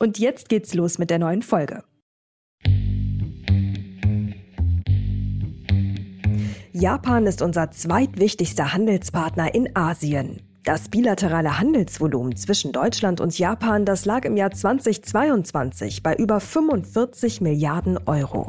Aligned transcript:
Und 0.00 0.18
jetzt 0.18 0.48
geht's 0.48 0.74
los 0.74 0.98
mit 0.98 1.10
der 1.10 1.18
neuen 1.18 1.42
Folge. 1.42 1.82
Japan 6.72 7.26
ist 7.26 7.42
unser 7.42 7.72
zweitwichtigster 7.72 8.72
Handelspartner 8.72 9.52
in 9.52 9.74
Asien. 9.74 10.42
Das 10.62 10.88
bilaterale 10.88 11.58
Handelsvolumen 11.58 12.36
zwischen 12.36 12.70
Deutschland 12.70 13.20
und 13.20 13.36
Japan, 13.36 13.84
das 13.84 14.04
lag 14.04 14.24
im 14.24 14.36
Jahr 14.36 14.52
2022 14.52 16.04
bei 16.04 16.14
über 16.14 16.38
45 16.38 17.40
Milliarden 17.40 17.98
Euro. 18.06 18.46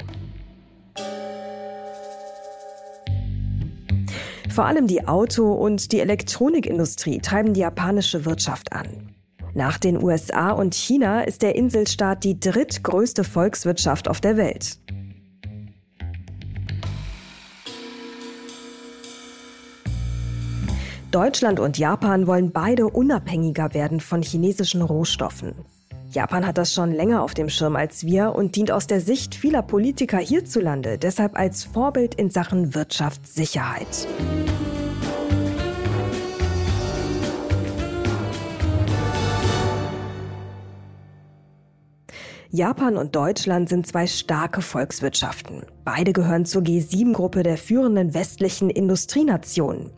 Vor 4.50 4.66
allem 4.66 4.86
die 4.86 5.08
Auto- 5.08 5.54
und 5.54 5.92
die 5.92 6.02
Elektronikindustrie 6.02 7.20
treiben 7.20 7.54
die 7.54 7.62
japanische 7.62 8.26
Wirtschaft 8.26 8.74
an. 8.74 9.16
Nach 9.60 9.78
den 9.78 10.02
USA 10.02 10.52
und 10.52 10.74
China 10.74 11.20
ist 11.24 11.42
der 11.42 11.54
Inselstaat 11.54 12.24
die 12.24 12.40
drittgrößte 12.40 13.26
Volkswirtschaft 13.26 14.08
auf 14.08 14.22
der 14.22 14.38
Welt. 14.38 14.80
Deutschland 21.12 21.60
und 21.60 21.78
Japan 21.78 22.26
wollen 22.26 22.54
beide 22.54 22.88
unabhängiger 22.88 23.74
werden 23.74 24.00
von 24.00 24.22
chinesischen 24.22 24.82
Rohstoffen. 24.82 25.54
Japan 26.10 26.48
hat 26.48 26.58
das 26.58 26.74
schon 26.74 26.94
länger 26.94 27.22
auf 27.22 27.34
dem 27.34 27.50
Schirm 27.50 27.76
als 27.76 28.06
wir 28.06 28.36
und 28.36 28.56
dient 28.56 28.72
aus 28.72 28.88
der 28.88 29.02
Sicht 29.02 29.36
vieler 29.36 29.62
Politiker 29.62 30.20
hierzulande 30.20 30.98
deshalb 30.98 31.38
als 31.38 31.66
Vorbild 31.66 32.16
in 32.16 32.30
Sachen 32.30 32.76
Wirtschaftssicherheit. 32.76 34.08
Japan 42.52 42.98
und 42.98 43.16
Deutschland 43.16 43.70
sind 43.70 43.86
zwei 43.86 44.08
starke 44.08 44.64
Volkswirtschaften. 44.64 45.68
Beide 45.86 46.14
gehören 46.14 46.46
zur 46.46 46.64
G7-Gruppe 46.64 47.44
der 47.44 47.58
führenden 47.58 48.16
westlichen 48.16 48.72
Industrienationen. 48.72 49.92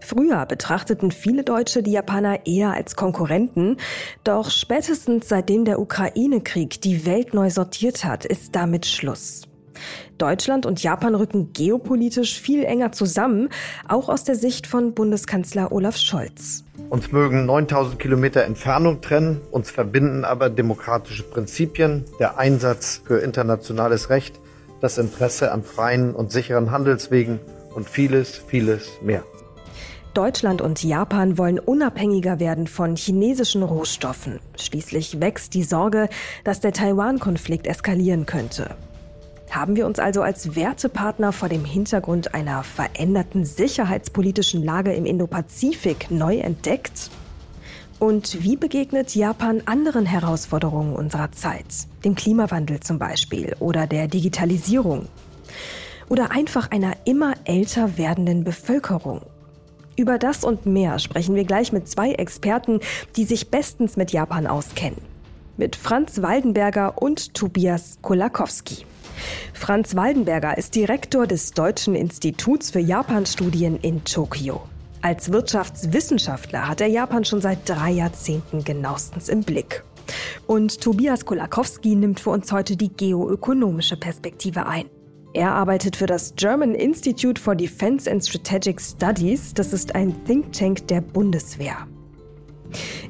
Früher 0.00 0.46
betrachteten 0.46 1.10
viele 1.10 1.44
Deutsche 1.44 1.82
die 1.82 1.92
Japaner 1.92 2.46
eher 2.46 2.72
als 2.72 2.96
Konkurrenten, 2.96 3.76
doch 4.24 4.50
spätestens 4.50 5.28
seitdem 5.28 5.66
der 5.66 5.78
Ukraine-Krieg 5.78 6.80
die 6.80 7.04
Welt 7.04 7.34
neu 7.34 7.50
sortiert 7.50 8.02
hat, 8.02 8.24
ist 8.24 8.56
damit 8.56 8.86
Schluss. 8.86 9.42
Deutschland 10.16 10.64
und 10.64 10.82
Japan 10.82 11.14
rücken 11.14 11.52
geopolitisch 11.52 12.40
viel 12.40 12.64
enger 12.64 12.92
zusammen, 12.92 13.50
auch 13.86 14.08
aus 14.08 14.24
der 14.24 14.36
Sicht 14.36 14.66
von 14.66 14.94
Bundeskanzler 14.94 15.70
Olaf 15.70 15.98
Scholz. 15.98 16.64
Uns 16.90 17.12
mögen 17.12 17.46
9000 17.46 18.00
Kilometer 18.00 18.42
Entfernung 18.42 19.00
trennen, 19.00 19.40
uns 19.52 19.70
verbinden 19.70 20.24
aber 20.24 20.50
demokratische 20.50 21.22
Prinzipien, 21.22 22.04
der 22.18 22.36
Einsatz 22.36 23.00
für 23.04 23.20
internationales 23.20 24.10
Recht, 24.10 24.40
das 24.80 24.98
Interesse 24.98 25.52
an 25.52 25.62
freien 25.62 26.16
und 26.16 26.32
sicheren 26.32 26.72
Handelswegen 26.72 27.38
und 27.76 27.88
vieles, 27.88 28.38
vieles 28.38 28.90
mehr. 29.02 29.22
Deutschland 30.14 30.60
und 30.60 30.82
Japan 30.82 31.38
wollen 31.38 31.60
unabhängiger 31.60 32.40
werden 32.40 32.66
von 32.66 32.96
chinesischen 32.96 33.62
Rohstoffen. 33.62 34.40
Schließlich 34.58 35.20
wächst 35.20 35.54
die 35.54 35.62
Sorge, 35.62 36.08
dass 36.42 36.58
der 36.58 36.72
Taiwan-Konflikt 36.72 37.68
eskalieren 37.68 38.26
könnte. 38.26 38.74
Haben 39.50 39.74
wir 39.74 39.86
uns 39.86 39.98
also 39.98 40.22
als 40.22 40.54
Wertepartner 40.54 41.32
vor 41.32 41.48
dem 41.48 41.64
Hintergrund 41.64 42.34
einer 42.34 42.62
veränderten 42.62 43.44
sicherheitspolitischen 43.44 44.64
Lage 44.64 44.92
im 44.92 45.04
Indopazifik 45.04 46.08
neu 46.10 46.38
entdeckt? 46.38 47.10
Und 47.98 48.42
wie 48.44 48.56
begegnet 48.56 49.14
Japan 49.16 49.62
anderen 49.66 50.06
Herausforderungen 50.06 50.94
unserer 50.94 51.32
Zeit? 51.32 51.66
Dem 52.04 52.14
Klimawandel 52.14 52.78
zum 52.78 53.00
Beispiel 53.00 53.56
oder 53.58 53.88
der 53.88 54.06
Digitalisierung? 54.06 55.06
Oder 56.08 56.30
einfach 56.30 56.70
einer 56.70 56.94
immer 57.04 57.34
älter 57.44 57.98
werdenden 57.98 58.44
Bevölkerung? 58.44 59.20
Über 59.96 60.16
das 60.16 60.44
und 60.44 60.64
mehr 60.64 61.00
sprechen 61.00 61.34
wir 61.34 61.44
gleich 61.44 61.72
mit 61.72 61.88
zwei 61.88 62.12
Experten, 62.12 62.80
die 63.16 63.24
sich 63.24 63.50
bestens 63.50 63.96
mit 63.96 64.12
Japan 64.12 64.46
auskennen. 64.46 65.00
Mit 65.56 65.74
Franz 65.74 66.22
Waldenberger 66.22 67.02
und 67.02 67.34
Tobias 67.34 67.98
Kolakowski. 68.00 68.86
Franz 69.52 69.94
Waldenberger 69.94 70.56
ist 70.56 70.74
Direktor 70.74 71.26
des 71.26 71.52
Deutschen 71.52 71.94
Instituts 71.94 72.70
für 72.70 72.80
Japanstudien 72.80 73.78
in 73.80 74.04
Tokio. 74.04 74.62
Als 75.02 75.32
Wirtschaftswissenschaftler 75.32 76.68
hat 76.68 76.80
er 76.80 76.88
Japan 76.88 77.24
schon 77.24 77.40
seit 77.40 77.68
drei 77.68 77.90
Jahrzehnten 77.90 78.64
genauestens 78.64 79.28
im 79.28 79.42
Blick. 79.42 79.82
Und 80.46 80.80
Tobias 80.80 81.24
Kolakowski 81.24 81.94
nimmt 81.94 82.20
für 82.20 82.30
uns 82.30 82.52
heute 82.52 82.76
die 82.76 82.92
geoökonomische 82.92 83.96
Perspektive 83.96 84.66
ein. 84.66 84.86
Er 85.32 85.52
arbeitet 85.52 85.96
für 85.96 86.06
das 86.06 86.34
German 86.34 86.74
Institute 86.74 87.40
for 87.40 87.54
Defense 87.54 88.10
and 88.10 88.26
Strategic 88.26 88.80
Studies. 88.80 89.54
Das 89.54 89.72
ist 89.72 89.94
ein 89.94 90.24
Think 90.24 90.52
Tank 90.52 90.88
der 90.88 91.00
Bundeswehr. 91.00 91.86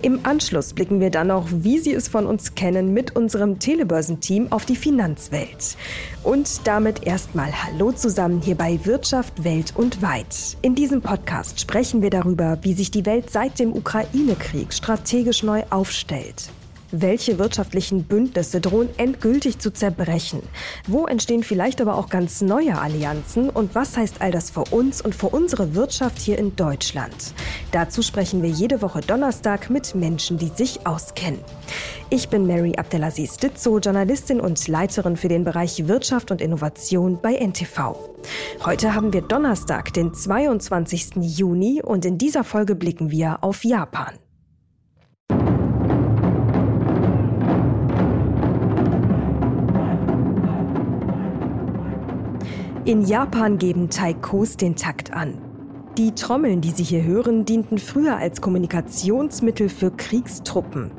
Im 0.03 0.21
Anschluss 0.25 0.73
blicken 0.73 1.01
wir 1.01 1.11
dann 1.11 1.29
noch, 1.29 1.49
wie 1.51 1.79
Sie 1.79 1.93
es 1.93 2.09
von 2.09 2.27
uns 2.27 2.55
kennen, 2.55 2.93
mit 2.93 3.17
unserem 3.17 3.59
Telebörsenteam 3.59 4.51
auf 4.51 4.65
die 4.65 4.77
Finanzwelt. 4.77 5.77
Und 6.23 6.67
damit 6.67 7.07
erstmal 7.07 7.53
Hallo 7.53 7.93
zusammen 7.93 8.41
hier 8.41 8.55
bei 8.55 8.79
Wirtschaft 8.85 9.45
Welt 9.45 9.73
und 9.77 10.03
Weit. 10.03 10.57
In 10.63 10.75
diesem 10.75 11.03
Podcast 11.03 11.61
sprechen 11.61 12.03
wir 12.03 12.11
darüber, 12.11 12.59
wie 12.63 12.75
sich 12.75 12.91
die 12.91 13.07
Welt 13.07 13.31
seit 13.31 13.59
dem 13.59 13.73
Ukraine-Krieg 13.73 14.73
strategisch 14.73 15.43
neu 15.43 15.63
aufstellt. 15.71 16.51
Welche 16.93 17.39
wirtschaftlichen 17.39 18.05
Bündnisse 18.05 18.61
drohen 18.61 18.89
endgültig 18.97 19.61
zu 19.61 19.73
zerbrechen? 19.73 20.43
Wo 20.89 21.07
entstehen 21.07 21.45
vielleicht 21.45 21.81
aber 21.81 21.95
auch 21.95 22.09
ganz 22.09 22.41
neue 22.41 22.79
Allianzen? 22.79 23.49
Und 23.49 23.77
was 23.77 23.97
heißt 23.97 24.21
all 24.21 24.33
das 24.33 24.51
für 24.51 24.65
uns 24.65 25.01
und 25.01 25.15
für 25.15 25.29
unsere 25.29 25.77
Wirtschaft 25.77 26.19
hier 26.19 26.39
in 26.39 26.57
Deutschland? 26.57 27.33
Dazu 27.71 28.03
sprechen 28.03 28.43
wir 28.43 28.51
jede 28.51 28.83
Woche 28.83 29.03
Donnerstag 29.03 29.71
mit 29.71 29.95
Menschen, 29.95 30.37
die 30.37 30.49
sich 30.49 30.85
auskennen. 30.85 31.41
Ich 32.11 32.29
bin 32.29 32.47
Mary 32.47 32.75
Abdelaziz 32.77 33.37
Ditzo, 33.37 33.79
Journalistin 33.79 34.41
und 34.41 34.67
Leiterin 34.67 35.17
für 35.17 35.29
den 35.29 35.45
Bereich 35.45 35.87
Wirtschaft 35.87 36.33
und 36.33 36.41
Innovation 36.41 37.21
bei 37.23 37.35
NTV. 37.35 37.95
Heute 38.65 38.95
haben 38.95 39.13
wir 39.13 39.23
Donnerstag, 39.23 39.93
den 39.93 40.13
22. 40.13 41.11
Juni 41.21 41.83
und 41.85 42.05
in 42.05 42.19
dieser 42.19 42.43
Folge 42.43 42.75
blicken 42.75 43.13
wir 43.13 43.45
auf 43.45 43.65
Japan. 43.65 44.15
In 52.87 53.05
Japan 53.05 53.59
geben 53.59 53.91
Taikos 53.91 54.57
den 54.57 54.75
Takt 54.75 55.13
an. 55.13 55.37
Die 55.99 56.15
Trommeln, 56.15 56.63
die 56.63 56.71
Sie 56.71 56.83
hier 56.83 57.05
hören, 57.05 57.45
dienten 57.45 57.77
früher 57.77 58.17
als 58.17 58.41
Kommunikationsmittel 58.41 59.69
für 59.69 59.91
Kriegstruppen. 59.91 60.91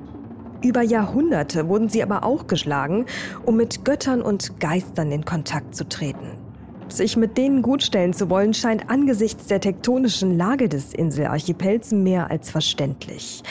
Über 0.63 0.83
Jahrhunderte 0.83 1.67
wurden 1.67 1.89
sie 1.89 2.03
aber 2.03 2.23
auch 2.23 2.45
geschlagen, 2.45 3.07
um 3.47 3.57
mit 3.57 3.83
Göttern 3.83 4.21
und 4.21 4.59
Geistern 4.59 5.11
in 5.11 5.25
Kontakt 5.25 5.73
zu 5.73 5.89
treten. 5.89 6.37
Sich 6.87 7.17
mit 7.17 7.35
denen 7.35 7.63
gutstellen 7.63 8.13
zu 8.13 8.29
wollen, 8.29 8.53
scheint 8.53 8.91
angesichts 8.91 9.47
der 9.47 9.59
tektonischen 9.59 10.37
Lage 10.37 10.69
des 10.69 10.93
Inselarchipels 10.93 11.93
mehr 11.93 12.29
als 12.29 12.51
verständlich. 12.51 13.41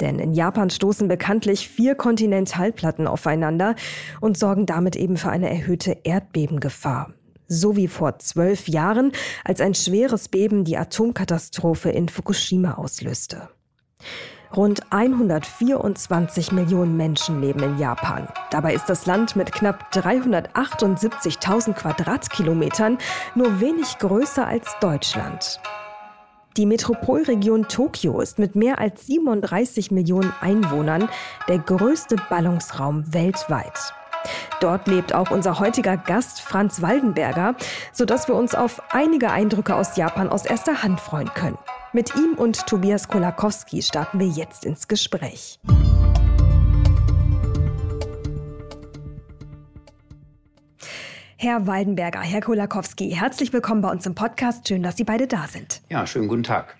Denn 0.00 0.20
in 0.20 0.34
Japan 0.34 0.70
stoßen 0.70 1.08
bekanntlich 1.08 1.68
vier 1.68 1.96
Kontinentalplatten 1.96 3.08
aufeinander 3.08 3.74
und 4.20 4.38
sorgen 4.38 4.66
damit 4.66 4.94
eben 4.94 5.16
für 5.16 5.30
eine 5.30 5.50
erhöhte 5.50 5.98
Erdbebengefahr 6.04 7.12
so 7.52 7.76
wie 7.76 7.88
vor 7.88 8.18
zwölf 8.18 8.68
Jahren, 8.68 9.12
als 9.44 9.60
ein 9.60 9.74
schweres 9.74 10.28
Beben 10.28 10.64
die 10.64 10.76
Atomkatastrophe 10.76 11.90
in 11.90 12.08
Fukushima 12.08 12.74
auslöste. 12.74 13.48
Rund 14.54 14.82
124 14.92 16.52
Millionen 16.52 16.96
Menschen 16.96 17.40
leben 17.40 17.62
in 17.62 17.78
Japan. 17.78 18.28
Dabei 18.50 18.74
ist 18.74 18.86
das 18.86 19.06
Land 19.06 19.34
mit 19.34 19.50
knapp 19.50 19.90
378.000 19.94 21.72
Quadratkilometern 21.72 22.98
nur 23.34 23.60
wenig 23.60 23.98
größer 23.98 24.46
als 24.46 24.68
Deutschland. 24.80 25.58
Die 26.58 26.66
Metropolregion 26.66 27.66
Tokio 27.66 28.20
ist 28.20 28.38
mit 28.38 28.54
mehr 28.54 28.78
als 28.78 29.06
37 29.06 29.90
Millionen 29.90 30.34
Einwohnern 30.42 31.08
der 31.48 31.58
größte 31.58 32.16
Ballungsraum 32.28 33.10
weltweit. 33.14 33.94
Dort 34.60 34.86
lebt 34.88 35.14
auch 35.14 35.30
unser 35.30 35.58
heutiger 35.58 35.96
Gast 35.96 36.40
Franz 36.40 36.82
Waldenberger, 36.82 37.54
sodass 37.92 38.28
wir 38.28 38.34
uns 38.34 38.54
auf 38.54 38.82
einige 38.92 39.30
Eindrücke 39.30 39.74
aus 39.74 39.96
Japan 39.96 40.28
aus 40.28 40.44
erster 40.44 40.82
Hand 40.82 41.00
freuen 41.00 41.32
können. 41.34 41.58
Mit 41.92 42.14
ihm 42.16 42.34
und 42.34 42.66
Tobias 42.66 43.08
Kolakowski 43.08 43.82
starten 43.82 44.18
wir 44.18 44.28
jetzt 44.28 44.64
ins 44.64 44.88
Gespräch. 44.88 45.58
Herr 51.42 51.66
Waldenberger, 51.66 52.20
Herr 52.20 52.40
Kolakowski, 52.40 53.10
herzlich 53.10 53.52
willkommen 53.52 53.82
bei 53.82 53.90
uns 53.90 54.06
im 54.06 54.14
Podcast. 54.14 54.68
Schön, 54.68 54.84
dass 54.84 54.96
Sie 54.96 55.02
beide 55.02 55.26
da 55.26 55.48
sind. 55.48 55.82
Ja, 55.90 56.06
schönen 56.06 56.28
guten 56.28 56.44
Tag. 56.44 56.76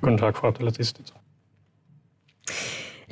guten 0.00 0.16
Tag, 0.16 0.38
Frau 0.38 0.48
Abdelaziz. 0.48 0.94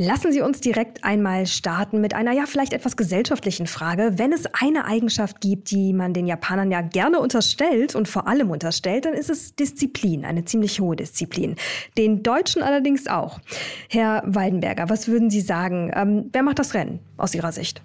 Lassen 0.00 0.30
Sie 0.30 0.42
uns 0.42 0.60
direkt 0.60 1.02
einmal 1.02 1.48
starten 1.48 2.00
mit 2.00 2.14
einer 2.14 2.30
ja 2.30 2.46
vielleicht 2.46 2.72
etwas 2.72 2.96
gesellschaftlichen 2.96 3.66
Frage. 3.66 4.12
Wenn 4.14 4.32
es 4.32 4.44
eine 4.52 4.84
Eigenschaft 4.84 5.40
gibt, 5.40 5.72
die 5.72 5.92
man 5.92 6.14
den 6.14 6.28
Japanern 6.28 6.70
ja 6.70 6.82
gerne 6.82 7.18
unterstellt 7.18 7.96
und 7.96 8.06
vor 8.06 8.28
allem 8.28 8.52
unterstellt, 8.52 9.06
dann 9.06 9.14
ist 9.14 9.28
es 9.28 9.56
Disziplin, 9.56 10.24
eine 10.24 10.44
ziemlich 10.44 10.78
hohe 10.78 10.94
Disziplin. 10.94 11.56
Den 11.96 12.22
Deutschen 12.22 12.62
allerdings 12.62 13.08
auch. 13.08 13.40
Herr 13.88 14.22
Waldenberger, 14.24 14.88
was 14.88 15.08
würden 15.08 15.30
Sie 15.30 15.40
sagen? 15.40 15.90
Ähm, 15.92 16.30
wer 16.32 16.44
macht 16.44 16.60
das 16.60 16.74
Rennen 16.74 17.00
aus 17.16 17.34
Ihrer 17.34 17.50
Sicht? 17.50 17.82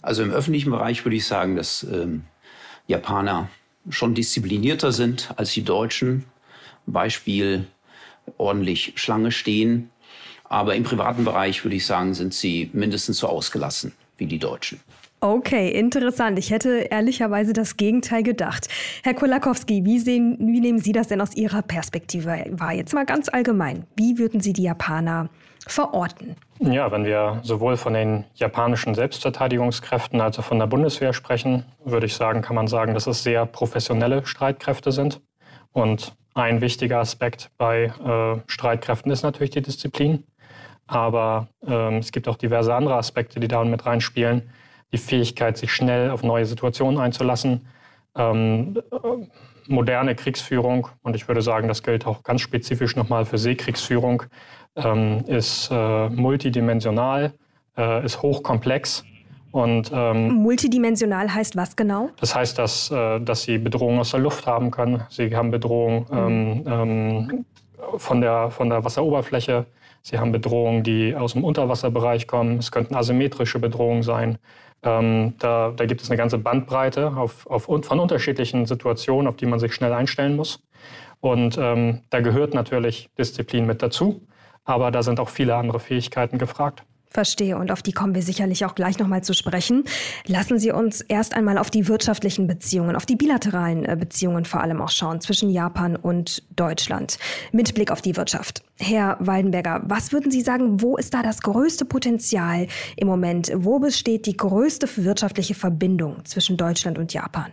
Also 0.00 0.22
im 0.22 0.30
öffentlichen 0.30 0.70
Bereich 0.70 1.04
würde 1.04 1.16
ich 1.16 1.26
sagen, 1.26 1.54
dass 1.54 1.82
ähm, 1.84 2.24
Japaner 2.86 3.50
schon 3.90 4.14
disziplinierter 4.14 4.90
sind 4.90 5.34
als 5.36 5.52
die 5.52 5.64
Deutschen. 5.64 6.24
Beispiel 6.86 7.66
ordentlich 8.38 8.94
Schlange 8.96 9.32
stehen 9.32 9.90
aber 10.52 10.74
im 10.74 10.82
privaten 10.82 11.24
Bereich 11.24 11.64
würde 11.64 11.76
ich 11.76 11.86
sagen, 11.86 12.14
sind 12.14 12.34
sie 12.34 12.70
mindestens 12.72 13.18
so 13.18 13.26
ausgelassen 13.26 13.92
wie 14.18 14.26
die 14.26 14.38
Deutschen. 14.38 14.80
Okay, 15.20 15.70
interessant. 15.70 16.38
Ich 16.38 16.50
hätte 16.50 16.88
ehrlicherweise 16.90 17.52
das 17.52 17.76
Gegenteil 17.76 18.24
gedacht. 18.24 18.68
Herr 19.04 19.14
Kolakowski, 19.14 19.84
wie, 19.84 20.00
sehen, 20.00 20.36
wie 20.40 20.60
nehmen 20.60 20.80
Sie 20.80 20.90
das 20.90 21.06
denn 21.06 21.20
aus 21.20 21.36
Ihrer 21.36 21.62
Perspektive 21.62 22.44
wahr? 22.50 22.72
Jetzt 22.72 22.92
mal 22.92 23.06
ganz 23.06 23.28
allgemein. 23.28 23.84
Wie 23.94 24.18
würden 24.18 24.40
Sie 24.40 24.52
die 24.52 24.64
Japaner 24.64 25.28
verorten? 25.68 26.34
Ja, 26.58 26.90
wenn 26.90 27.04
wir 27.04 27.38
sowohl 27.44 27.76
von 27.76 27.94
den 27.94 28.24
japanischen 28.34 28.96
Selbstverteidigungskräften 28.96 30.20
als 30.20 30.40
auch 30.40 30.44
von 30.44 30.58
der 30.58 30.66
Bundeswehr 30.66 31.12
sprechen, 31.12 31.64
würde 31.84 32.06
ich 32.06 32.14
sagen, 32.14 32.42
kann 32.42 32.56
man 32.56 32.66
sagen, 32.66 32.92
dass 32.92 33.06
es 33.06 33.22
sehr 33.22 33.46
professionelle 33.46 34.26
Streitkräfte 34.26 34.90
sind. 34.90 35.20
Und 35.72 36.16
ein 36.34 36.60
wichtiger 36.60 36.98
Aspekt 36.98 37.50
bei 37.58 37.84
äh, 37.84 38.40
Streitkräften 38.50 39.12
ist 39.12 39.22
natürlich 39.22 39.50
die 39.50 39.62
Disziplin. 39.62 40.24
Aber 40.92 41.48
ähm, 41.66 41.96
es 41.96 42.12
gibt 42.12 42.28
auch 42.28 42.36
diverse 42.36 42.74
andere 42.74 42.96
Aspekte, 42.96 43.40
die 43.40 43.48
da 43.48 43.64
mit 43.64 43.86
reinspielen. 43.86 44.50
Die 44.92 44.98
Fähigkeit, 44.98 45.56
sich 45.56 45.72
schnell 45.72 46.10
auf 46.10 46.22
neue 46.22 46.44
Situationen 46.44 47.00
einzulassen, 47.00 47.66
ähm, 48.14 48.76
äh, 48.90 48.98
moderne 49.68 50.14
Kriegsführung, 50.14 50.88
und 51.02 51.16
ich 51.16 51.28
würde 51.28 51.40
sagen, 51.40 51.66
das 51.66 51.82
gilt 51.82 52.06
auch 52.06 52.22
ganz 52.22 52.42
spezifisch 52.42 52.94
nochmal 52.94 53.24
für 53.24 53.38
Seekriegsführung, 53.38 54.24
ähm, 54.76 55.24
ist 55.28 55.70
äh, 55.72 56.10
multidimensional, 56.10 57.32
äh, 57.78 58.04
ist 58.04 58.20
hochkomplex. 58.20 59.02
Und, 59.50 59.90
ähm, 59.94 60.34
Multidimensional 60.34 61.32
heißt 61.32 61.56
was 61.56 61.74
genau? 61.74 62.10
Das 62.20 62.34
heißt, 62.34 62.58
dass, 62.58 62.90
äh, 62.90 63.18
dass 63.20 63.44
sie 63.44 63.56
Bedrohungen 63.56 64.00
aus 64.00 64.10
der 64.10 64.20
Luft 64.20 64.46
haben 64.46 64.70
können. 64.70 65.04
Sie 65.08 65.34
haben 65.34 65.50
Bedrohungen 65.50 66.04
mhm. 66.10 66.64
ähm, 66.66 67.44
von, 67.96 68.20
der, 68.20 68.50
von 68.50 68.68
der 68.68 68.84
Wasseroberfläche. 68.84 69.64
Sie 70.02 70.18
haben 70.18 70.32
Bedrohungen, 70.32 70.82
die 70.82 71.14
aus 71.14 71.32
dem 71.32 71.44
Unterwasserbereich 71.44 72.26
kommen. 72.26 72.58
Es 72.58 72.72
könnten 72.72 72.94
asymmetrische 72.94 73.58
Bedrohungen 73.58 74.02
sein. 74.02 74.38
Ähm, 74.82 75.34
da, 75.38 75.72
da, 75.76 75.86
gibt 75.86 76.02
es 76.02 76.10
eine 76.10 76.18
ganze 76.18 76.38
Bandbreite 76.38 77.16
auf, 77.16 77.46
auf, 77.46 77.64
von 77.64 78.00
unterschiedlichen 78.00 78.66
Situationen, 78.66 79.28
auf 79.28 79.36
die 79.36 79.46
man 79.46 79.60
sich 79.60 79.72
schnell 79.74 79.92
einstellen 79.92 80.34
muss. 80.34 80.60
Und 81.20 81.56
ähm, 81.56 82.00
da 82.10 82.20
gehört 82.20 82.52
natürlich 82.52 83.08
Disziplin 83.16 83.64
mit 83.64 83.80
dazu, 83.80 84.26
aber 84.64 84.90
da 84.90 85.04
sind 85.04 85.20
auch 85.20 85.28
viele 85.28 85.54
andere 85.54 85.78
Fähigkeiten 85.78 86.36
gefragt. 86.36 86.82
Verstehe 87.12 87.56
und 87.56 87.70
auf 87.70 87.82
die 87.82 87.92
kommen 87.92 88.14
wir 88.14 88.22
sicherlich 88.22 88.64
auch 88.64 88.74
gleich 88.74 88.98
nochmal 88.98 89.22
zu 89.22 89.34
sprechen. 89.34 89.84
Lassen 90.26 90.58
Sie 90.58 90.72
uns 90.72 91.00
erst 91.02 91.34
einmal 91.34 91.58
auf 91.58 91.70
die 91.70 91.88
wirtschaftlichen 91.88 92.46
Beziehungen, 92.46 92.96
auf 92.96 93.06
die 93.06 93.16
bilateralen 93.16 93.84
äh, 93.84 93.96
Beziehungen 93.98 94.44
vor 94.44 94.62
allem 94.62 94.80
auch 94.80 94.90
schauen 94.90 95.20
zwischen 95.20 95.50
Japan 95.50 95.96
und 95.96 96.42
Deutschland 96.56 97.18
mit 97.52 97.74
Blick 97.74 97.90
auf 97.90 98.00
die 98.00 98.16
Wirtschaft. 98.16 98.62
Herr 98.78 99.16
Waldenberger, 99.20 99.82
was 99.84 100.12
würden 100.12 100.30
Sie 100.30 100.40
sagen, 100.40 100.80
wo 100.80 100.96
ist 100.96 101.14
da 101.14 101.22
das 101.22 101.42
größte 101.42 101.84
Potenzial 101.84 102.66
im 102.96 103.06
Moment? 103.06 103.52
Wo 103.54 103.78
besteht 103.78 104.26
die 104.26 104.36
größte 104.36 104.88
wirtschaftliche 104.96 105.54
Verbindung 105.54 106.24
zwischen 106.24 106.56
Deutschland 106.56 106.98
und 106.98 107.12
Japan? 107.12 107.52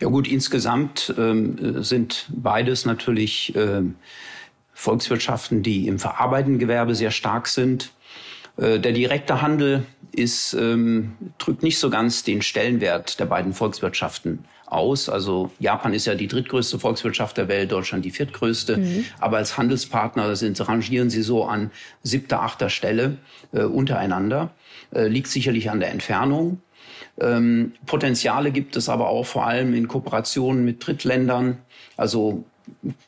Ja 0.00 0.08
gut, 0.08 0.28
insgesamt 0.28 1.14
ähm, 1.18 1.82
sind 1.82 2.26
beides 2.28 2.84
natürlich 2.84 3.54
ähm, 3.56 3.96
Volkswirtschaften, 4.74 5.62
die 5.62 5.88
im 5.88 5.98
verarbeitenden 5.98 6.60
Gewerbe 6.60 6.94
sehr 6.94 7.10
stark 7.10 7.48
sind 7.48 7.90
der 8.58 8.92
direkte 8.92 9.40
Handel 9.40 9.84
ist, 10.12 10.54
ähm, 10.54 11.14
drückt 11.38 11.62
nicht 11.62 11.78
so 11.78 11.90
ganz 11.90 12.24
den 12.24 12.42
Stellenwert 12.42 13.20
der 13.20 13.26
beiden 13.26 13.52
Volkswirtschaften 13.52 14.44
aus. 14.66 15.08
Also 15.08 15.50
Japan 15.58 15.94
ist 15.94 16.06
ja 16.06 16.14
die 16.14 16.28
drittgrößte 16.28 16.78
Volkswirtschaft 16.78 17.36
der 17.36 17.48
Welt, 17.48 17.72
Deutschland 17.72 18.04
die 18.04 18.10
viertgrößte. 18.10 18.78
Mhm. 18.78 19.04
Aber 19.20 19.38
als 19.38 19.56
Handelspartner 19.56 20.36
sind, 20.36 20.66
rangieren 20.66 21.10
sie 21.10 21.22
so 21.22 21.44
an 21.44 21.70
siebter, 22.02 22.42
achter 22.42 22.68
Stelle 22.68 23.18
äh, 23.52 23.62
untereinander. 23.62 24.50
Äh, 24.94 25.08
liegt 25.08 25.28
sicherlich 25.28 25.70
an 25.70 25.80
der 25.80 25.90
Entfernung. 25.90 26.60
Ähm, 27.20 27.72
Potenziale 27.86 28.50
gibt 28.50 28.76
es 28.76 28.88
aber 28.88 29.08
auch 29.08 29.24
vor 29.24 29.46
allem 29.46 29.74
in 29.74 29.88
Kooperationen 29.88 30.64
mit 30.64 30.86
Drittländern. 30.86 31.58
Also 31.96 32.44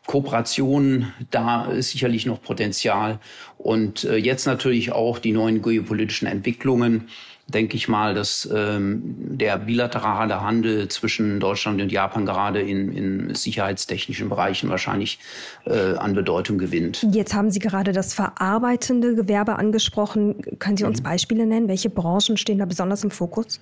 Kooperation, 0.07 1.13
da 1.31 1.67
ist 1.67 1.91
sicherlich 1.91 2.27
noch 2.27 2.43
Potenzial. 2.43 3.19
Und 3.59 4.05
äh, 4.05 4.17
jetzt 4.17 4.47
natürlich 4.47 4.93
auch 4.93 5.19
die 5.19 5.33
neuen 5.33 5.63
geopolitischen 5.63 6.29
Entwicklungen. 6.29 7.09
Denke 7.47 7.77
ich 7.77 7.89
mal, 7.89 8.15
dass 8.15 8.49
ähm, 8.55 9.03
der 9.05 9.59
bilaterale 9.59 10.41
Handel 10.41 10.87
zwischen 10.87 11.41
Deutschland 11.41 11.83
und 11.83 11.91
Japan 11.91 12.25
gerade 12.25 12.61
in, 12.61 12.93
in 12.93 13.35
sicherheitstechnischen 13.35 14.29
Bereichen 14.29 14.71
wahrscheinlich 14.71 15.19
äh, 15.67 15.95
an 15.95 16.15
Bedeutung 16.15 16.59
gewinnt. 16.59 17.05
Jetzt 17.11 17.35
haben 17.35 17.51
Sie 17.51 17.59
gerade 17.59 17.91
das 17.91 18.15
verarbeitende 18.15 19.17
Gewerbe 19.17 19.57
angesprochen. 19.57 20.37
Können 20.61 20.77
Sie 20.77 20.85
uns 20.85 21.01
mhm. 21.01 21.05
Beispiele 21.05 21.45
nennen? 21.45 21.67
Welche 21.67 21.91
Branchen 21.91 22.37
stehen 22.37 22.59
da 22.59 22.67
besonders 22.67 23.03
im 23.03 23.11
Fokus? 23.11 23.59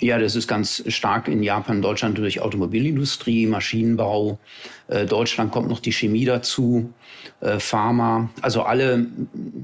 Ja, 0.00 0.18
das 0.18 0.34
ist 0.34 0.48
ganz 0.48 0.82
stark 0.88 1.28
in 1.28 1.42
Japan, 1.42 1.80
Deutschland 1.80 2.18
durch 2.18 2.40
Automobilindustrie, 2.40 3.46
Maschinenbau. 3.46 4.38
Äh, 4.88 5.06
Deutschland 5.06 5.52
kommt 5.52 5.68
noch 5.68 5.80
die 5.80 5.92
Chemie 5.92 6.24
dazu, 6.24 6.92
äh, 7.40 7.58
Pharma. 7.58 8.28
Also 8.42 8.62
alle, 8.62 9.06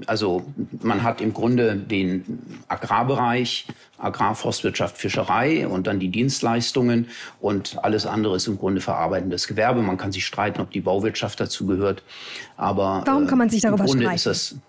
also 0.07 0.47
man 0.83 1.03
hat 1.03 1.21
im 1.21 1.33
Grunde 1.33 1.77
den 1.77 2.39
Agrarbereich, 2.69 3.67
Agrarforstwirtschaft, 3.99 4.97
Fischerei 4.97 5.67
und 5.67 5.87
dann 5.87 5.99
die 5.99 6.09
Dienstleistungen 6.09 7.09
und 7.41 7.83
alles 7.83 8.07
andere 8.07 8.37
ist 8.37 8.47
im 8.47 8.57
Grunde 8.57 8.81
verarbeitendes 8.81 9.47
Gewerbe. 9.49 9.83
Man 9.83 9.99
kann 9.99 10.13
sich 10.13 10.25
streiten, 10.25 10.61
ob 10.61 10.71
die 10.71 10.81
Bauwirtschaft 10.81 11.41
dazu 11.41 11.67
gehört, 11.67 12.03
aber 12.57 13.03
warum 13.05 13.27
kann 13.27 13.39
man 13.39 13.51
sich 13.51 13.63
darüber 13.63 13.85
im 13.85 13.91
Grunde 13.91 14.19
streiten? 14.19 14.63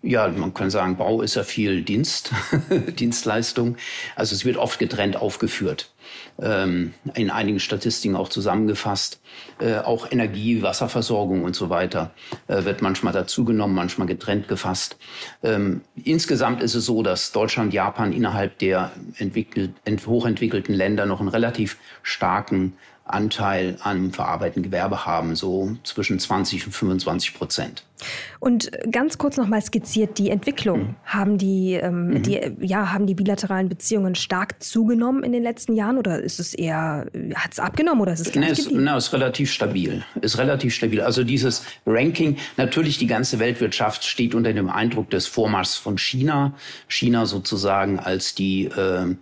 Ja, 0.00 0.28
man 0.28 0.54
kann 0.54 0.70
sagen, 0.70 0.96
Bau 0.96 1.22
ist 1.22 1.34
ja 1.34 1.42
viel 1.42 1.82
Dienst, 1.82 2.30
Dienstleistung. 2.70 3.76
Also 4.14 4.34
es 4.34 4.44
wird 4.44 4.56
oft 4.56 4.78
getrennt 4.78 5.16
aufgeführt. 5.16 5.90
Ähm, 6.40 6.94
in 7.14 7.30
einigen 7.30 7.58
Statistiken 7.58 8.14
auch 8.14 8.28
zusammengefasst. 8.28 9.20
Äh, 9.60 9.78
auch 9.78 10.10
Energie, 10.10 10.62
Wasserversorgung 10.62 11.42
und 11.42 11.56
so 11.56 11.68
weiter 11.68 12.12
äh, 12.46 12.64
wird 12.64 12.80
manchmal 12.80 13.12
dazugenommen, 13.12 13.74
manchmal 13.74 14.06
getrennt 14.06 14.46
gefasst. 14.46 14.96
Ähm, 15.42 15.80
insgesamt 16.04 16.62
ist 16.62 16.76
es 16.76 16.84
so, 16.86 17.02
dass 17.02 17.32
Deutschland, 17.32 17.74
Japan 17.74 18.12
innerhalb 18.12 18.58
der 18.58 18.92
entwickelt, 19.16 19.72
hochentwickelten 20.06 20.74
Länder 20.74 21.06
noch 21.06 21.18
einen 21.18 21.28
relativ 21.28 21.76
starken 22.04 22.74
Anteil 23.08 23.76
am 23.82 24.12
verarbeitenden 24.12 24.70
Gewerbe 24.70 25.06
haben, 25.06 25.36
so 25.36 25.76
zwischen 25.84 26.18
20 26.18 26.66
und 26.66 26.72
25 26.72 27.34
Prozent. 27.34 27.84
Und 28.38 28.70
ganz 28.90 29.18
kurz 29.18 29.36
nochmal 29.36 29.60
skizziert, 29.60 30.18
die 30.18 30.30
Entwicklung. 30.30 30.80
Mhm. 30.80 30.94
Haben, 31.04 31.38
die, 31.38 31.74
ähm, 31.74 32.08
mhm. 32.08 32.22
die, 32.22 32.40
ja, 32.60 32.92
haben 32.92 33.06
die 33.06 33.14
bilateralen 33.14 33.68
Beziehungen 33.68 34.14
stark 34.14 34.62
zugenommen 34.62 35.24
in 35.24 35.32
den 35.32 35.42
letzten 35.42 35.74
Jahren 35.74 35.98
oder 35.98 36.20
ist 36.20 36.38
es 36.38 36.54
eher, 36.54 37.06
hat 37.34 37.52
es 37.52 37.58
abgenommen 37.58 38.00
oder 38.00 38.12
ist 38.12 38.20
es 38.20 38.32
gleich 38.32 38.44
nee, 38.44 38.52
es 38.52 39.06
ist 39.06 39.12
relativ 39.12 39.52
stabil. 39.52 40.04
Ist 40.20 40.38
relativ 40.38 40.74
stabil. 40.74 41.00
Also 41.00 41.24
dieses 41.24 41.64
Ranking, 41.86 42.36
natürlich 42.56 42.98
die 42.98 43.06
ganze 43.06 43.38
Weltwirtschaft 43.38 44.04
steht 44.04 44.34
unter 44.34 44.52
dem 44.52 44.70
Eindruck 44.70 45.10
des 45.10 45.26
Vormarschs 45.26 45.76
von 45.76 45.98
China. 45.98 46.54
China 46.86 47.26
sozusagen 47.26 47.98
als 47.98 48.34
die 48.34 48.66
äh, 48.66 49.16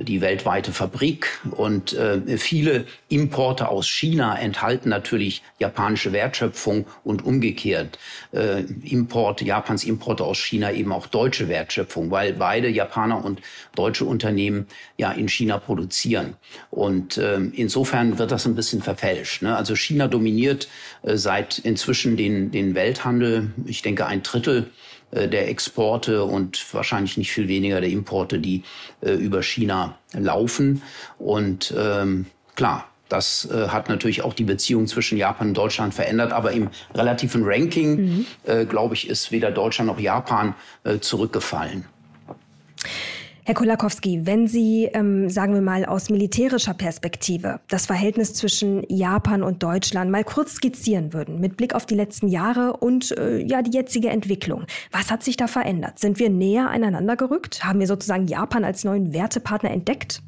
die 0.00 0.20
weltweite 0.20 0.72
Fabrik 0.72 1.40
und 1.50 1.92
äh, 1.92 2.38
viele 2.38 2.86
Importe 3.08 3.68
aus 3.68 3.88
China 3.88 4.38
enthalten 4.38 4.88
natürlich 4.88 5.42
japanische 5.58 6.12
Wertschöpfung 6.12 6.86
und 7.04 7.24
umgekehrt. 7.24 7.98
äh, 8.32 8.60
Import, 8.84 9.40
Japans 9.42 9.84
Importe 9.84 10.24
aus 10.24 10.38
China 10.38 10.72
eben 10.72 10.92
auch 10.92 11.06
deutsche 11.06 11.48
Wertschöpfung, 11.48 12.10
weil 12.10 12.32
beide 12.32 12.68
Japaner 12.68 13.24
und 13.24 13.40
deutsche 13.74 14.04
Unternehmen 14.04 14.66
ja 14.96 15.12
in 15.12 15.28
China 15.28 15.58
produzieren. 15.58 16.36
Und 16.70 17.18
ähm, 17.18 17.52
insofern 17.54 18.18
wird 18.18 18.30
das 18.30 18.46
ein 18.46 18.54
bisschen 18.54 18.82
verfälscht. 18.82 19.42
Ne? 19.42 19.56
Also 19.56 19.76
China 19.76 20.08
dominiert 20.08 20.68
äh, 21.02 21.16
seit 21.16 21.58
inzwischen 21.58 22.16
den, 22.16 22.50
den 22.50 22.74
Welthandel. 22.74 23.50
Ich 23.66 23.82
denke, 23.82 24.06
ein 24.06 24.22
Drittel 24.22 24.62
äh, 24.62 24.89
der 25.12 25.48
Exporte 25.48 26.24
und 26.24 26.72
wahrscheinlich 26.72 27.16
nicht 27.16 27.32
viel 27.32 27.48
weniger 27.48 27.80
der 27.80 27.90
Importe, 27.90 28.38
die 28.38 28.62
äh, 29.00 29.12
über 29.12 29.42
China 29.42 29.98
laufen. 30.12 30.82
Und 31.18 31.74
ähm, 31.76 32.26
klar, 32.54 32.86
das 33.08 33.48
äh, 33.50 33.68
hat 33.68 33.88
natürlich 33.88 34.22
auch 34.22 34.34
die 34.34 34.44
Beziehung 34.44 34.86
zwischen 34.86 35.18
Japan 35.18 35.48
und 35.48 35.54
Deutschland 35.54 35.92
verändert. 35.92 36.32
Aber 36.32 36.52
im 36.52 36.70
relativen 36.94 37.42
Ranking, 37.44 37.96
mhm. 37.96 38.26
äh, 38.44 38.64
glaube 38.64 38.94
ich, 38.94 39.08
ist 39.08 39.32
weder 39.32 39.50
Deutschland 39.50 39.90
noch 39.90 39.98
Japan 39.98 40.54
äh, 40.84 40.98
zurückgefallen. 41.00 41.86
Herr 43.44 43.54
Kolakowski, 43.54 44.26
wenn 44.26 44.46
Sie, 44.46 44.84
ähm, 44.92 45.30
sagen 45.30 45.54
wir 45.54 45.62
mal, 45.62 45.86
aus 45.86 46.10
militärischer 46.10 46.74
Perspektive 46.74 47.60
das 47.68 47.86
Verhältnis 47.86 48.34
zwischen 48.34 48.84
Japan 48.88 49.42
und 49.42 49.62
Deutschland 49.62 50.10
mal 50.10 50.24
kurz 50.24 50.54
skizzieren 50.54 51.12
würden, 51.12 51.40
mit 51.40 51.56
Blick 51.56 51.74
auf 51.74 51.86
die 51.86 51.94
letzten 51.94 52.28
Jahre 52.28 52.74
und 52.74 53.16
äh, 53.18 53.38
ja 53.38 53.62
die 53.62 53.70
jetzige 53.70 54.10
Entwicklung, 54.10 54.64
was 54.92 55.10
hat 55.10 55.22
sich 55.22 55.36
da 55.36 55.46
verändert? 55.46 55.98
Sind 55.98 56.18
wir 56.18 56.28
näher 56.28 56.68
aneinander 56.68 57.16
gerückt? 57.16 57.64
Haben 57.64 57.80
wir 57.80 57.86
sozusagen 57.86 58.26
Japan 58.26 58.64
als 58.64 58.84
neuen 58.84 59.14
Wertepartner 59.14 59.70
entdeckt? 59.70 60.22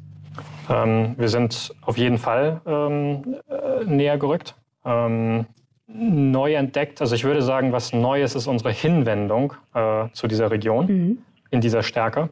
Ähm, 0.69 1.13
wir 1.17 1.29
sind 1.29 1.73
auf 1.81 1.97
jeden 1.97 2.17
Fall 2.17 2.61
ähm, 2.65 3.35
äh, 3.47 3.85
näher 3.85 4.17
gerückt. 4.17 4.55
Ähm, 4.85 5.45
neu 5.87 6.53
entdeckt, 6.55 7.01
also 7.01 7.13
ich 7.13 7.23
würde 7.23 7.41
sagen, 7.41 7.71
was 7.71 7.93
Neues 7.93 8.33
ist 8.35 8.47
unsere 8.47 8.71
Hinwendung 8.71 9.53
äh, 9.73 10.07
zu 10.13 10.27
dieser 10.27 10.49
Region 10.49 10.85
mhm. 10.87 11.17
in 11.51 11.61
dieser 11.61 11.83
Stärke. 11.83 12.29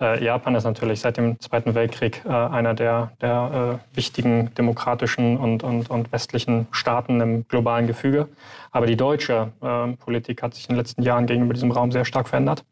Äh, 0.00 0.24
Japan 0.24 0.54
ist 0.54 0.64
natürlich 0.64 1.00
seit 1.00 1.16
dem 1.16 1.38
Zweiten 1.40 1.74
Weltkrieg 1.74 2.22
äh, 2.24 2.28
einer 2.28 2.74
der, 2.74 3.12
der 3.20 3.80
äh, 3.92 3.96
wichtigen 3.96 4.52
demokratischen 4.54 5.36
und, 5.36 5.62
und, 5.62 5.90
und 5.90 6.12
westlichen 6.12 6.66
Staaten 6.72 7.20
im 7.20 7.46
globalen 7.48 7.86
Gefüge. 7.86 8.28
Aber 8.70 8.86
die 8.86 8.96
deutsche 8.96 9.52
äh, 9.60 9.92
Politik 9.96 10.42
hat 10.42 10.54
sich 10.54 10.68
in 10.68 10.74
den 10.74 10.78
letzten 10.78 11.02
Jahren 11.02 11.26
gegenüber 11.26 11.54
diesem 11.54 11.70
Raum 11.70 11.92
sehr 11.92 12.04
stark 12.04 12.28
verändert. 12.28 12.64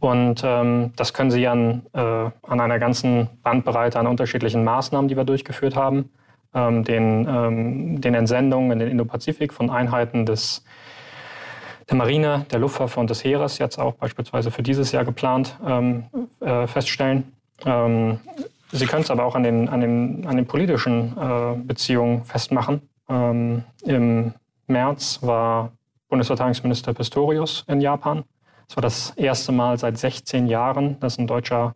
Und 0.00 0.42
ähm, 0.44 0.92
das 0.96 1.12
können 1.12 1.30
Sie 1.30 1.46
an, 1.46 1.82
äh, 1.92 2.00
an 2.00 2.60
einer 2.60 2.78
ganzen 2.78 3.28
Bandbreite 3.42 3.98
an 3.98 4.06
unterschiedlichen 4.06 4.64
Maßnahmen, 4.64 5.08
die 5.08 5.16
wir 5.16 5.24
durchgeführt 5.24 5.76
haben, 5.76 6.10
ähm, 6.54 6.84
den, 6.84 7.26
ähm, 7.28 8.00
den 8.00 8.14
Entsendungen 8.14 8.72
in 8.72 8.78
den 8.80 8.88
Indopazifik 8.88 9.52
von 9.52 9.70
Einheiten 9.70 10.26
des 10.26 10.64
der 11.88 11.96
Marine, 11.96 12.46
der 12.50 12.58
Luftwaffe 12.58 12.98
und 12.98 13.10
des 13.10 13.24
Heeres 13.24 13.58
jetzt 13.58 13.78
auch 13.78 13.94
beispielsweise 13.94 14.50
für 14.50 14.62
dieses 14.62 14.92
Jahr 14.92 15.04
geplant 15.04 15.56
ähm, 15.66 16.04
äh, 16.40 16.66
feststellen. 16.66 17.32
Ähm, 17.64 18.20
Sie 18.72 18.86
können 18.86 19.02
es 19.02 19.10
aber 19.10 19.24
auch 19.24 19.36
an 19.36 19.44
den, 19.44 19.68
an 19.68 19.80
den, 19.80 20.26
an 20.26 20.36
den 20.36 20.46
politischen 20.46 21.16
äh, 21.16 21.56
Beziehungen 21.56 22.24
festmachen. 22.24 22.82
Ähm, 23.08 23.62
Im 23.84 24.34
März 24.66 25.20
war 25.22 25.70
Bundesverteidigungsminister 26.08 26.92
Pistorius 26.92 27.64
in 27.68 27.80
Japan. 27.80 28.24
Es 28.68 28.76
war 28.76 28.82
das 28.82 29.10
erste 29.10 29.52
Mal 29.52 29.78
seit 29.78 29.98
16 29.98 30.48
Jahren, 30.48 30.98
dass 30.98 31.18
ein 31.18 31.26
deutscher 31.28 31.74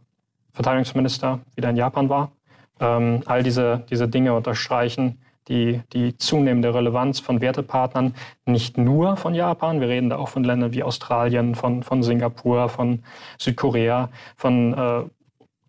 Verteidigungsminister 0.52 1.38
wieder 1.54 1.70
in 1.70 1.76
Japan 1.76 2.08
war. 2.08 2.32
Ähm, 2.80 3.22
all 3.26 3.44
diese, 3.44 3.84
diese 3.90 4.08
Dinge 4.08 4.34
unterstreichen, 4.34 5.20
die, 5.48 5.80
die 5.92 6.16
zunehmende 6.16 6.74
Relevanz 6.74 7.20
von 7.20 7.40
Wertepartnern, 7.40 8.14
nicht 8.46 8.78
nur 8.78 9.16
von 9.16 9.34
Japan, 9.34 9.80
wir 9.80 9.88
reden 9.88 10.10
da 10.10 10.16
auch 10.16 10.28
von 10.28 10.44
Ländern 10.44 10.72
wie 10.72 10.82
Australien, 10.82 11.54
von, 11.54 11.82
von 11.82 12.02
Singapur, 12.02 12.68
von 12.68 13.02
Südkorea, 13.38 14.10
von 14.36 14.74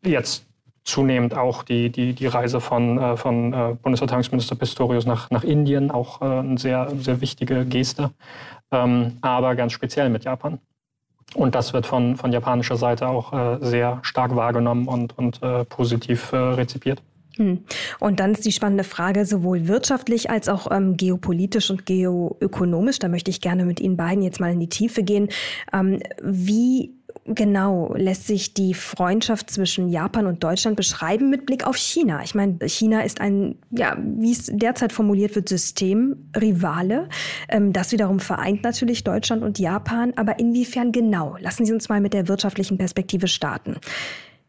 äh, 0.03 0.09
jetzt 0.09 0.45
zunehmend 0.89 1.35
auch 1.35 1.63
die, 1.63 1.89
die, 1.89 2.13
die 2.13 2.27
Reise 2.27 2.59
von, 2.59 2.97
äh, 2.97 3.17
von 3.17 3.53
äh, 3.53 3.75
Bundesverteidigungsminister 3.81 4.55
Pistorius 4.55 5.05
nach, 5.05 5.29
nach 5.29 5.43
Indien, 5.43 5.91
auch 5.91 6.21
äh, 6.21 6.25
eine 6.25 6.57
sehr, 6.57 6.91
sehr 6.99 7.21
wichtige 7.21 7.65
Geste, 7.65 8.11
ähm, 8.71 9.17
aber 9.21 9.55
ganz 9.55 9.73
speziell 9.73 10.09
mit 10.09 10.23
Japan. 10.23 10.59
Und 11.35 11.53
das 11.53 11.73
wird 11.73 11.85
von, 11.85 12.17
von 12.17 12.31
japanischer 12.31 12.75
Seite 12.75 13.07
auch 13.07 13.33
äh, 13.33 13.57
sehr 13.61 13.99
stark 14.01 14.35
wahrgenommen 14.35 14.87
und, 14.87 15.15
und 15.17 15.43
äh, 15.43 15.63
positiv 15.65 16.33
rezipiert. 16.33 17.03
Hm. 17.39 17.59
Und 18.01 18.19
dann 18.19 18.33
ist 18.33 18.45
die 18.45 18.51
spannende 18.51 18.83
Frage, 18.83 19.25
sowohl 19.25 19.69
wirtschaftlich 19.69 20.29
als 20.29 20.49
auch 20.49 20.69
ähm, 20.71 20.97
geopolitisch 20.97 21.69
und 21.71 21.85
geoökonomisch, 21.85 22.99
da 22.99 23.07
möchte 23.07 23.31
ich 23.31 23.39
gerne 23.39 23.63
mit 23.63 23.79
Ihnen 23.79 23.95
beiden 23.95 24.21
jetzt 24.21 24.41
mal 24.41 24.51
in 24.51 24.59
die 24.59 24.67
Tiefe 24.67 25.03
gehen. 25.03 25.29
Ähm, 25.71 25.99
wie 26.21 26.93
genau 27.23 27.93
lässt 27.95 28.27
sich 28.27 28.53
die 28.53 28.73
Freundschaft 28.73 29.49
zwischen 29.49 29.87
Japan 29.87 30.27
und 30.27 30.43
Deutschland 30.43 30.75
beschreiben 30.75 31.29
mit 31.29 31.45
Blick 31.45 31.65
auf 31.65 31.77
China? 31.77 32.21
Ich 32.25 32.35
meine, 32.35 32.57
China 32.67 33.03
ist 33.03 33.21
ein, 33.21 33.55
ja, 33.71 33.97
wie 34.01 34.33
es 34.33 34.49
derzeit 34.51 34.91
formuliert 34.91 35.33
wird, 35.35 35.47
Systemrivale. 35.47 37.07
Ähm, 37.47 37.71
das 37.71 37.93
wiederum 37.93 38.19
vereint 38.19 38.63
natürlich 38.63 39.05
Deutschland 39.05 39.43
und 39.43 39.59
Japan. 39.59 40.11
Aber 40.17 40.39
inwiefern 40.39 40.91
genau? 40.91 41.37
Lassen 41.39 41.65
Sie 41.65 41.71
uns 41.71 41.87
mal 41.87 42.01
mit 42.01 42.13
der 42.13 42.27
wirtschaftlichen 42.27 42.77
Perspektive 42.77 43.29
starten. 43.29 43.77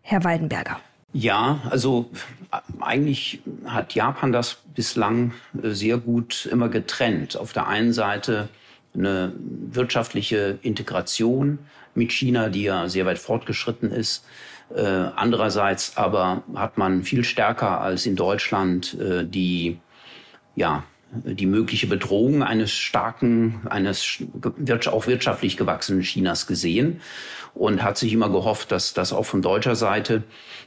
Herr 0.01 0.25
Waldenberger. 0.25 0.81
Ja, 1.13 1.61
also 1.69 2.09
eigentlich 2.79 3.41
hat 3.65 3.95
Japan 3.95 4.31
das 4.33 4.59
bislang 4.75 5.33
äh, 5.61 5.71
sehr 5.71 5.99
gut 5.99 6.47
immer 6.51 6.69
getrennt. 6.69 7.37
Auf 7.37 7.53
der 7.53 7.67
einen 7.67 7.93
Seite 7.93 8.49
eine 8.95 9.33
wirtschaftliche 9.37 10.59
Integration 10.63 11.59
mit 11.95 12.13
China, 12.13 12.49
die 12.49 12.65
ja 12.65 12.89
sehr 12.89 13.07
weit 13.07 13.19
fortgeschritten 13.19 13.91
ist. 13.91 14.25
Äh, 14.75 14.83
andererseits 14.83 15.97
aber 15.97 16.45
hat 16.55 16.79
man 16.79 17.03
viel 17.03 17.25
stärker 17.25 17.81
als 17.81 18.07
in 18.07 18.15
Deutschland 18.15 18.97
äh, 19.01 19.25
die, 19.25 19.79
ja, 20.55 20.85
die 21.25 21.47
mögliche 21.47 21.89
Bedrohung 21.89 22.45
eines 22.45 22.71
starken, 22.71 23.63
eines 23.69 24.19
auch 24.87 25.09
wirtschaftlich 25.09 25.57
gewachsenen 25.57 26.03
Chinas 26.03 26.47
gesehen 26.47 27.01
und 27.55 27.83
hat 27.83 27.99
sich 27.99 28.13
immer 28.13 28.31
gehofft, 28.31 28.73
dass 28.73 28.95
das 28.95 29.13
auch 29.13 29.25
von 29.25 29.43
deutscher 29.43 29.77
Seite 29.77 30.23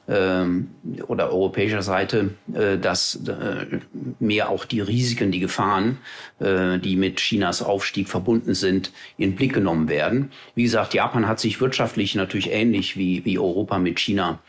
ähm, 0.07 0.71
oder 1.07 1.31
europäischer 1.31 1.81
Seite, 1.81 2.31
äh, 2.53 2.77
dass 2.77 3.15
äh, 3.27 3.79
mehr 4.19 4.49
auch 4.49 4.65
die 4.65 4.81
Risiken, 4.81 5.31
die 5.31 5.39
Gefahren, 5.39 5.99
äh, 6.39 6.77
die 6.79 6.95
mit 6.95 7.17
Chinas 7.17 7.61
Aufstieg 7.61 8.09
verbunden 8.09 8.53
sind, 8.53 8.91
in 9.17 9.35
Blick 9.35 9.53
genommen 9.53 9.87
werden. 9.87 10.31
Wie 10.55 10.63
gesagt, 10.63 10.93
Japan 10.93 11.27
hat 11.27 11.39
sich 11.39 11.61
wirtschaftlich 11.61 12.15
natürlich 12.15 12.51
ähnlich 12.51 12.97
wie, 12.97 13.23
wie 13.25 13.39
Europa 13.39 13.79
mit 13.79 13.99
China 13.99 14.39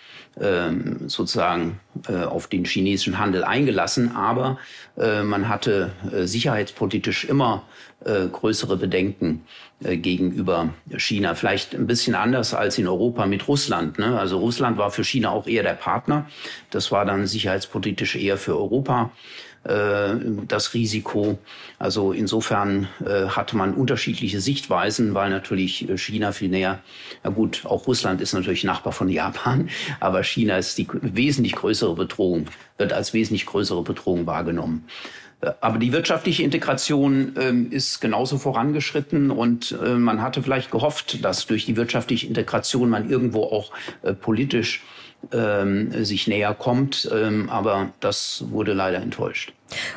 ähm, 0.40 1.08
sozusagen 1.08 1.78
äh, 2.08 2.24
auf 2.24 2.48
den 2.48 2.64
chinesischen 2.64 3.18
Handel 3.18 3.44
eingelassen, 3.44 4.16
aber 4.16 4.58
äh, 4.96 5.22
man 5.22 5.48
hatte 5.48 5.92
äh, 6.12 6.24
sicherheitspolitisch 6.26 7.24
immer 7.24 7.64
größere 8.04 8.76
Bedenken 8.76 9.46
gegenüber 9.80 10.74
China. 10.98 11.34
Vielleicht 11.34 11.74
ein 11.74 11.86
bisschen 11.86 12.14
anders 12.14 12.52
als 12.52 12.76
in 12.76 12.86
Europa 12.86 13.24
mit 13.24 13.48
Russland. 13.48 13.98
Ne? 13.98 14.18
Also 14.18 14.40
Russland 14.40 14.76
war 14.76 14.90
für 14.90 15.04
China 15.04 15.30
auch 15.30 15.46
eher 15.46 15.62
der 15.62 15.72
Partner. 15.72 16.26
Das 16.68 16.92
war 16.92 17.06
dann 17.06 17.26
sicherheitspolitisch 17.26 18.16
eher 18.16 18.36
für 18.36 18.58
Europa 18.58 19.10
das 19.64 20.74
Risiko. 20.74 21.38
Also 21.78 22.12
insofern 22.12 22.88
äh, 23.04 23.28
hatte 23.28 23.56
man 23.56 23.74
unterschiedliche 23.74 24.40
Sichtweisen, 24.40 25.14
weil 25.14 25.30
natürlich 25.30 25.86
China 25.96 26.32
viel 26.32 26.50
näher, 26.50 26.80
na 27.22 27.30
gut, 27.30 27.64
auch 27.64 27.86
Russland 27.86 28.20
ist 28.20 28.34
natürlich 28.34 28.64
Nachbar 28.64 28.92
von 28.92 29.08
Japan, 29.08 29.70
aber 30.00 30.22
China 30.22 30.58
ist 30.58 30.76
die 30.76 30.86
wesentlich 30.92 31.54
größere 31.54 31.94
Bedrohung, 31.94 32.46
wird 32.76 32.92
als 32.92 33.14
wesentlich 33.14 33.46
größere 33.46 33.82
Bedrohung 33.82 34.26
wahrgenommen. 34.26 34.86
Aber 35.60 35.78
die 35.78 35.92
wirtschaftliche 35.92 36.42
Integration 36.42 37.34
ähm, 37.38 37.70
ist 37.70 38.00
genauso 38.00 38.38
vorangeschritten 38.38 39.30
und 39.30 39.76
äh, 39.82 39.94
man 39.94 40.22
hatte 40.22 40.42
vielleicht 40.42 40.70
gehofft, 40.70 41.24
dass 41.24 41.46
durch 41.46 41.66
die 41.66 41.76
wirtschaftliche 41.76 42.26
Integration 42.26 42.88
man 42.88 43.10
irgendwo 43.10 43.44
auch 43.44 43.72
äh, 44.02 44.14
politisch 44.14 44.82
ähm, 45.32 46.04
sich 46.04 46.26
näher 46.26 46.54
kommt. 46.54 47.10
Ähm, 47.12 47.48
aber 47.50 47.90
das 48.00 48.44
wurde 48.50 48.72
leider 48.72 48.98
enttäuscht. 48.98 49.52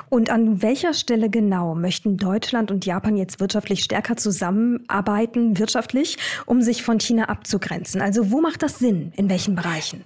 Und 0.10 0.30
an 0.30 0.62
welcher 0.62 0.94
Stelle 0.94 1.30
genau 1.30 1.76
möchten 1.76 2.18
Deutschland 2.18 2.72
und 2.72 2.86
Japan 2.86 3.18
jetzt 3.18 3.40
wirtschaftlich 3.40 3.84
stärker 3.84 4.18
zusammenarbeiten, 4.18 5.60
wirtschaftlich, 5.60 6.18
um 6.46 6.62
sich 6.62 6.84
von 6.84 7.00
China 7.00 7.26
abzugrenzen? 7.26 8.02
Also 8.02 8.32
wo 8.32 8.42
macht 8.42 8.64
das 8.64 8.80
Sinn? 8.80 9.12
In 9.16 9.30
welchen 9.30 9.56
Bereichen? 9.56 10.04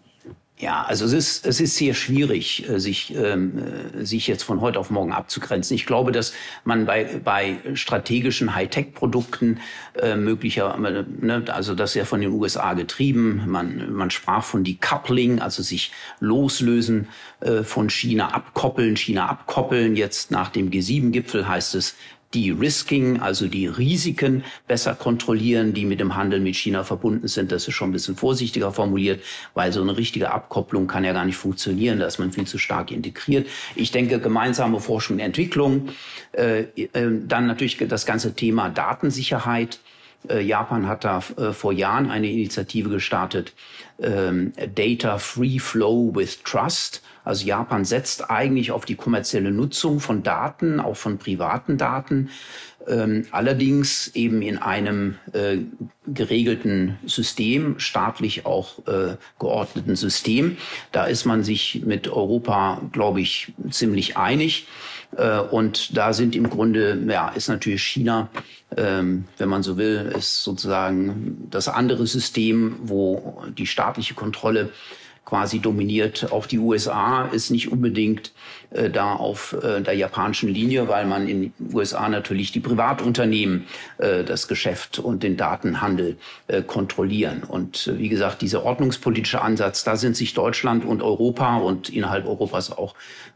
Ja, 0.62 0.84
also 0.84 1.06
es 1.06 1.14
ist, 1.14 1.48
es 1.48 1.60
ist 1.60 1.76
sehr 1.76 1.96
schwierig, 1.96 2.70
äh, 2.70 2.80
sich, 2.80 3.16
ähm, 3.16 3.64
äh, 4.00 4.06
sich 4.06 4.28
jetzt 4.28 4.44
von 4.44 4.62
heute 4.62 4.78
auf 4.78 4.92
morgen 4.92 5.12
abzugrenzen. 5.12 5.74
Ich 5.74 5.88
glaube, 5.88 6.12
dass 6.12 6.34
man 6.66 6.86
bei, 6.86 7.20
bei 7.24 7.58
strategischen 7.74 8.54
Hightech-Produkten 8.54 9.60
äh, 10.00 10.16
möglicher, 10.16 10.76
äh, 10.76 11.04
ne, 11.20 11.44
also 11.48 11.74
das 11.74 11.92
ist 11.92 11.96
ja 11.96 12.06
von 12.06 12.22
den 12.22 12.30
USA 12.32 12.76
getrieben, 12.76 13.42
man, 13.48 13.92
man 13.92 14.12
sprach 14.12 14.44
von 14.44 14.64
Decoupling, 14.64 15.40
also 15.40 15.64
sich 15.64 15.94
loslösen 16.20 17.08
äh, 17.40 17.64
von 17.64 17.90
China, 17.90 18.28
abkoppeln, 18.32 18.96
China 18.96 19.30
abkoppeln. 19.30 19.96
Jetzt 19.96 20.30
nach 20.30 20.52
dem 20.52 20.70
G7-Gipfel 20.70 21.48
heißt 21.48 21.74
es 21.74 21.96
De-Risking, 22.34 23.20
also 23.20 23.48
die 23.48 23.68
Risiken 23.68 24.44
besser 24.68 24.96
kontrollieren, 24.96 25.74
die 25.74 25.86
mit 25.86 26.00
dem 26.00 26.16
Handel 26.16 26.40
mit 26.40 26.56
China 26.56 26.84
verbunden 26.84 27.28
sind. 27.28 27.52
Das 27.52 27.68
ist 27.68 27.74
schon 27.74 27.90
ein 27.90 27.94
bisschen 27.94 28.16
vorsichtiger 28.16 28.72
formuliert, 28.72 29.22
weil 29.54 29.72
so 29.72 29.82
eine 29.82 29.98
richtige 29.98 30.32
Abkopplung 30.32 30.88
kann 30.88 31.04
ja 31.04 31.14
gar 31.14 31.26
nicht 31.26 31.38
funktionieren, 31.38 32.00
da 32.00 32.08
ist 32.08 32.20
man 32.20 32.32
viel 32.32 32.48
zu 32.48 32.58
stark 32.58 32.92
integriert. 32.92 33.48
Ich 33.76 33.92
denke, 33.92 34.20
gemeinsame 34.20 34.80
Forschung 34.80 35.12
und 35.12 35.20
Entwicklung, 35.20 35.90
äh, 36.32 36.62
äh, 36.76 36.88
dann 36.94 37.48
natürlich 37.48 37.78
das 37.78 38.06
ganze 38.06 38.34
Thema 38.34 38.70
Datensicherheit. 38.70 39.80
Äh, 40.30 40.42
Japan 40.42 40.88
hat 40.88 41.04
da 41.04 41.20
vor 41.22 41.74
Jahren 41.74 42.10
eine 42.10 42.30
Initiative 42.30 42.90
gestartet, 42.90 43.54
ähm, 44.00 44.54
Data 44.76 45.18
Free 45.18 45.60
Flow 45.60 46.12
with 46.16 46.44
Trust. 46.44 47.02
Also 47.24 47.46
Japan 47.46 47.86
setzt 47.86 48.30
eigentlich 48.30 48.72
auf 48.72 48.86
die 48.86 48.96
kommerzielle 48.96 49.52
Nutzung 49.52 50.00
von 50.00 50.24
Daten, 50.24 50.80
auch 50.80 50.98
von 50.98 51.18
privaten 51.18 51.78
Daten, 51.78 52.30
ähm, 52.88 53.28
allerdings 53.32 54.10
eben 54.16 54.42
in 54.42 54.58
einem 54.58 55.16
äh, 55.34 55.58
geregelten 56.08 56.98
System, 57.06 57.80
staatlich 57.80 58.46
auch 58.46 58.80
äh, 58.88 59.18
geordneten 59.40 59.96
System. 59.96 60.58
Da 60.92 61.06
ist 61.06 61.26
man 61.26 61.44
sich 61.44 61.84
mit 61.86 62.08
Europa, 62.08 62.82
glaube 62.92 63.22
ich, 63.22 63.54
ziemlich 63.70 64.18
einig. 64.18 64.68
Äh, 65.16 65.40
und 65.40 65.96
da 65.96 66.14
sind 66.14 66.36
im 66.36 66.50
Grunde, 66.50 67.00
ja, 67.08 67.30
ist 67.30 67.50
natürlich 67.50 67.84
China, 67.84 68.30
ähm, 68.76 69.26
wenn 69.38 69.50
man 69.50 69.64
so 69.64 69.78
will, 69.78 70.14
ist 70.18 70.44
sozusagen 70.44 71.48
das 71.50 71.68
andere 71.68 72.08
System, 72.08 72.78
wo 72.82 73.44
die 73.58 73.68
staatliche 73.68 74.14
Kontrolle 74.14 74.72
quasi 75.26 75.60
dominiert. 75.60 76.32
Auch 76.32 76.46
die 76.46 76.58
USA 76.58 77.26
ist 77.26 77.52
nicht 77.52 77.72
unbedingt 77.72 78.34
äh, 78.72 78.90
da 78.90 79.14
auf 79.14 79.56
äh, 79.64 79.82
der 79.82 79.94
japanischen 79.94 80.50
Linie, 80.50 80.88
weil 80.88 81.06
man 81.06 81.28
in 81.28 81.42
den 81.42 81.54
USA 81.74 82.10
natürlich 82.10 82.52
die 82.52 82.60
Privatunternehmen 82.60 83.68
äh, 83.98 84.24
das 84.24 84.48
Geschäft 84.48 85.00
und 85.00 85.24
den 85.24 85.38
Datenhandel 85.38 86.18
äh, 86.48 86.62
kontrollieren. 86.64 87.44
Und 87.44 87.88
äh, 87.88 88.00
wie 88.00 88.10
gesagt, 88.10 88.42
dieser 88.42 88.64
ordnungspolitische 88.66 89.42
Ansatz, 89.42 89.84
da 89.84 89.96
sind 89.96 90.18
sich 90.18 90.34
Deutschland 90.34 90.84
und 90.84 91.02
Europa 91.02 91.58
und 91.58 91.90
innerhalb 91.90 92.26
Europas 92.26 92.72
auch, 92.72 92.96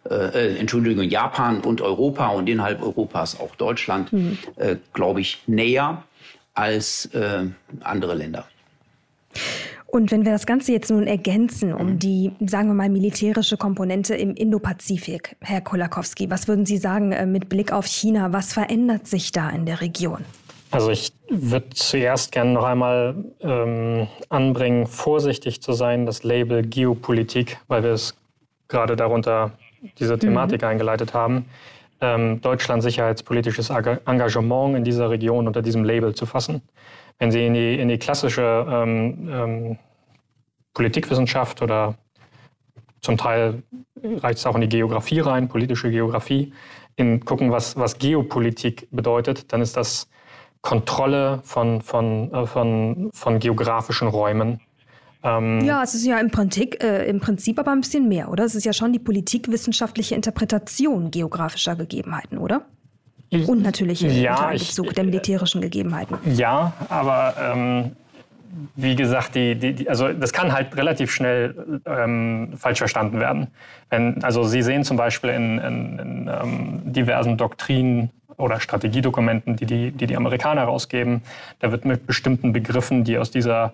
äh, 0.09 0.13
äh 0.15 0.57
Entschuldigung, 0.57 1.03
Japan 1.03 1.61
und 1.61 1.81
Europa 1.81 2.27
und 2.29 2.49
innerhalb 2.49 2.81
Europas 2.81 3.39
auch 3.39 3.55
Deutschland, 3.55 4.11
mhm. 4.11 4.37
glaube 4.93 5.21
ich, 5.21 5.43
näher 5.47 6.03
als 6.53 7.09
andere 7.81 8.15
Länder. 8.15 8.47
Und 9.87 10.11
wenn 10.11 10.25
wir 10.25 10.31
das 10.31 10.45
Ganze 10.45 10.71
jetzt 10.71 10.89
nun 10.91 11.07
ergänzen 11.07 11.73
um 11.73 11.93
mhm. 11.93 11.99
die, 11.99 12.31
sagen 12.45 12.67
wir 12.67 12.73
mal, 12.73 12.89
militärische 12.89 13.57
Komponente 13.57 14.15
im 14.15 14.33
Indopazifik, 14.33 15.35
Herr 15.41 15.61
Kolakowski, 15.61 16.29
was 16.29 16.47
würden 16.47 16.65
Sie 16.65 16.77
sagen 16.77 17.11
äh, 17.11 17.25
mit 17.25 17.49
Blick 17.49 17.71
auf 17.71 17.85
China? 17.85 18.33
Was 18.33 18.53
verändert 18.53 19.07
sich 19.07 19.31
da 19.31 19.49
in 19.49 19.65
der 19.65 19.81
Region? 19.81 20.25
Also 20.71 20.89
ich 20.89 21.13
würde 21.29 21.69
zuerst 21.69 22.31
gerne 22.31 22.51
noch 22.51 22.65
einmal 22.65 23.15
ähm, 23.39 24.07
anbringen, 24.29 24.87
vorsichtig 24.87 25.61
zu 25.61 25.71
sein, 25.71 26.05
das 26.05 26.23
Label 26.23 26.63
Geopolitik, 26.63 27.57
weil 27.67 27.83
wir 27.83 27.91
es 27.91 28.15
gerade 28.67 28.95
darunter 28.95 29.51
diese 29.99 30.17
Thematik 30.19 30.63
mhm. 30.63 30.67
eingeleitet 30.67 31.13
haben, 31.13 31.45
ähm, 32.01 32.41
Deutschland 32.41 32.83
sicherheitspolitisches 32.83 33.69
Engagement 33.69 34.75
in 34.75 34.83
dieser 34.83 35.09
Region 35.09 35.47
unter 35.47 35.61
diesem 35.61 35.83
Label 35.83 36.13
zu 36.13 36.25
fassen. 36.25 36.61
Wenn 37.19 37.31
Sie 37.31 37.45
in 37.45 37.53
die, 37.53 37.79
in 37.79 37.87
die 37.87 37.97
klassische 37.97 38.65
ähm, 38.69 39.29
ähm, 39.31 39.77
Politikwissenschaft 40.73 41.61
oder 41.61 41.95
zum 43.01 43.17
Teil 43.17 43.63
reicht 44.03 44.39
es 44.39 44.45
auch 44.45 44.55
in 44.55 44.61
die 44.61 44.69
Geografie 44.69 45.19
rein, 45.19 45.47
politische 45.47 45.89
Geografie, 45.89 46.53
in 46.95 47.23
gucken, 47.23 47.51
was, 47.51 47.77
was 47.77 47.97
Geopolitik 47.97 48.87
bedeutet, 48.91 49.51
dann 49.53 49.61
ist 49.61 49.77
das 49.77 50.07
Kontrolle 50.61 51.41
von, 51.43 51.81
von, 51.81 52.33
äh, 52.33 52.45
von, 52.47 53.09
von 53.13 53.39
geografischen 53.39 54.07
Räumen. 54.07 54.59
Ähm 55.23 55.61
ja, 55.63 55.83
es 55.83 55.93
ist 55.93 56.05
ja 56.05 56.19
im 56.19 56.31
Prinzip, 56.31 56.81
äh, 56.81 57.05
im 57.05 57.19
Prinzip 57.19 57.59
aber 57.59 57.71
ein 57.71 57.81
bisschen 57.81 58.07
mehr, 58.07 58.29
oder? 58.29 58.45
Es 58.45 58.55
ist 58.55 58.65
ja 58.65 58.73
schon 58.73 58.91
die 58.91 58.99
politikwissenschaftliche 58.99 60.15
Interpretation 60.15 61.11
geografischer 61.11 61.75
Gegebenheiten, 61.75 62.37
oder? 62.37 62.65
Und 63.43 63.63
natürlich 63.63 64.01
ja, 64.01 64.51
in 64.51 64.57
Bezug 64.57 64.93
der 64.93 65.03
militärischen 65.03 65.61
Gegebenheiten. 65.61 66.17
Ja, 66.35 66.73
aber 66.89 67.35
ähm, 67.39 67.91
wie 68.75 68.95
gesagt, 68.95 69.35
die, 69.35 69.55
die, 69.55 69.73
die, 69.73 69.89
also 69.89 70.13
das 70.13 70.31
kann 70.31 70.53
halt 70.53 70.75
relativ 70.77 71.11
schnell 71.11 71.81
ähm, 71.85 72.53
falsch 72.57 72.79
verstanden 72.79 73.19
werden. 73.19 73.47
Wenn, 73.89 74.23
also 74.23 74.43
Sie 74.43 74.61
sehen 74.61 74.83
zum 74.83 74.97
Beispiel 74.97 75.31
in, 75.31 75.57
in, 75.59 75.99
in 75.99 76.29
ähm, 76.29 76.81
diversen 76.85 77.37
Doktrinen 77.37 78.11
oder 78.37 78.59
Strategiedokumenten, 78.59 79.55
die 79.55 79.65
die, 79.65 79.91
die 79.91 80.07
die 80.07 80.17
Amerikaner 80.17 80.61
herausgeben, 80.61 81.21
da 81.59 81.71
wird 81.71 81.85
mit 81.85 82.05
bestimmten 82.05 82.53
Begriffen, 82.53 83.03
die 83.03 83.17
aus 83.17 83.31
dieser 83.31 83.73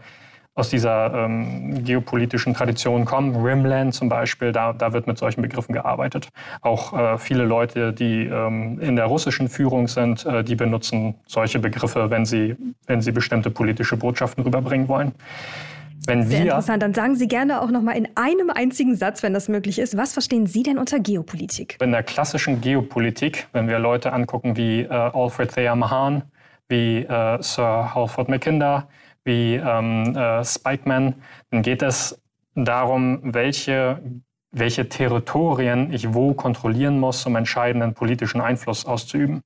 aus 0.53 0.69
dieser 0.69 1.13
ähm, 1.13 1.83
geopolitischen 1.83 2.53
Tradition 2.53 3.05
kommen. 3.05 3.35
Rimland 3.35 3.93
zum 3.93 4.09
Beispiel, 4.09 4.51
da, 4.51 4.73
da 4.73 4.91
wird 4.91 5.07
mit 5.07 5.17
solchen 5.17 5.41
Begriffen 5.41 5.73
gearbeitet. 5.73 6.29
Auch 6.61 6.93
äh, 6.97 7.17
viele 7.17 7.45
Leute, 7.45 7.93
die 7.93 8.25
ähm, 8.25 8.79
in 8.81 8.97
der 8.97 9.05
russischen 9.05 9.47
Führung 9.47 9.87
sind, 9.87 10.25
äh, 10.25 10.43
die 10.43 10.55
benutzen 10.55 11.15
solche 11.25 11.59
Begriffe, 11.59 12.09
wenn 12.09 12.25
sie, 12.25 12.57
wenn 12.85 13.01
sie 13.01 13.11
bestimmte 13.11 13.49
politische 13.49 13.95
Botschaften 13.95 14.43
rüberbringen 14.43 14.89
wollen. 14.89 15.13
Wenn 16.05 16.23
Sehr 16.23 16.39
wir, 16.39 16.45
interessant. 16.45 16.81
Dann 16.81 16.93
sagen 16.93 17.15
Sie 17.15 17.27
gerne 17.27 17.61
auch 17.61 17.69
noch 17.69 17.81
mal 17.81 17.91
in 17.91 18.07
einem 18.15 18.49
einzigen 18.49 18.95
Satz, 18.95 19.21
wenn 19.21 19.33
das 19.33 19.47
möglich 19.47 19.77
ist, 19.77 19.95
was 19.95 20.13
verstehen 20.13 20.47
Sie 20.47 20.63
denn 20.63 20.79
unter 20.79 20.99
Geopolitik? 20.99 21.77
In 21.79 21.91
der 21.91 22.03
klassischen 22.03 22.59
Geopolitik, 22.59 23.47
wenn 23.53 23.67
wir 23.67 23.77
Leute 23.77 24.11
angucken 24.11 24.57
wie 24.57 24.81
äh, 24.81 24.87
Alfred 24.89 25.53
Thayer 25.53 25.75
Mahan, 25.75 26.23
wie 26.67 27.03
äh, 27.03 27.37
Sir 27.41 27.93
Halford 27.93 28.29
Mackinder, 28.29 28.87
wie 29.23 29.55
ähm, 29.55 30.15
äh, 30.15 30.43
Spikeman, 30.43 31.15
dann 31.49 31.61
geht 31.61 31.81
es 31.81 32.21
darum, 32.55 33.19
welche, 33.23 34.01
welche 34.51 34.89
Territorien 34.89 35.93
ich 35.93 36.13
wo 36.13 36.33
kontrollieren 36.33 36.99
muss, 36.99 37.25
um 37.25 37.35
entscheidenden 37.35 37.93
politischen 37.93 38.41
Einfluss 38.41 38.85
auszuüben. 38.85 39.41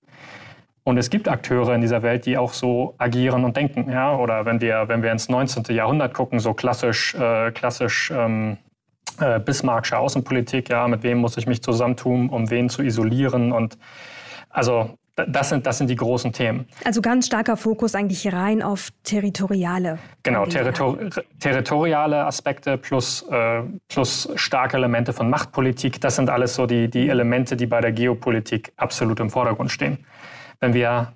Und 0.84 1.00
es 1.00 1.10
gibt 1.10 1.28
Akteure 1.28 1.74
in 1.74 1.82
dieser 1.82 2.04
Welt, 2.04 2.28
die 2.28 2.38
auch 2.38 2.54
so 2.54 2.94
agieren 3.00 3.44
und 3.44 3.58
denken. 3.58 3.90
Ja? 3.90 4.16
Oder 4.16 4.46
wenn 4.46 4.62
wir, 4.62 4.88
wenn 4.88 5.02
wir 5.02 5.12
ins 5.12 5.30
19. 5.30 5.76
Jahrhundert 5.76 6.14
gucken, 6.14 6.40
so 6.40 6.54
klassisch, 6.54 7.16
äh, 7.16 7.52
klassisch 7.52 8.12
ähm, 8.16 8.58
äh, 9.20 9.40
Bismarcksche 9.40 9.98
Außenpolitik, 9.98 10.70
ja, 10.70 10.88
mit 10.88 11.02
wem 11.02 11.18
muss 11.18 11.38
ich 11.38 11.48
mich 11.48 11.64
zusammentun, 11.64 12.30
um 12.30 12.52
wen 12.52 12.70
zu 12.70 12.84
isolieren. 12.84 13.52
Und 13.52 13.80
also 14.50 14.92
das 15.16 15.50
sind, 15.50 15.66
das 15.66 15.78
sind 15.78 15.90
die 15.90 15.96
großen 15.96 16.34
Themen. 16.34 16.66
Also 16.84 17.02
ganz 17.02 17.28
starker 17.28 17.56
Fokus 17.56 17.96
eigentlich 17.96 18.32
rein 18.34 18.62
auf 18.62 18.90
territoriale. 19.04 19.98
Genau, 20.24 20.46
territor 20.46 20.98
territoriale 21.40 22.26
Aspekte 22.26 22.78
plus, 22.78 23.22
äh, 23.30 23.62
plus 23.88 24.30
starke 24.36 24.76
Elemente 24.78 25.14
von 25.14 25.30
Machtpolitik. 25.30 26.02
Das 26.02 26.18
sind 26.18 26.30
alles 26.30 26.56
so 26.56 26.66
die, 26.66 26.90
die 26.90 27.08
Elemente, 27.08 27.56
die 27.56 27.66
bei 27.66 27.80
der 27.80 27.94
Geopolitik 27.94 28.74
absolut 28.76 29.20
im 29.20 29.30
Vordergrund 29.30 29.72
stehen. 29.72 30.00
Wenn 30.60 30.74
wir, 30.74 31.14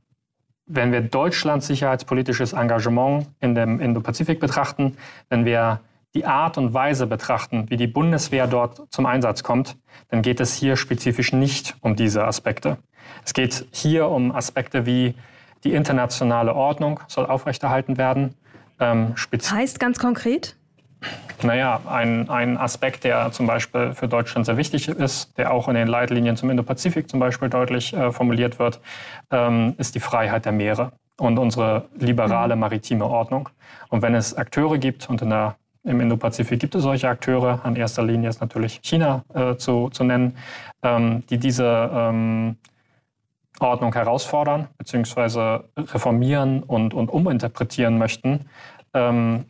wenn 0.66 0.92
wir 0.92 1.02
Deutschlands 1.02 1.68
sicherheitspolitisches 1.68 2.54
Engagement 2.54 3.28
in 3.42 3.54
dem 3.54 3.82
Indo-Pazifik 3.82 4.40
betrachten, 4.40 4.96
wenn 5.30 5.44
wir 5.44 5.82
die 6.14 6.26
Art 6.26 6.58
und 6.58 6.74
Weise 6.74 7.08
betrachten, 7.08 7.70
wie 7.70 7.78
die 7.78 7.88
Bundeswehr 7.88 8.48
dort 8.48 8.92
zum 8.92 9.06
Einsatz 9.06 9.44
kommt, 9.44 9.78
dann 10.10 10.22
geht 10.22 10.40
es 10.40 10.54
hier 10.56 10.76
spezifisch 10.76 11.34
nicht 11.34 11.76
um 11.82 11.96
diese 11.96 12.26
Aspekte. 12.26 12.78
Es 13.24 13.34
geht 13.34 13.68
hier 13.72 14.08
um 14.08 14.34
Aspekte 14.34 14.86
wie 14.86 15.16
die 15.64 15.74
internationale 15.74 16.56
Ordnung 16.56 17.02
soll 17.08 17.26
aufrechterhalten 17.26 17.98
werden. 17.98 18.36
Ähm, 18.80 19.16
heißt 19.34 19.80
ganz 19.80 20.00
konkret? 20.00 20.56
Naja, 21.42 21.82
ein, 21.86 22.30
ein 22.30 22.58
Aspekt, 22.58 23.04
der 23.06 23.32
zum 23.32 23.48
Beispiel 23.48 23.94
für 23.94 24.08
Deutschland 24.08 24.46
sehr 24.46 24.58
wichtig 24.58 24.90
ist, 24.90 25.38
der 25.38 25.54
auch 25.54 25.70
in 25.70 25.76
den 25.76 25.88
Leitlinien 25.88 26.36
zum 26.36 26.50
Indo-Pazifik 26.50 27.10
zum 27.10 27.20
Beispiel 27.20 27.50
deutlich 27.50 27.94
äh, 27.94 28.12
formuliert 28.12 28.60
wird, 28.60 28.82
ähm, 29.32 29.76
ist 29.78 29.96
die 29.96 30.02
Freiheit 30.02 30.46
der 30.46 30.52
Meere 30.52 30.92
und 31.18 31.38
unsere 31.38 31.86
liberale 31.98 32.56
mhm. 32.56 32.62
maritime 32.62 33.06
Ordnung. 33.06 33.50
Und 33.90 34.02
wenn 34.02 34.16
es 34.16 34.36
Akteure 34.36 34.78
gibt, 34.78 35.10
und 35.10 35.22
in 35.22 35.30
der, 35.30 35.56
im 35.84 36.02
Indo-Pazifik 36.02 36.60
gibt 36.60 36.76
es 36.76 36.84
solche 36.84 37.08
Akteure, 37.10 37.64
an 37.64 37.76
erster 37.76 38.04
Linie 38.04 38.30
ist 38.30 38.42
natürlich 38.42 38.80
China 38.84 39.24
äh, 39.34 39.56
zu, 39.56 39.90
zu 39.90 40.04
nennen, 40.04 40.38
ähm, 40.84 41.24
die 41.30 41.38
diese 41.38 41.90
ähm, 41.94 42.58
Ordnung 43.60 43.94
herausfordern 43.94 44.68
bzw. 44.78 45.60
reformieren 45.78 46.64
und, 46.64 46.94
und 46.94 47.10
uminterpretieren 47.10 47.98
möchten, 47.98 48.46
ähm, 48.94 49.46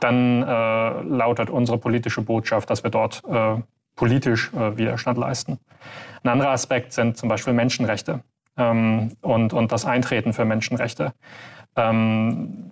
dann 0.00 0.42
äh, 0.42 1.02
lautet 1.02 1.50
unsere 1.50 1.78
politische 1.78 2.22
Botschaft, 2.22 2.70
dass 2.70 2.82
wir 2.82 2.90
dort 2.90 3.22
äh, 3.28 3.56
politisch 3.96 4.52
äh, 4.54 4.76
Widerstand 4.76 5.18
leisten. 5.18 5.58
Ein 6.22 6.30
anderer 6.30 6.50
Aspekt 6.50 6.92
sind 6.92 7.16
zum 7.16 7.28
Beispiel 7.28 7.52
Menschenrechte 7.52 8.22
ähm, 8.60 9.16
und, 9.22 9.52
und 9.52 9.72
das 9.72 9.84
Eintreten 9.84 10.32
für 10.32 10.44
Menschenrechte. 10.44 11.12
Ähm, 11.76 12.70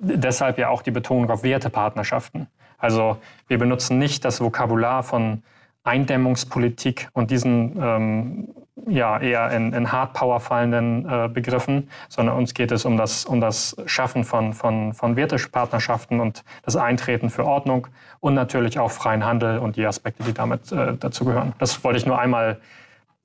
deshalb 0.00 0.58
ja 0.58 0.68
auch 0.68 0.82
die 0.82 0.90
Betonung 0.90 1.30
auf 1.30 1.42
Wertepartnerschaften. 1.42 2.48
Also 2.78 3.18
wir 3.46 3.58
benutzen 3.58 3.98
nicht 3.98 4.24
das 4.24 4.40
Vokabular 4.40 5.02
von 5.02 5.42
Eindämmungspolitik 5.84 7.08
und 7.12 7.30
diesen 7.30 7.78
ähm, 7.80 8.48
ja, 8.88 9.18
eher 9.18 9.50
in, 9.50 9.72
in 9.72 9.92
Hardpower 9.92 10.40
fallenden 10.40 11.06
äh, 11.08 11.28
Begriffen, 11.28 11.88
sondern 12.08 12.36
uns 12.36 12.54
geht 12.54 12.72
es 12.72 12.84
um 12.84 12.96
das, 12.96 13.24
um 13.24 13.40
das 13.40 13.76
Schaffen 13.86 14.24
von, 14.24 14.52
von, 14.52 14.94
von 14.94 15.16
Wertepartnerschaften 15.16 16.20
und 16.20 16.44
das 16.62 16.76
Eintreten 16.76 17.30
für 17.30 17.44
Ordnung 17.44 17.88
und 18.20 18.34
natürlich 18.34 18.78
auch 18.78 18.90
freien 18.90 19.24
Handel 19.24 19.58
und 19.58 19.76
die 19.76 19.86
Aspekte, 19.86 20.22
die 20.22 20.32
damit 20.32 20.72
äh, 20.72 20.94
dazu 20.98 21.24
gehören. 21.24 21.52
Das 21.58 21.82
wollte 21.84 21.98
ich 21.98 22.06
nur 22.06 22.18
einmal, 22.18 22.60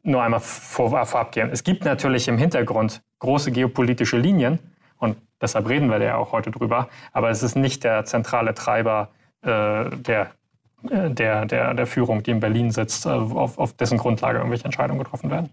nur 0.05 0.23
einmal 0.23 0.39
vor, 0.39 1.05
vorab 1.05 1.31
gehen. 1.31 1.49
Es 1.51 1.63
gibt 1.63 1.85
natürlich 1.85 2.27
im 2.27 2.37
Hintergrund 2.37 3.01
große 3.19 3.51
geopolitische 3.51 4.17
Linien 4.17 4.59
und 4.97 5.17
deshalb 5.41 5.67
reden 5.67 5.89
wir 5.89 6.01
ja 6.01 6.15
auch 6.15 6.31
heute 6.31 6.51
drüber, 6.51 6.89
aber 7.11 7.29
es 7.29 7.43
ist 7.43 7.55
nicht 7.55 7.83
der 7.83 8.05
zentrale 8.05 8.53
Treiber 8.53 9.09
äh, 9.41 9.89
der 9.89 10.31
äh, 10.89 11.09
der, 11.11 11.45
der, 11.45 11.73
der 11.73 11.87
Führung, 11.87 12.23
die 12.23 12.31
in 12.31 12.39
Berlin 12.39 12.71
sitzt, 12.71 13.05
äh, 13.05 13.09
auf, 13.09 13.57
auf 13.57 13.73
dessen 13.73 13.97
Grundlage 13.97 14.37
irgendwelche 14.37 14.65
Entscheidungen 14.65 14.99
getroffen 14.99 15.31
werden. 15.31 15.49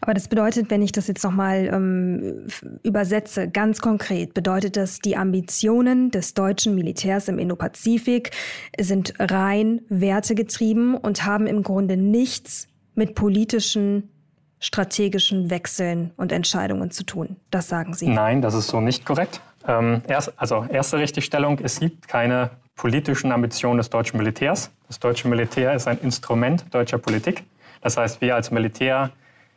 Aber 0.00 0.14
das 0.14 0.28
bedeutet, 0.28 0.70
wenn 0.70 0.80
ich 0.80 0.92
das 0.92 1.08
jetzt 1.08 1.24
nochmal 1.24 1.68
ähm, 1.72 2.46
übersetze, 2.84 3.48
ganz 3.48 3.80
konkret, 3.80 4.32
bedeutet 4.32 4.76
das, 4.76 5.00
die 5.00 5.16
Ambitionen 5.16 6.12
des 6.12 6.34
deutschen 6.34 6.76
Militärs 6.76 7.26
im 7.26 7.38
Indopazifik 7.40 8.30
sind 8.78 9.14
rein 9.18 9.80
wertegetrieben 9.88 10.94
und 10.94 11.24
haben 11.24 11.48
im 11.48 11.64
Grunde 11.64 11.96
nichts 11.96 12.68
mit 12.96 13.14
politischen, 13.14 14.10
strategischen 14.58 15.50
Wechseln 15.50 16.12
und 16.16 16.32
Entscheidungen 16.32 16.90
zu 16.90 17.04
tun. 17.04 17.36
Das 17.50 17.68
sagen 17.68 17.94
Sie. 17.94 18.08
Nein, 18.08 18.42
das 18.42 18.54
ist 18.54 18.68
so 18.68 18.80
nicht 18.80 19.04
korrekt. 19.04 19.40
Ähm, 19.68 20.02
erst, 20.08 20.32
also 20.36 20.64
erste 20.68 20.98
Richtigstellung, 20.98 21.58
es 21.62 21.80
gibt 21.80 22.08
keine 22.08 22.50
politischen 22.74 23.32
Ambitionen 23.32 23.78
des 23.78 23.90
deutschen 23.90 24.18
Militärs. 24.18 24.70
Das 24.86 24.98
deutsche 24.98 25.28
Militär 25.28 25.74
ist 25.74 25.88
ein 25.88 25.98
Instrument 25.98 26.64
deutscher 26.72 26.98
Politik. 26.98 27.44
Das 27.80 27.96
heißt, 27.96 28.20
wir 28.20 28.34
als 28.34 28.50
Militär 28.50 29.10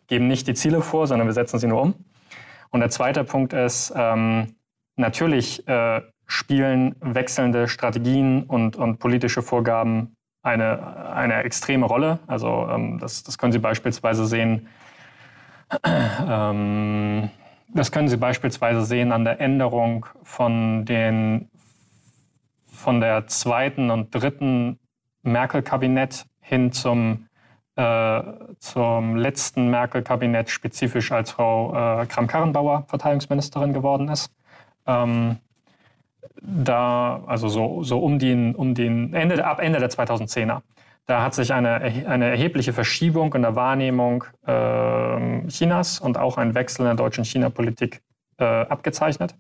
geben 0.08 0.28
nicht 0.28 0.48
die 0.48 0.54
Ziele 0.54 0.82
vor, 0.82 1.08
sondern 1.08 1.28
wir 1.28 1.34
setzen 1.34 1.60
sie 1.60 1.68
nur 1.68 1.82
um. 1.82 1.94
Und 2.72 2.82
der 2.82 2.90
zweite 2.90 3.24
Punkt 3.24 3.54
ist, 3.54 3.94
ähm, 3.96 4.56
natürlich 4.96 5.68
äh, 5.68 6.02
spielen 6.28 6.96
wechselnde 7.02 7.68
Strategien 7.68 8.44
und, 8.44 8.76
und 8.76 9.00
politische 9.00 9.42
Vorgaben 9.42 10.16
eine, 10.42 11.12
eine 11.14 11.44
extreme 11.44 11.86
Rolle. 11.86 12.20
Also 12.28 12.68
ähm, 12.70 13.00
das, 13.00 13.24
das 13.24 13.38
können 13.38 13.52
Sie 13.52 13.60
beispielsweise 13.60 14.26
sehen. 14.26 14.68
Ähm, 16.28 17.30
das 17.74 17.92
können 17.92 18.08
Sie 18.08 18.18
beispielsweise 18.18 18.84
sehen 18.86 19.12
an 19.12 19.24
der 19.24 19.40
Änderung 19.40 20.06
von 20.24 20.86
den 20.86 21.50
von 22.80 23.02
der 23.02 23.28
zweiten 23.28 23.92
und 23.92 24.16
dritten 24.16 24.80
Merkel-Kabinett 25.24 26.26
hin 26.40 26.72
zum, 26.72 27.28
äh, 27.76 28.22
zum 28.60 29.18
letzten 29.18 29.70
Merkel-Kabinett, 29.70 30.50
spezifisch 30.50 31.12
als 31.12 31.32
Frau 31.32 31.74
äh, 31.74 32.06
Kram-Karrenbauer 32.06 32.86
Verteidigungsministerin 32.88 33.74
geworden 33.74 34.08
ist. 34.08 34.32
Ähm, 34.88 35.38
da, 36.42 37.24
also 37.28 37.48
so, 37.48 37.84
so 37.84 38.00
um 38.00 38.20
den, 38.20 38.56
um 38.56 38.74
den 38.74 39.14
Ende, 39.14 39.46
ab 39.46 39.60
Ende 39.60 39.80
der 39.80 39.90
2010er, 39.90 40.62
da 41.06 41.24
hat 41.24 41.34
sich 41.34 41.54
eine, 41.54 41.76
eine 42.08 42.30
erhebliche 42.30 42.74
Verschiebung 42.74 43.34
in 43.34 43.42
der 43.42 43.56
Wahrnehmung 43.56 44.24
äh, 44.46 45.48
Chinas 45.48 46.00
und 46.00 46.18
auch 46.18 46.38
ein 46.38 46.54
Wechsel 46.54 46.82
in 46.82 46.86
der 46.86 46.96
deutschen 46.96 47.26
China-Politik 47.26 48.02
äh, 48.38 48.44
abgezeichnet 48.44 49.36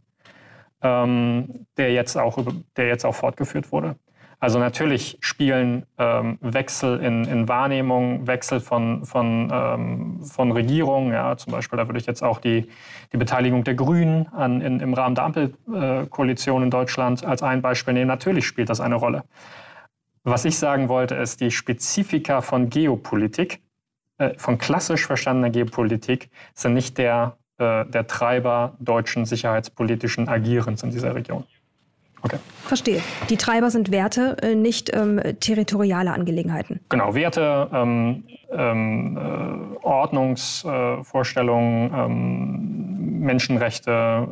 ähm, 0.81 1.65
der, 1.77 1.91
jetzt 1.91 2.17
auch, 2.17 2.37
der 2.75 2.87
jetzt 2.87 3.05
auch 3.05 3.15
fortgeführt 3.15 3.71
wurde. 3.71 3.95
Also 4.39 4.57
natürlich 4.57 5.17
spielen 5.19 5.85
ähm, 5.97 6.37
Wechsel 6.39 6.99
in, 7.01 7.25
in 7.25 7.49
Wahrnehmung, 7.49 8.25
Wechsel 8.25 8.61
von, 8.61 9.05
von, 9.05 9.49
ähm, 9.51 10.23
von 10.23 10.51
Regierungen, 10.53 11.11
ja, 11.11 11.35
zum 11.35 11.51
Beispiel, 11.51 11.75
da 11.77 11.87
würde 11.87 11.99
ich 11.99 12.05
jetzt 12.05 12.23
auch 12.23 12.39
die, 12.39 12.69
die 13.11 13.17
Beteiligung 13.17 13.65
der 13.65 13.75
Grünen 13.75 14.27
an, 14.27 14.61
in, 14.61 14.79
im 14.79 14.93
Rahmen 14.93 15.15
der 15.15 15.25
Ampelkoalition 15.25 16.63
in 16.63 16.71
Deutschland 16.71 17.25
als 17.25 17.43
ein 17.43 17.61
Beispiel 17.61 17.93
nehmen. 17.93 18.07
Natürlich 18.07 18.47
spielt 18.47 18.69
das 18.69 18.79
eine 18.79 18.95
Rolle. 18.95 19.25
Was 20.23 20.45
ich 20.45 20.57
sagen 20.57 20.87
wollte, 20.87 21.15
ist, 21.15 21.41
die 21.41 21.51
Spezifika 21.51 22.39
von 22.39 22.69
Geopolitik, 22.69 23.61
äh, 24.19 24.35
von 24.37 24.57
klassisch 24.57 25.05
verstandener 25.05 25.49
Geopolitik, 25.49 26.29
sind 26.53 26.75
nicht 26.75 26.97
der 26.97 27.35
äh, 27.59 27.85
der 27.85 28.07
Treiber 28.07 28.77
deutschen 28.79 29.25
sicherheitspolitischen 29.25 30.29
Agierens 30.29 30.81
in 30.81 30.91
dieser 30.91 31.13
Region. 31.13 31.43
Okay. 32.21 32.37
Verstehe. 32.63 33.01
Die 33.29 33.37
Treiber 33.37 33.71
sind 33.71 33.91
Werte, 33.91 34.37
äh, 34.41 34.55
nicht 34.55 34.95
ähm, 34.95 35.21
territoriale 35.39 36.11
Angelegenheiten. 36.11 36.81
Genau, 36.89 37.15
Werte, 37.15 37.69
ähm, 37.73 38.25
ähm, 38.51 39.17
äh, 39.17 39.85
Ordnungsvorstellungen, 39.85 41.93
äh, 41.93 42.07
Menschenrechte, 43.25 44.27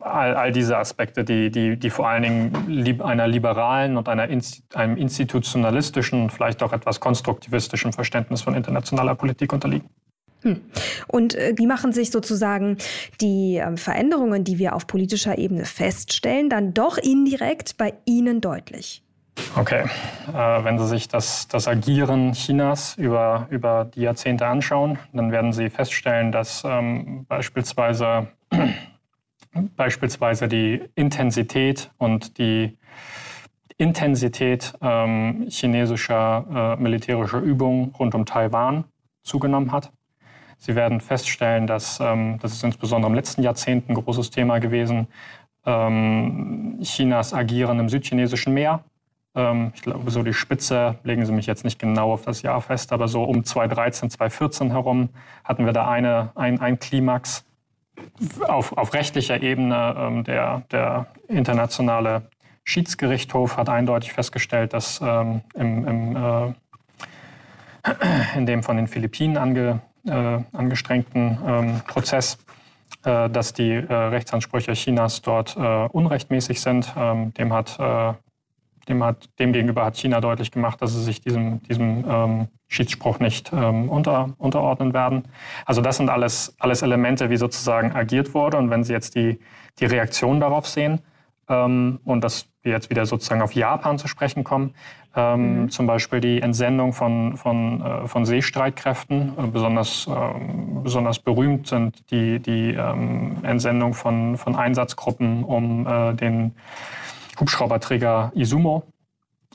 all, 0.00 0.34
all, 0.34 0.52
diese 0.52 0.76
Aspekte, 0.76 1.24
die, 1.24 1.50
die, 1.50 1.78
die 1.78 1.90
vor 1.90 2.08
allen 2.08 2.22
Dingen 2.22 3.00
einer 3.00 3.26
liberalen 3.26 3.96
und 3.96 4.08
einer 4.08 4.28
Inst 4.28 4.76
einem 4.76 4.96
institutionalistischen, 4.96 6.30
vielleicht 6.30 6.62
auch 6.62 6.72
etwas 6.72 7.00
konstruktivistischen 7.00 7.92
Verständnis 7.92 8.42
von 8.42 8.54
internationaler 8.54 9.14
Politik 9.14 9.52
unterliegen. 9.52 9.88
Hm. 10.44 10.60
Und 11.08 11.34
äh, 11.34 11.54
wie 11.56 11.66
machen 11.66 11.92
sich 11.92 12.10
sozusagen 12.10 12.76
die 13.20 13.56
ähm, 13.56 13.78
Veränderungen, 13.78 14.44
die 14.44 14.58
wir 14.58 14.74
auf 14.74 14.86
politischer 14.86 15.38
Ebene 15.38 15.64
feststellen, 15.64 16.50
dann 16.50 16.74
doch 16.74 16.98
indirekt 16.98 17.78
bei 17.78 17.94
Ihnen 18.04 18.42
deutlich? 18.42 19.02
Okay, 19.56 19.84
äh, 20.28 20.64
wenn 20.64 20.78
Sie 20.78 20.86
sich 20.86 21.08
das, 21.08 21.48
das 21.48 21.66
Agieren 21.66 22.32
Chinas 22.32 22.96
über, 22.96 23.46
über 23.50 23.86
die 23.86 24.02
Jahrzehnte 24.02 24.46
anschauen, 24.46 24.98
dann 25.12 25.32
werden 25.32 25.52
Sie 25.52 25.70
feststellen, 25.70 26.30
dass 26.30 26.62
ähm, 26.64 27.24
beispielsweise, 27.26 28.28
beispielsweise 29.76 30.46
die 30.46 30.82
Intensität 30.94 31.90
und 31.96 32.36
die 32.36 32.76
Intensität 33.78 34.74
ähm, 34.82 35.46
chinesischer 35.48 36.76
äh, 36.78 36.82
militärischer 36.82 37.40
Übungen 37.40 37.94
rund 37.98 38.14
um 38.14 38.26
Taiwan 38.26 38.84
zugenommen 39.22 39.72
hat. 39.72 39.90
Sie 40.58 40.74
werden 40.74 41.00
feststellen, 41.00 41.66
dass, 41.66 42.00
ähm, 42.00 42.38
das 42.40 42.52
ist 42.52 42.64
insbesondere 42.64 43.10
im 43.10 43.14
letzten 43.14 43.42
Jahrzehnt 43.42 43.88
ein 43.88 43.94
großes 43.94 44.30
Thema 44.30 44.58
gewesen, 44.58 45.08
ähm, 45.66 46.78
Chinas 46.82 47.32
Agieren 47.34 47.78
im 47.80 47.88
südchinesischen 47.88 48.54
Meer. 48.54 48.84
Ähm, 49.34 49.72
ich 49.74 49.82
glaube, 49.82 50.10
so 50.10 50.22
die 50.22 50.34
Spitze, 50.34 50.96
legen 51.02 51.24
Sie 51.26 51.32
mich 51.32 51.46
jetzt 51.46 51.64
nicht 51.64 51.78
genau 51.78 52.12
auf 52.12 52.22
das 52.22 52.42
Jahr 52.42 52.60
fest, 52.60 52.92
aber 52.92 53.08
so 53.08 53.24
um 53.24 53.44
2013, 53.44 54.10
2014 54.10 54.70
herum 54.70 55.08
hatten 55.42 55.64
wir 55.64 55.72
da 55.72 55.88
eine, 55.88 56.30
ein, 56.34 56.60
ein 56.60 56.78
Klimax 56.78 57.44
auf, 58.46 58.76
auf 58.76 58.94
rechtlicher 58.94 59.42
Ebene. 59.42 59.94
Ähm, 59.96 60.24
der, 60.24 60.62
der 60.70 61.06
internationale 61.28 62.22
Schiedsgerichtshof 62.64 63.56
hat 63.56 63.68
eindeutig 63.68 64.12
festgestellt, 64.12 64.72
dass 64.72 65.00
ähm, 65.02 65.42
im, 65.54 65.86
im 65.86 66.16
äh, 66.16 66.54
in 68.36 68.46
dem 68.46 68.62
von 68.62 68.76
den 68.76 68.86
Philippinen 68.86 69.36
ange, 69.36 69.80
äh, 70.06 70.38
angestrengten 70.52 71.38
ähm, 71.46 71.80
Prozess, 71.86 72.38
äh, 73.04 73.28
dass 73.30 73.52
die 73.52 73.72
äh, 73.72 73.92
Rechtsansprüche 73.92 74.72
Chinas 74.72 75.22
dort 75.22 75.56
äh, 75.56 75.60
unrechtmäßig 75.60 76.60
sind. 76.60 76.92
Ähm, 76.96 77.32
dem 77.34 77.52
hat 77.52 77.78
äh, 77.78 78.14
dem, 78.88 79.02
hat, 79.02 79.28
demgegenüber 79.38 79.84
hat 79.84 79.96
China 79.96 80.20
deutlich 80.20 80.50
gemacht, 80.50 80.80
dass 80.82 80.92
sie 80.92 81.02
sich 81.02 81.20
diesem, 81.20 81.62
diesem 81.62 82.04
ähm, 82.08 82.48
Schiedsspruch 82.68 83.18
nicht 83.18 83.52
ähm, 83.52 83.88
unter, 83.88 84.34
unterordnen 84.38 84.92
werden. 84.92 85.24
Also 85.64 85.80
das 85.80 85.96
sind 85.96 86.10
alles, 86.10 86.54
alles 86.58 86.82
Elemente, 86.82 87.30
wie 87.30 87.36
sozusagen 87.36 87.92
agiert 87.92 88.34
wurde. 88.34 88.58
Und 88.58 88.70
wenn 88.70 88.84
Sie 88.84 88.92
jetzt 88.92 89.14
die, 89.14 89.38
die 89.78 89.86
Reaktion 89.86 90.40
darauf 90.40 90.66
sehen 90.66 91.00
ähm, 91.48 92.00
und 92.04 92.22
dass 92.22 92.46
wir 92.62 92.72
jetzt 92.72 92.90
wieder 92.90 93.06
sozusagen 93.06 93.42
auf 93.42 93.52
Japan 93.52 93.98
zu 93.98 94.08
sprechen 94.08 94.44
kommen, 94.44 94.74
ähm, 95.16 95.62
mhm. 95.62 95.70
Zum 95.70 95.86
Beispiel 95.86 96.20
die 96.20 96.42
Entsendung 96.42 96.92
von, 96.92 97.36
von, 97.36 97.80
äh, 97.80 98.08
von 98.08 98.24
Seestreitkräften. 98.24 99.32
Äh, 99.38 99.46
besonders, 99.46 100.08
äh, 100.08 100.12
besonders 100.82 101.20
berühmt 101.20 101.68
sind 101.68 102.10
die, 102.10 102.40
die 102.40 102.74
ähm, 102.74 103.36
Entsendung 103.44 103.94
von, 103.94 104.36
von 104.36 104.56
Einsatzgruppen 104.56 105.44
um 105.44 105.86
äh, 105.86 106.14
den 106.14 106.54
Hubschrauberträger 107.38 108.32
Izumo 108.34 108.82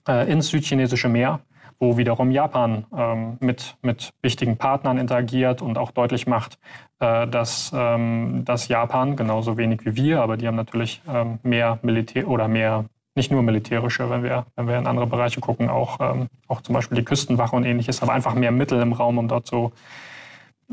äh, 0.07 0.31
ins 0.31 0.47
südchinesische 0.47 1.09
Meer, 1.09 1.41
wo 1.79 1.97
wiederum 1.97 2.29
Japan 2.31 2.85
ähm, 2.95 3.37
mit, 3.39 3.77
mit 3.81 4.13
wichtigen 4.21 4.57
Partnern 4.57 4.97
interagiert 4.97 5.61
und 5.61 5.77
auch 5.77 5.91
deutlich 5.91 6.27
macht, 6.27 6.59
äh, 6.99 7.25
dass, 7.27 7.71
ähm, 7.73 8.43
dass 8.43 8.67
Japan 8.67 9.15
genauso 9.15 9.57
wenig 9.57 9.85
wie 9.85 9.95
wir, 9.95 10.21
aber 10.21 10.35
die 10.35 10.47
haben 10.47 10.57
natürlich 10.57 11.01
ähm, 11.07 11.39
mehr 11.43 11.79
Militär 11.81 12.27
oder 12.27 12.47
mehr 12.47 12.85
nicht 13.15 13.31
nur 13.31 13.41
militärische, 13.41 14.09
wenn 14.09 14.23
wir, 14.23 14.45
wenn 14.55 14.67
wir 14.67 14.77
in 14.77 14.87
andere 14.87 15.07
Bereiche 15.07 15.39
gucken, 15.39 15.69
auch, 15.69 15.99
ähm, 15.99 16.27
auch 16.47 16.61
zum 16.61 16.75
Beispiel 16.75 16.97
die 16.97 17.05
Küstenwache 17.05 17.55
und 17.55 17.63
ähnliches, 17.63 18.01
aber 18.01 18.13
einfach 18.13 18.33
mehr 18.33 18.51
Mittel 18.51 18.81
im 18.81 18.93
Raum, 18.93 19.17
um 19.17 19.27
dort 19.27 19.47
so, 19.47 19.71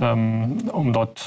ähm, 0.00 0.68
um 0.72 0.92
dort 0.92 1.24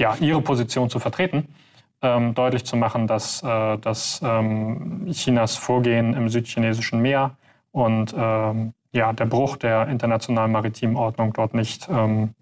ja, 0.00 0.16
ihre 0.20 0.40
Position 0.40 0.90
zu 0.90 0.98
vertreten, 0.98 1.54
ähm, 2.00 2.34
deutlich 2.34 2.64
zu 2.64 2.76
machen, 2.76 3.06
dass, 3.06 3.42
äh, 3.42 3.78
dass 3.78 4.20
Chinas 5.12 5.56
Vorgehen 5.56 6.14
im 6.14 6.28
südchinesischen 6.28 7.00
Meer 7.00 7.36
und 7.72 8.14
ähm, 8.16 8.74
ja, 8.92 9.12
der 9.12 9.26
Bruch 9.26 9.56
der 9.56 9.88
internationalen 9.88 10.52
maritimen 10.52 10.96
Ordnung 10.96 11.32
dort 11.32 11.54
nicht 11.54 11.88
ähm, 11.90 12.34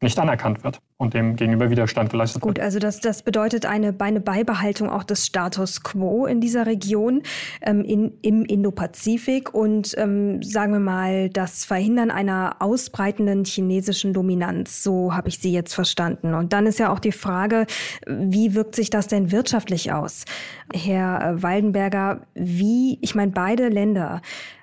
nicht 0.00 0.18
anerkannt 0.18 0.64
wird 0.64 0.80
und 0.96 1.14
dem 1.14 1.36
gegenüber 1.36 1.70
Widerstand 1.70 2.10
geleistet 2.10 2.42
wird. 2.42 2.56
Gut, 2.56 2.60
also 2.60 2.78
das, 2.78 3.00
das 3.00 3.22
bedeutet 3.22 3.66
eine, 3.66 3.94
eine 3.98 4.20
Beibehaltung 4.20 4.90
auch 4.90 5.04
des 5.04 5.26
Status 5.26 5.82
quo 5.82 6.26
in 6.26 6.40
dieser 6.40 6.66
Region 6.66 7.22
ähm, 7.62 7.84
in, 7.84 8.12
im 8.22 8.44
Indopazifik 8.44 9.54
und 9.54 9.94
ähm, 9.98 10.42
sagen 10.42 10.72
wir 10.72 10.80
mal 10.80 11.28
das 11.30 11.64
Verhindern 11.64 12.10
einer 12.10 12.56
ausbreitenden 12.60 13.44
chinesischen 13.44 14.12
Dominanz. 14.12 14.82
So 14.82 15.14
habe 15.14 15.28
ich 15.28 15.38
Sie 15.38 15.52
jetzt 15.52 15.74
verstanden. 15.74 16.34
Und 16.34 16.52
dann 16.52 16.66
ist 16.66 16.78
ja 16.78 16.92
auch 16.92 17.00
die 17.00 17.12
Frage, 17.12 17.66
wie 18.06 18.54
wirkt 18.54 18.74
sich 18.74 18.90
das 18.90 19.06
denn 19.06 19.32
wirtschaftlich 19.32 19.92
aus? 19.92 20.24
Herr 20.72 21.42
Waldenberger, 21.42 22.22
wie, 22.34 22.98
ich 23.00 23.14
meine, 23.14 23.32
beide 23.32 23.68
Länder, 23.68 24.22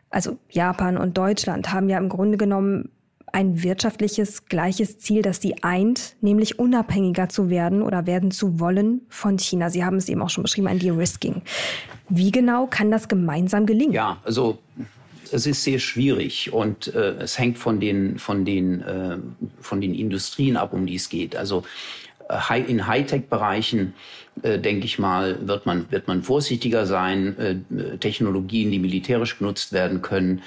also 0.10 0.38
Japan 0.50 0.98
und 0.98 1.18
Deutschland, 1.18 1.72
haben 1.72 1.90
ja 1.90 1.98
im 1.98 2.10
Grunde 2.10 2.38
genommen 2.38 2.90
ein 3.34 3.62
wirtschaftliches 3.62 4.46
gleiches 4.46 5.00
Ziel, 5.00 5.22
das 5.22 5.42
sie 5.42 5.62
eint, 5.62 6.16
nämlich 6.22 6.60
unabhängiger 6.60 7.30
zu 7.30 7.50
werden 7.50 7.82
oder 7.82 8.06
werden 8.06 8.32
zu 8.32 8.60
wollen 8.60 9.02
von 9.10 9.38
China. 9.38 9.70
Sie 9.70 9.84
haben 9.84 9.98
es 9.98 10.08
eben 10.10 10.22
auch 10.22 10.30
schon 10.30 10.44
beschrieben, 10.44 10.68
ein 10.68 10.80
De-Risking. 10.80 11.42
Wie 12.10 12.32
genau 12.32 12.68
kann 12.68 12.90
das 12.90 13.08
gemeinsam 13.08 13.66
gelingen? 13.66 13.94
Ja, 13.94 14.18
also 14.24 14.60
es 15.32 15.46
ist 15.46 15.64
sehr 15.64 15.80
schwierig 15.80 16.54
und 16.54 16.94
äh, 16.96 17.16
es 17.20 17.38
hängt 17.38 17.58
von 17.58 17.80
den, 17.80 18.18
von, 18.18 18.46
den, 18.46 18.82
äh, 18.82 19.18
von 19.60 19.82
den 19.82 19.94
Industrien 19.94 20.56
ab, 20.56 20.72
um 20.72 20.86
die 20.86 20.96
es 20.96 21.10
geht. 21.10 21.36
Also 21.36 21.64
äh, 22.30 22.62
in 22.62 22.88
Hightech-Bereichen, 22.88 23.94
äh, 24.44 24.60
denke 24.60 24.86
ich 24.86 25.00
mal, 25.00 25.48
wird 25.48 25.66
man, 25.66 25.92
wird 25.92 26.08
man 26.08 26.24
vorsichtiger 26.24 26.86
sein. 26.86 27.38
Äh, 27.38 27.98
Technologien, 27.98 28.72
die 28.72 28.80
militärisch 28.80 29.38
genutzt 29.38 29.74
werden 29.74 30.02
können, 30.02 30.42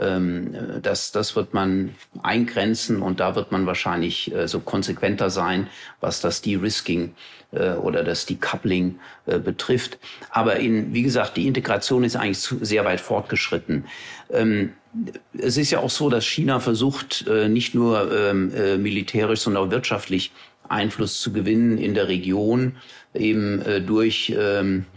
ähm, 0.00 0.54
das, 0.82 1.12
das 1.12 1.36
wird 1.36 1.54
man 1.54 1.94
eingrenzen 2.22 3.02
und 3.02 3.20
da 3.20 3.36
wird 3.36 3.52
man 3.52 3.66
wahrscheinlich 3.66 4.34
äh, 4.34 4.48
so 4.48 4.60
konsequenter 4.60 5.30
sein, 5.30 5.68
was 6.00 6.20
das 6.20 6.42
De-Risking 6.42 7.14
äh, 7.52 7.72
oder 7.72 8.02
das 8.02 8.26
Decoupling 8.26 8.98
äh, 9.26 9.38
betrifft. 9.38 9.98
Aber 10.30 10.56
in, 10.56 10.92
wie 10.94 11.02
gesagt, 11.02 11.36
die 11.36 11.46
Integration 11.46 12.04
ist 12.04 12.16
eigentlich 12.16 12.38
sehr 12.38 12.84
weit 12.84 13.00
fortgeschritten. 13.00 13.84
Ähm, 14.30 14.72
es 15.36 15.56
ist 15.56 15.70
ja 15.70 15.80
auch 15.80 15.90
so, 15.90 16.08
dass 16.08 16.24
China 16.24 16.60
versucht, 16.60 17.26
nicht 17.48 17.74
nur 17.74 18.12
ähm, 18.16 18.80
militärisch, 18.80 19.40
sondern 19.40 19.66
auch 19.66 19.70
wirtschaftlich 19.72 20.30
Einfluss 20.68 21.20
zu 21.20 21.32
gewinnen 21.32 21.78
in 21.78 21.94
der 21.94 22.06
Region, 22.06 22.76
eben 23.14 23.62
durch 23.86 24.34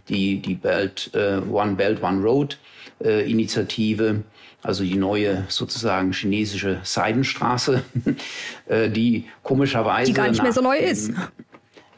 die, 0.09 0.41
die 0.41 0.55
Belt, 0.55 1.11
One 1.13 1.75
Belt, 1.75 2.01
One 2.01 2.21
Road 2.21 2.57
Initiative 2.99 4.23
also 4.63 4.83
die 4.83 4.95
neue 4.95 5.45
sozusagen 5.47 6.11
chinesische 6.11 6.79
Seidenstraße, 6.83 7.83
äh, 8.67 8.89
die 8.89 9.25
komischerweise. 9.43 10.11
Die 10.11 10.13
gar 10.13 10.27
nicht 10.29 10.43
mehr 10.43 10.51
so 10.51 10.61
neu 10.61 10.77
ist. 10.77 11.11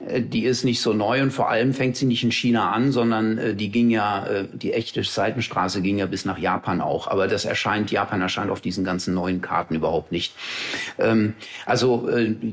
Äh, 0.06 0.22
die 0.22 0.44
ist 0.44 0.66
nicht 0.66 0.82
so 0.82 0.94
neu 0.94 1.22
und 1.22 1.32
vor 1.32 1.50
allem 1.50 1.74
fängt 1.74 1.96
sie 1.96 2.06
nicht 2.06 2.24
in 2.24 2.32
China 2.32 2.72
an, 2.72 2.92
sondern 2.92 3.38
äh, 3.38 3.56
die 3.56 3.72
ging 3.72 3.90
ja, 3.90 4.28
die 4.54 4.74
echte 4.74 5.04
Seidenstraße 5.04 5.82
ging 5.82 5.98
ja 5.98 6.06
bis 6.06 6.26
nach 6.26 6.38
Japan 6.38 6.82
auch. 6.82 7.08
Aber 7.08 7.28
das 7.28 7.46
erscheint, 7.46 7.92
Japan 7.92 8.22
erscheint 8.22 8.52
auf 8.52 8.62
diesen 8.62 8.84
ganzen 8.84 9.14
neuen 9.14 9.42
Karten 9.42 9.74
überhaupt 9.76 10.12
nicht. 10.12 10.34
Ähm, 11.00 11.34
also 11.66 12.10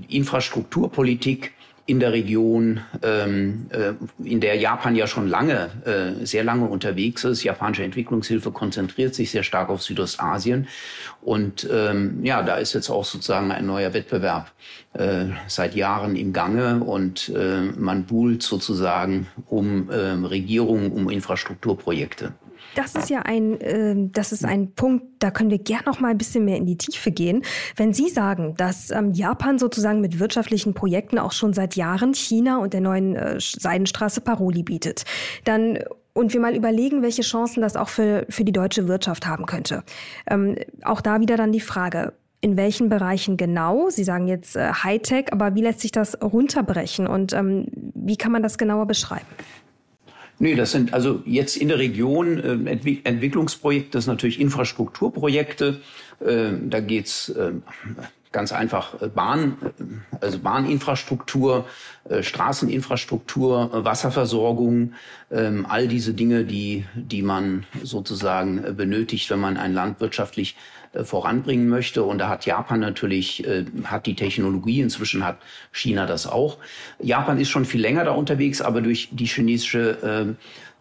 Infrastrukturpolitik 0.09 1.53
in 1.87 2.01
der 2.01 2.13
Region, 2.13 2.81
ähm, 3.03 3.67
äh, 3.71 3.93
in 4.25 4.41
der 4.41 4.57
Japan 4.57 4.97
ja 4.97 5.07
schon 5.07 5.29
lange, 5.29 5.71
äh, 5.85 6.27
sehr 6.27 6.43
lange 6.43 6.67
unterwegs 6.67 7.23
ist. 7.23 7.45
Japanische 7.45 7.85
Entwicklungshilfe 7.85 8.51
konzentriert 8.51 9.15
sich 9.15 9.31
sehr 9.31 9.45
stark 9.45 9.69
auf 9.69 9.83
Südostasien. 9.83 10.67
Und 11.23 11.69
ähm, 11.73 12.25
ja, 12.25 12.43
da 12.43 12.57
ist 12.57 12.73
jetzt 12.73 12.91
auch 12.91 13.05
sozusagen 13.05 13.53
ein 13.53 13.67
neuer 13.67 13.95
Wettbewerb 13.95 14.51
äh, 14.95 15.27
seit 15.47 15.77
Jahren 15.77 16.17
im 16.17 16.33
Gange 16.33 16.81
und 16.81 17.29
äh, 17.29 17.61
man 17.77 18.05
buhlt 18.05 18.43
sozusagen 18.43 19.29
um 19.47 19.89
äh, 19.89 19.95
Regierungen, 19.95 20.91
um 20.91 21.09
Infrastrukturprojekte. 21.09 22.33
Das 22.75 22.95
ist 22.95 23.09
ja 23.09 23.21
ein, 23.21 23.61
äh, 23.61 23.95
das 24.13 24.33
ist 24.33 24.45
ein 24.45 24.73
Punkt, 24.73 25.05
da 25.21 25.31
können 25.31 25.51
wir 25.51 25.59
gern 25.59 25.83
noch 25.87 26.01
mal 26.01 26.11
ein 26.11 26.19
bisschen 26.19 26.45
mehr 26.45 26.57
in 26.57 26.67
die 26.67 26.77
Tiefe 26.77 27.11
gehen. 27.11 27.43
Wenn 27.77 27.93
Sie 27.95 28.09
sagen, 28.09 28.55
dass 28.57 28.91
ähm, 28.91 29.13
Japan 29.13 29.59
sozusagen 29.59 30.01
mit 30.01 30.19
wirtschaftlichen 30.19 30.75
Projekten 30.75 31.19
auch 31.19 31.33
schon 31.33 31.53
seit 31.53 31.77
Jahren 31.77 32.15
China 32.15 32.59
und 32.59 32.73
der 32.73 32.81
neuen 32.81 33.17
äh, 33.17 33.37
Seidenstraße 33.39 34.21
Paroli 34.21 34.63
bietet, 34.63 35.05
dann 35.45 35.79
und 36.13 36.33
wir 36.33 36.41
mal 36.41 36.57
überlegen, 36.57 37.03
welche 37.03 37.23
Chancen 37.23 37.61
das 37.61 37.77
auch 37.77 37.91
für, 37.91 38.25
für 38.31 38.43
die 38.43 38.53
deutsche 38.53 38.89
Wirtschaft 38.89 39.27
haben 39.27 39.45
könnte. 39.45 39.85
Ähm, 40.27 40.57
auch 40.83 41.03
da 41.03 41.21
wieder 41.21 41.37
dann 41.37 41.53
die 41.53 41.61
Frage, 41.61 42.15
in 42.41 42.57
welchen 42.57 42.89
Bereichen 42.89 43.37
genau? 43.37 43.91
Sie 43.91 44.05
sagen 44.05 44.27
jetzt 44.27 44.57
äh, 44.57 44.73
Hightech, 44.73 45.33
aber 45.33 45.55
wie 45.55 45.63
lässt 45.63 45.81
sich 45.81 45.93
das 45.93 46.21
runterbrechen 46.23 47.07
und 47.07 47.33
ähm, 47.33 47.67
wie 47.95 48.17
kann 48.17 48.33
man 48.33 48.43
das 48.43 48.57
genauer 48.57 48.87
beschreiben? 48.87 49.27
Nee, 50.39 50.55
das 50.55 50.73
sind 50.73 50.93
also 50.93 51.23
jetzt 51.25 51.57
in 51.57 51.69
der 51.69 51.79
Region 51.79 52.39
äh, 52.39 52.71
Entwick 52.71 53.07
Entwicklungsprojekte, 53.07 53.93
das 53.93 54.05
sind 54.05 54.13
natürlich 54.13 54.39
Infrastrukturprojekte. 54.41 55.81
Äh, 56.21 56.53
da 56.69 56.81
geht's 56.81 57.31
äh, 57.31 57.53
ganz 58.37 58.53
einfach 58.53 59.01
äh, 59.01 59.09
Bahn, 59.09 59.57
äh, 59.63 59.83
also 60.21 60.39
Bahninfrastruktur, 60.41 61.65
äh, 62.09 62.23
Straßeninfrastruktur, 62.23 63.85
Wasserversorgung, 63.85 64.93
ähm, 65.31 65.65
all 65.67 65.89
diese 65.89 66.13
Dinge, 66.13 66.45
die, 66.45 66.85
die 66.95 67.23
man 67.23 67.65
sozusagen 67.83 68.77
benötigt, 68.77 69.31
wenn 69.31 69.41
man 69.41 69.57
ein 69.57 69.73
Land 69.73 70.01
wirtschaftlich 70.01 70.55
voranbringen 71.05 71.69
möchte. 71.69 72.03
Und 72.03 72.19
da 72.19 72.29
hat 72.29 72.47
Japan 72.47 72.81
natürlich, 72.81 73.47
hat 73.85 74.07
die 74.07 74.15
Technologie, 74.15 74.81
inzwischen 74.81 75.25
hat 75.25 75.39
China 75.73 76.07
das 76.07 76.27
auch. 76.27 76.59
Japan 77.01 77.39
ist 77.39 77.51
schon 77.51 77.65
viel 77.65 77.81
länger 77.81 78.05
da 78.05 78.13
unterwegs, 78.13 78.61
aber 78.61 78.81
durch 78.81 79.09
die 79.13 79.27
chinesische 79.27 80.37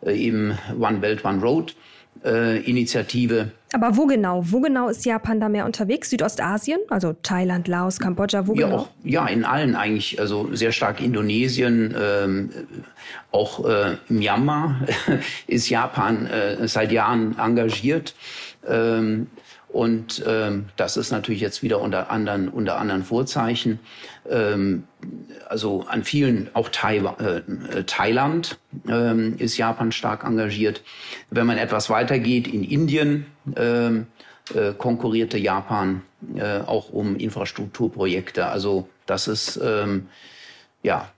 eben 0.06 0.58
One 0.80 0.98
Belt, 1.00 1.26
One 1.26 1.42
Road 1.42 1.76
äh, 2.24 2.60
Initiative. 2.60 3.52
Aber 3.74 3.98
wo 3.98 4.06
genau? 4.06 4.42
Wo 4.46 4.62
genau 4.62 4.90
ist 4.90 5.06
Japan 5.06 5.40
da 5.40 5.50
mehr 5.50 5.66
unterwegs? 5.66 6.10
Südostasien? 6.10 6.80
Also 6.90 7.14
Thailand, 7.24 7.68
Laos, 7.68 8.00
Kambodscha, 8.00 8.48
wo 8.48 8.56
ja, 8.56 8.68
genau? 8.68 8.78
Auch, 8.78 8.88
ja, 9.04 9.28
in 9.28 9.44
allen 9.44 9.76
eigentlich. 9.76 10.20
Also 10.20 10.54
sehr 10.54 10.72
stark 10.72 11.02
Indonesien, 11.02 11.94
ähm, 12.00 12.50
auch 13.32 13.66
äh, 13.66 13.98
Myanmar 14.08 14.82
ist 15.48 15.70
Japan 15.70 16.28
äh, 16.28 16.68
seit 16.68 16.92
Jahren 16.92 17.38
engagiert. 17.38 18.16
Ähm, 18.68 19.28
und 19.76 20.24
ähm, 20.26 20.68
das 20.78 20.96
ist 20.96 21.12
natürlich 21.12 21.42
jetzt 21.42 21.62
wieder 21.62 21.82
unter 21.82 22.10
anderen, 22.10 22.48
unter 22.48 22.78
anderen 22.78 23.04
Vorzeichen. 23.04 23.80
Ähm, 24.30 24.86
also 25.50 25.84
an 25.90 26.06
vielen, 26.06 26.50
auch 26.54 26.70
Taiwan, 26.70 27.20
äh, 27.20 27.84
Thailand 27.84 28.58
ähm, 28.88 29.36
ist 29.38 29.58
Japan 29.58 29.92
stark 29.92 30.24
engagiert. 30.24 30.82
Wenn 31.30 31.46
man 31.46 31.58
etwas 31.58 31.90
weitergeht, 31.90 32.48
in 32.48 32.64
Indien 32.64 33.26
ähm, 33.58 34.08
äh, 34.54 34.72
konkurrierte 34.72 35.38
Japan 35.38 36.04
äh, 36.38 36.60
auch 36.60 36.88
um 36.88 37.18
Infrastrukturprojekte. 37.18 38.46
Also 38.46 38.88
das 39.06 39.28
ist, 39.28 39.60
ähm, 39.62 40.08
ja, 40.84 41.12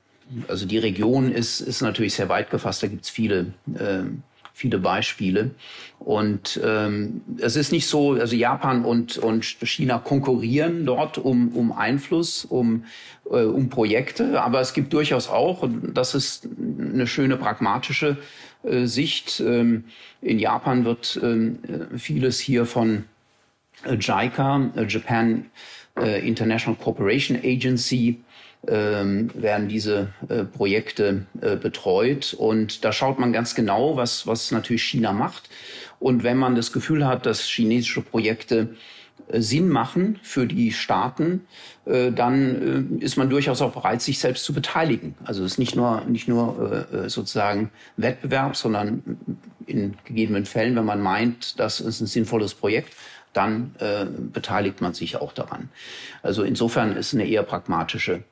also 0.48 0.66
die 0.66 0.80
Region 0.80 1.32
ist, 1.32 1.62
ist 1.62 1.82
natürlich 1.82 2.16
sehr 2.16 2.28
weit 2.28 2.50
gefasst. 2.50 2.82
Da 2.82 2.88
gibt 2.88 3.04
es 3.04 3.12
viele 3.12 3.54
ähm, 3.80 4.24
viele 4.58 4.80
Beispiele. 4.80 5.52
Und 6.00 6.60
ähm, 6.64 7.22
es 7.40 7.56
ist 7.56 7.72
nicht 7.72 7.86
so, 7.86 8.14
also 8.14 8.36
Japan 8.36 8.86
und, 8.86 9.20
und 9.20 9.46
China 9.46 10.00
konkurrieren 10.00 10.84
dort 10.86 11.20
um, 11.20 11.50
um 11.50 11.72
Einfluss, 11.72 12.44
um, 12.44 12.86
äh, 13.30 13.44
um 13.44 13.70
Projekte, 13.70 14.42
aber 14.42 14.60
es 14.60 14.74
gibt 14.74 14.94
durchaus 14.94 15.30
auch, 15.30 15.62
und 15.62 15.96
das 15.96 16.16
ist 16.16 16.48
eine 16.68 17.06
schöne 17.06 17.38
pragmatische 17.38 18.18
äh, 18.64 18.86
Sicht, 18.86 19.40
ähm, 19.42 19.84
in 20.22 20.40
Japan 20.40 20.86
wird 20.86 21.20
ähm, 21.22 21.60
vieles 21.96 22.40
hier 22.40 22.66
von 22.66 23.04
äh, 23.86 23.94
JICA, 23.94 24.72
äh, 24.76 24.86
Japan 24.88 25.46
äh, 26.00 26.28
International 26.28 26.80
Cooperation 26.84 27.38
Agency, 27.44 28.22
ähm, 28.68 29.30
werden 29.34 29.68
diese 29.68 30.10
äh, 30.30 30.44
Projekte 30.44 31.26
äh, 31.42 31.56
betreut. 31.56 32.34
Und 32.34 32.84
da 32.84 32.92
schaut 32.92 33.20
man 33.20 33.34
ganz 33.34 33.56
genau, 33.56 33.96
was, 33.96 34.28
was 34.28 34.52
natürlich 34.52 34.84
China 34.84 35.14
macht. 35.14 35.50
Und 36.00 36.24
wenn 36.24 36.38
man 36.38 36.56
das 36.56 36.72
Gefühl 36.72 37.08
hat, 37.08 37.26
dass 37.26 37.42
chinesische 37.42 38.02
Projekte 38.02 38.76
äh, 39.30 39.42
Sinn 39.42 39.70
machen 39.70 40.20
für 40.22 40.46
die 40.46 40.72
Staaten, 40.72 41.48
äh, 41.86 42.12
dann 42.12 43.00
äh, 43.00 43.04
ist 43.04 43.18
man 43.18 43.30
durchaus 43.30 43.62
auch 43.62 43.74
bereit, 43.74 44.02
sich 44.02 44.20
selbst 44.20 44.44
zu 44.44 44.54
beteiligen. 44.54 45.16
Also 45.24 45.44
es 45.44 45.54
ist 45.54 45.58
nicht 45.58 45.76
nur, 45.76 46.04
nicht 46.06 46.28
nur 46.28 46.88
äh, 46.92 47.10
sozusagen 47.10 47.72
Wettbewerb, 47.96 48.56
sondern 48.56 49.18
in 49.66 49.96
gegebenen 50.06 50.46
Fällen, 50.46 50.76
wenn 50.76 50.86
man 50.86 51.02
meint, 51.02 51.60
das 51.60 51.80
ist 51.80 52.00
ein 52.00 52.08
sinnvolles 52.08 52.54
Projekt, 52.54 52.94
dann 53.34 53.76
beteiligt 54.34 54.82
man 54.82 54.96
sich 54.96 55.18
auch 55.18 55.32
daran. 55.32 55.70
Also 56.24 56.42
insofern 56.42 56.96
ist 56.96 57.14
eine 57.14 57.28
eher 57.28 57.44
pragmatische 57.44 58.24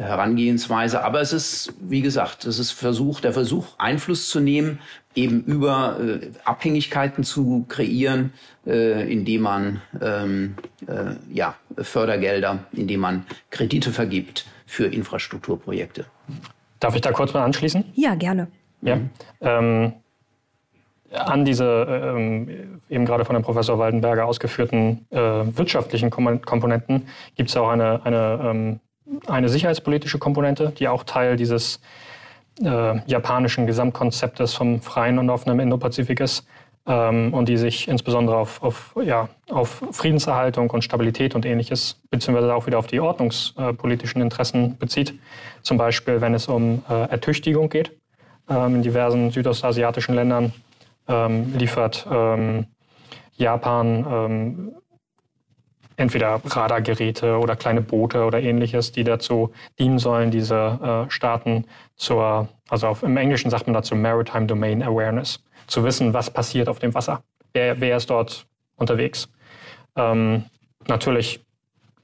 Herangehensweise. 0.00 1.04
Aber 1.04 1.20
es 1.20 1.32
ist, 1.32 1.74
wie 1.80 2.00
gesagt, 2.00 2.44
es 2.44 2.58
ist 2.58 2.72
Versuch, 2.72 3.20
der 3.20 3.32
Versuch, 3.32 3.66
Einfluss 3.78 4.28
zu 4.28 4.40
nehmen, 4.40 4.78
eben 5.14 5.42
über 5.44 5.98
äh, 6.00 6.30
Abhängigkeiten 6.44 7.24
zu 7.24 7.64
kreieren, 7.68 8.32
äh, 8.66 9.10
indem 9.12 9.42
man 9.42 9.82
ähm, 10.00 10.54
äh, 10.86 11.14
ja, 11.32 11.56
Fördergelder, 11.76 12.60
indem 12.72 13.00
man 13.00 13.26
Kredite 13.50 13.90
vergibt 13.90 14.46
für 14.66 14.86
Infrastrukturprojekte. 14.86 16.06
Darf 16.78 16.94
ich 16.94 17.02
da 17.02 17.12
kurz 17.12 17.34
mal 17.34 17.44
anschließen? 17.44 17.84
Ja, 17.94 18.14
gerne. 18.14 18.48
Ja. 18.82 18.98
Ähm, 19.40 19.92
an 21.12 21.44
diese 21.44 21.64
ähm, 21.66 22.80
eben 22.88 23.04
gerade 23.04 23.24
von 23.24 23.34
dem 23.34 23.42
Professor 23.42 23.78
Waldenberger 23.78 24.26
ausgeführten 24.26 25.06
äh, 25.10 25.18
wirtschaftlichen 25.18 26.10
Komponenten 26.10 27.08
gibt 27.36 27.50
es 27.50 27.56
auch 27.56 27.68
eine, 27.68 28.04
eine, 28.04 28.40
ähm, 28.44 28.80
eine 29.26 29.48
sicherheitspolitische 29.48 30.18
Komponente, 30.18 30.72
die 30.78 30.88
auch 30.88 31.04
Teil 31.04 31.36
dieses 31.36 31.80
äh, 32.62 32.98
japanischen 33.06 33.66
Gesamtkonzeptes 33.66 34.54
vom 34.54 34.80
freien 34.80 35.18
und 35.18 35.30
offenen 35.30 35.60
Indo-Pazifik 35.60 36.20
ist 36.20 36.46
ähm, 36.86 37.32
und 37.32 37.48
die 37.48 37.56
sich 37.56 37.88
insbesondere 37.88 38.36
auf, 38.36 38.62
auf, 38.62 38.94
ja, 39.02 39.28
auf 39.50 39.82
Friedenserhaltung 39.92 40.70
und 40.70 40.82
Stabilität 40.82 41.34
und 41.34 41.46
ähnliches, 41.46 42.00
beziehungsweise 42.10 42.54
auch 42.54 42.66
wieder 42.66 42.78
auf 42.78 42.86
die 42.86 43.00
ordnungspolitischen 43.00 44.20
Interessen 44.20 44.76
bezieht. 44.78 45.18
Zum 45.62 45.76
Beispiel, 45.76 46.20
wenn 46.20 46.34
es 46.34 46.48
um 46.48 46.82
äh, 46.88 47.10
Ertüchtigung 47.10 47.68
geht 47.68 47.92
ähm, 48.48 48.76
in 48.76 48.82
diversen 48.82 49.30
südostasiatischen 49.30 50.14
Ländern 50.14 50.52
ähm, 51.08 51.54
liefert 51.56 52.06
ähm, 52.10 52.66
Japan 53.36 54.06
ähm, 54.10 54.72
entweder 56.00 56.40
Radargeräte 56.44 57.38
oder 57.38 57.56
kleine 57.56 57.82
Boote 57.82 58.24
oder 58.24 58.40
ähnliches, 58.40 58.90
die 58.90 59.04
dazu 59.04 59.52
dienen 59.78 59.98
sollen, 59.98 60.30
diese 60.30 61.06
äh, 61.06 61.10
Staaten 61.10 61.66
zur, 61.96 62.48
also 62.70 62.86
auf, 62.88 63.02
im 63.02 63.18
Englischen 63.18 63.50
sagt 63.50 63.66
man 63.66 63.74
dazu 63.74 63.94
Maritime 63.94 64.46
Domain 64.46 64.82
Awareness, 64.82 65.44
zu 65.66 65.84
wissen, 65.84 66.14
was 66.14 66.30
passiert 66.30 66.68
auf 66.68 66.78
dem 66.78 66.94
Wasser. 66.94 67.22
Wer, 67.52 67.80
wer 67.80 67.98
ist 67.98 68.08
dort 68.08 68.46
unterwegs? 68.76 69.28
Ähm, 69.94 70.44
natürlich 70.88 71.44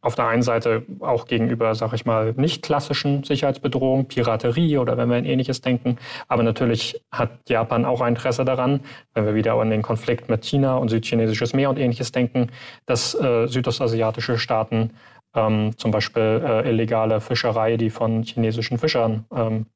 auf 0.07 0.15
der 0.15 0.29
einen 0.29 0.43
Seite 0.43 0.85
auch 1.01 1.27
gegenüber, 1.27 1.75
sag 1.75 1.93
ich 1.93 2.07
mal, 2.07 2.33
nicht 2.37 2.63
klassischen 2.63 3.25
Sicherheitsbedrohungen, 3.25 4.07
Piraterie 4.07 4.79
oder 4.79 4.97
wenn 4.97 5.11
wir 5.11 5.19
in 5.19 5.25
ähnliches 5.25 5.63
denken. 5.63 5.99
Aber 6.29 6.45
natürlich 6.45 7.03
hat 7.11 7.31
Japan 7.49 7.85
auch 7.85 8.01
ein 8.01 8.11
Interesse 8.15 8.45
daran, 8.45 8.81
wenn 9.15 9.27
wir 9.27 9.35
wieder 9.35 9.55
an 9.55 9.69
den 9.69 9.83
Konflikt 9.83 10.29
mit 10.29 10.45
China 10.45 10.77
und 10.77 10.91
südchinesisches 10.91 11.55
Meer 11.55 11.71
und 11.71 11.79
ähnliches 11.81 12.13
denken, 12.13 12.53
dass 12.87 13.15
äh, 13.15 13.49
südostasiatische 13.49 14.39
Staaten 14.39 14.93
ähm, 15.35 15.77
zum 15.77 15.91
Beispiel 15.91 16.41
äh, 16.45 16.69
illegale 16.69 17.21
Fischerei, 17.21 17.77
die 17.77 17.91
von 17.91 18.23
chinesischen 18.23 18.79
Fischern, 18.79 19.25
ähm, 19.35 19.67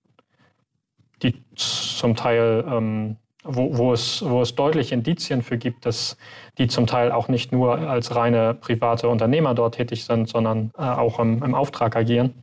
die 1.22 1.42
zum 1.56 2.14
Teil 2.14 2.64
ähm, 2.68 3.16
wo, 3.44 3.76
wo, 3.76 3.92
es, 3.92 4.22
wo 4.22 4.42
es 4.42 4.54
deutlich 4.54 4.92
Indizien 4.92 5.42
für 5.42 5.58
gibt, 5.58 5.86
dass 5.86 6.16
die 6.58 6.68
zum 6.68 6.86
Teil 6.86 7.12
auch 7.12 7.28
nicht 7.28 7.52
nur 7.52 7.78
als 7.78 8.14
reine 8.14 8.54
private 8.54 9.08
Unternehmer 9.08 9.54
dort 9.54 9.76
tätig 9.76 10.04
sind, 10.04 10.28
sondern 10.28 10.72
äh, 10.76 10.82
auch 10.82 11.18
im, 11.18 11.42
im, 11.42 11.54
Auftrag 11.54 11.96
agieren, 11.96 12.34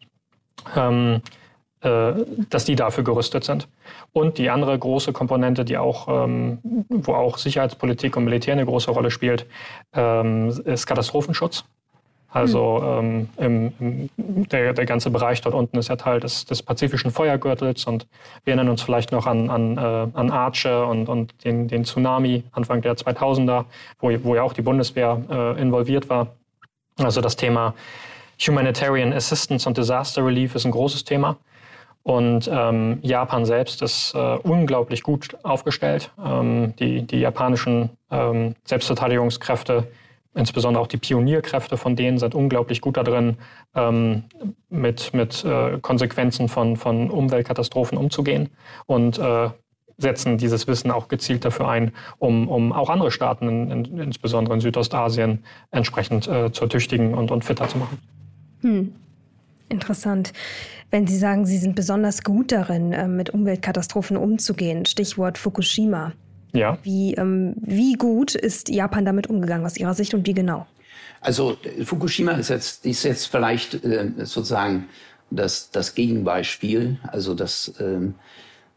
ähm, 0.75 1.21
äh, 1.81 2.13
dass 2.49 2.65
die 2.65 2.75
dafür 2.75 3.03
gerüstet 3.03 3.43
sind. 3.43 3.67
Und 4.11 4.39
die 4.39 4.49
andere 4.49 4.77
große 4.77 5.13
Komponente, 5.13 5.65
die 5.65 5.77
auch, 5.77 6.07
ähm, 6.25 6.59
wo 6.89 7.13
auch 7.13 7.37
Sicherheitspolitik 7.37 8.17
und 8.17 8.23
Militär 8.23 8.53
eine 8.53 8.65
große 8.65 8.89
Rolle 8.89 9.11
spielt, 9.11 9.45
ähm, 9.93 10.49
ist 10.65 10.87
Katastrophenschutz. 10.87 11.65
Also 12.29 12.83
ähm, 12.83 13.29
im, 13.37 14.09
der, 14.17 14.73
der 14.73 14.85
ganze 14.85 15.09
Bereich 15.09 15.41
dort 15.41 15.55
unten 15.55 15.77
ist 15.77 15.87
ja 15.87 15.95
Teil 15.95 16.19
des, 16.19 16.45
des 16.45 16.61
pazifischen 16.61 17.09
Feuergürtels 17.11 17.85
und 17.85 18.05
wir 18.43 18.53
erinnern 18.53 18.69
uns 18.69 18.81
vielleicht 18.81 19.11
noch 19.11 19.25
an, 19.25 19.49
an, 19.49 19.77
äh, 19.77 19.81
an 20.17 20.29
Arche 20.29 20.85
und, 20.85 21.07
und 21.07 21.33
den, 21.45 21.67
den 21.67 21.85
Tsunami 21.85 22.43
Anfang 22.51 22.81
der 22.81 22.95
2000er, 22.95 23.65
wo, 23.99 24.11
wo 24.23 24.35
ja 24.35 24.43
auch 24.43 24.53
die 24.53 24.61
Bundeswehr 24.61 25.21
äh, 25.29 25.61
involviert 25.61 26.09
war. 26.09 26.27
Also 26.97 27.21
das 27.21 27.37
Thema 27.37 27.73
Humanitarian 28.39 29.13
Assistance 29.13 29.67
und 29.67 29.77
Disaster 29.77 30.25
Relief 30.25 30.53
ist 30.55 30.65
ein 30.65 30.71
großes 30.71 31.05
Thema. 31.05 31.37
Und 32.03 32.49
ähm, 32.51 32.99
Japan 33.01 33.45
selbst 33.45 33.81
ist 33.81 34.13
äh, 34.15 34.37
unglaublich 34.43 35.03
gut 35.03 35.37
aufgestellt. 35.43 36.11
Ähm, 36.23 36.73
die, 36.77 37.01
die 37.01 37.19
japanischen 37.19 37.89
ähm, 38.09 38.55
Selbstverteidigungskräfte 38.63 39.87
insbesondere 40.37 40.81
auch 40.81 40.87
die 40.87 40.97
Pionierkräfte 40.97 41.77
von 41.77 41.95
denen 41.95 42.17
sind 42.19 42.35
unglaublich 42.35 42.81
gut 42.81 42.97
darin, 42.97 43.37
ähm, 43.75 44.23
mit, 44.69 45.13
mit 45.13 45.43
äh, 45.43 45.79
Konsequenzen 45.81 46.47
von, 46.47 46.77
von 46.77 47.09
Umweltkatastrophen 47.09 47.97
umzugehen 47.97 48.49
und 48.85 49.17
äh, 49.17 49.49
setzen 49.97 50.37
dieses 50.37 50.67
Wissen 50.67 50.91
auch 50.91 51.07
gezielt 51.07 51.43
dafür 51.43 51.67
ein, 51.67 51.91
um, 52.19 52.47
um 52.47 52.71
auch 52.71 52.89
andere 52.89 53.11
Staaten, 53.11 53.49
in, 53.49 53.85
in, 53.85 53.97
insbesondere 53.99 54.53
in 54.55 54.61
Südostasien, 54.61 55.43
entsprechend 55.71 56.27
äh, 56.27 56.51
zu 56.51 56.63
ertüchtigen 56.65 57.15
und, 57.15 57.31
und 57.31 57.43
fitter 57.43 57.67
zu 57.67 57.79
machen. 57.79 57.97
Hm. 58.61 58.93
Interessant. 59.69 60.31
Wenn 60.91 61.07
Sie 61.07 61.17
sagen, 61.17 61.45
Sie 61.45 61.57
sind 61.57 61.75
besonders 61.75 62.23
gut 62.23 62.51
darin, 62.51 62.93
äh, 62.93 63.07
mit 63.07 63.31
Umweltkatastrophen 63.31 64.15
umzugehen, 64.15 64.85
Stichwort 64.85 65.37
Fukushima. 65.37 66.13
Ja. 66.53 66.77
Wie, 66.83 67.13
ähm, 67.15 67.53
wie 67.57 67.93
gut 67.93 68.35
ist 68.35 68.69
Japan 68.69 69.05
damit 69.05 69.27
umgegangen 69.27 69.65
aus 69.65 69.77
Ihrer 69.77 69.93
Sicht 69.93 70.13
und 70.13 70.25
wie 70.27 70.33
genau? 70.33 70.65
Also 71.21 71.57
Fukushima 71.83 72.33
ist 72.33 72.49
jetzt, 72.49 72.85
ist 72.85 73.03
jetzt 73.03 73.25
vielleicht 73.25 73.83
äh, 73.83 74.11
sozusagen 74.19 74.87
das, 75.29 75.71
das 75.71 75.95
Gegenbeispiel. 75.95 76.99
Also 77.03 77.33
das, 77.33 77.73
ähm, 77.79 78.15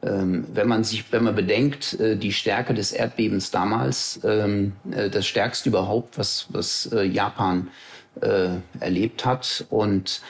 ähm, 0.03 0.47
wenn 0.53 0.69
man 0.69 0.85
sich, 0.85 1.13
wenn 1.13 1.25
man 1.25 1.35
bedenkt, 1.35 1.99
äh, 2.01 2.17
die 2.17 2.33
Stärke 2.33 2.75
des 2.75 2.93
Erdbebens 2.93 3.51
damals, 3.51 4.21
ähm, 4.25 4.73
äh, 4.91 5.11
das 5.11 5.27
stärkste 5.27 5.69
überhaupt, 5.69 6.19
was, 6.19 6.47
was 6.51 6.91
äh, 6.93 7.03
Japan 7.03 7.69
äh, 8.21 8.57
erlebt 8.81 9.25
hat 9.25 9.67
und 9.69 10.23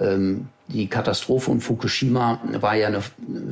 ähm, 0.00 0.48
die 0.68 0.86
Katastrophe 0.86 1.46
von 1.46 1.60
Fukushima 1.60 2.40
war 2.60 2.76
ja 2.76 2.88
eine 2.88 3.02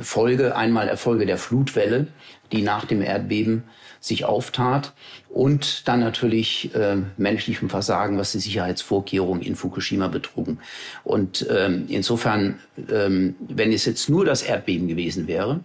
Folge, 0.01 0.55
einmal 0.55 0.87
Erfolge 0.87 1.25
der 1.25 1.37
Flutwelle, 1.37 2.07
die 2.51 2.61
nach 2.61 2.85
dem 2.85 3.01
Erdbeben 3.01 3.63
sich 3.99 4.25
auftat 4.25 4.93
und 5.29 5.87
dann 5.87 5.99
natürlich 5.99 6.73
äh, 6.75 6.97
menschlichem 7.17 7.69
Versagen, 7.69 8.17
was 8.17 8.31
die 8.31 8.39
Sicherheitsvorkehrungen 8.39 9.41
in 9.41 9.55
Fukushima 9.55 10.07
betrugen. 10.07 10.59
Und 11.03 11.45
ähm, 11.49 11.85
insofern, 11.89 12.59
ähm, 12.91 13.35
wenn 13.39 13.73
es 13.73 13.85
jetzt 13.85 14.09
nur 14.09 14.23
das 14.23 14.43
Erdbeben 14.43 14.87
gewesen 14.87 15.27
wäre, 15.27 15.61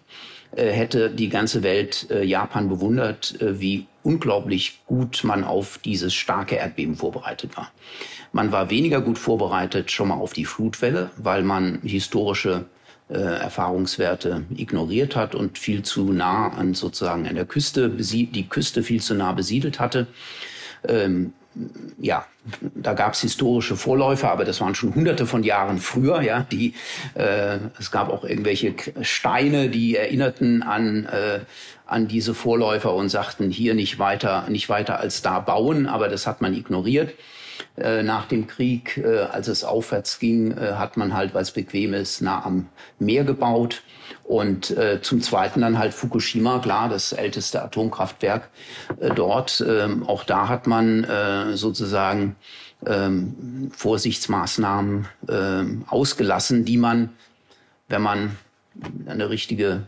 äh, 0.57 0.71
hätte 0.71 1.11
die 1.11 1.29
ganze 1.29 1.63
Welt 1.63 2.07
äh, 2.11 2.25
Japan 2.25 2.69
bewundert, 2.69 3.41
äh, 3.41 3.61
wie 3.61 3.87
unglaublich 4.03 4.81
gut 4.87 5.23
man 5.25 5.45
auf 5.45 5.79
dieses 5.79 6.15
starke 6.15 6.57
Erdbeben 6.57 6.97
vorbereitet 6.97 7.57
war. 7.57 7.73
Man 8.33 8.53
war 8.53 8.71
weniger 8.71 9.01
gut 9.01 9.19
vorbereitet 9.19 9.91
schon 9.91 10.09
mal 10.09 10.15
auf 10.15 10.33
die 10.33 10.45
Flutwelle, 10.45 11.11
weil 11.17 11.43
man 11.43 11.81
historische 11.83 12.65
äh, 13.09 13.19
Erfahrungswerte 13.19 14.45
ignoriert 14.57 15.17
hat 15.17 15.35
und 15.35 15.59
viel 15.59 15.83
zu 15.83 16.13
nah 16.13 16.49
an 16.49 16.75
sozusagen 16.75 17.27
an 17.27 17.35
der 17.35 17.45
Küste, 17.45 17.91
die 17.91 18.49
Küste 18.49 18.83
viel 18.83 19.03
zu 19.03 19.15
nah 19.15 19.33
besiedelt 19.33 19.81
hatte. 19.81 20.07
Ähm, 20.89 21.33
ja, 21.99 22.25
da 22.75 22.95
gab 22.95 23.13
es 23.13 23.21
historische 23.21 23.77
Vorläufer, 23.77 24.31
aber 24.31 24.45
das 24.45 24.61
waren 24.61 24.75
schon 24.75 24.95
hunderte 24.95 25.27
von 25.27 25.43
Jahren 25.43 25.79
früher. 25.79 26.23
Ja, 26.23 26.47
die, 26.51 26.75
äh, 27.15 27.59
es 27.79 27.91
gab 27.91 28.09
auch 28.09 28.25
irgendwelche 28.25 28.75
Steine, 29.03 29.69
die 29.69 29.97
erinnerten 29.97 30.63
an, 30.63 31.05
äh, 31.07 31.41
an 31.93 32.09
diese 32.09 32.35
Vorläufer 32.35 32.95
und 32.95 33.09
sagten, 33.09 33.51
hier 33.51 33.75
nicht 33.75 33.99
weiter, 33.99 34.47
nicht 34.49 34.69
weiter 34.69 34.99
als 34.99 35.23
da 35.23 35.39
bauen, 35.41 35.87
aber 35.87 36.09
das 36.09 36.27
hat 36.27 36.41
man 36.41 36.55
ignoriert. 36.55 37.15
Äh, 37.77 38.03
nach 38.03 38.27
dem 38.27 38.47
Krieg, 38.47 38.99
äh, 38.99 39.21
als 39.21 39.49
es 39.49 39.65
aufwärts 39.65 40.19
ging, 40.19 40.53
äh, 40.53 40.75
hat 40.75 40.97
man 40.97 41.15
halt, 41.15 41.33
weil 41.35 41.43
es 41.43 41.53
bequem 41.53 41.95
ist, 41.95 42.21
nah 42.21 42.45
am 42.45 42.69
Meer 42.99 43.25
gebaut. 43.25 43.83
Und 44.25 44.75
zum 45.03 45.21
Zweiten 45.21 45.63
dann 45.63 45.79
halt 45.79 45.93
Fukushima, 45.93 46.61
klar, 46.61 46.89
das 46.89 47.13
älteste 47.13 47.63
Atomkraftwerk 47.63 48.51
dort. 49.17 49.63
Ähm, 49.67 50.07
auch 50.07 50.25
da 50.25 50.49
hat 50.49 50.67
man 50.67 51.07
sozusagen 51.55 52.37
ähm, 52.87 53.71
Vorsichtsmaßnahmen 53.75 55.09
äh, 55.29 55.65
ausgelassen, 55.89 56.65
die 56.65 56.77
man, 56.77 57.11
wenn 57.89 58.03
man 58.03 58.37
eine 59.07 59.29
richtige 59.29 59.83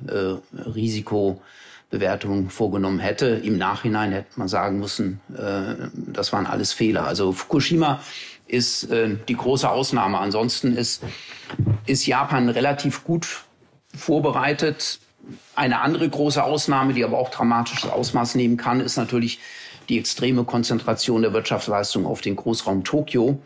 Risiko 0.53 1.41
Bewertung 1.91 2.51
vorgenommen 2.51 2.99
hätte. 2.99 3.27
Im 3.27 3.57
Nachhinein 3.57 4.13
hätte 4.13 4.29
man 4.37 4.49
sagen 4.49 4.79
müssen, 4.79 5.21
äh, 5.37 5.89
das 5.95 6.33
waren 6.33 6.47
alles 6.47 6.73
Fehler. 6.73 7.07
Also 7.07 7.33
Fukushima 7.33 8.01
ist 8.47 8.91
äh, 8.91 9.17
die 9.29 9.37
große 9.37 9.69
Ausnahme. 9.69 10.19
Ansonsten 10.19 10.77
ist, 10.77 11.03
ist 11.87 12.07
Japan 12.07 12.49
relativ 12.49 13.05
gut 13.05 13.45
vorbereitet. 13.95 15.01
Eine 15.55 15.81
andere 15.81 16.09
große 16.09 16.43
Ausnahme, 16.43 16.93
die 16.93 17.05
aber 17.05 17.19
auch 17.19 17.31
dramatisches 17.31 17.91
Ausmaß 17.91 18.35
nehmen 18.35 18.57
kann, 18.57 18.81
ist 18.81 18.97
natürlich 18.97 19.39
die 19.89 19.99
extreme 19.99 20.45
Konzentration 20.45 21.23
der 21.23 21.33
Wirtschaftsleistung 21.33 22.07
auf 22.07 22.21
den 22.21 22.37
Großraum 22.37 22.85
Tokio. 22.85 23.39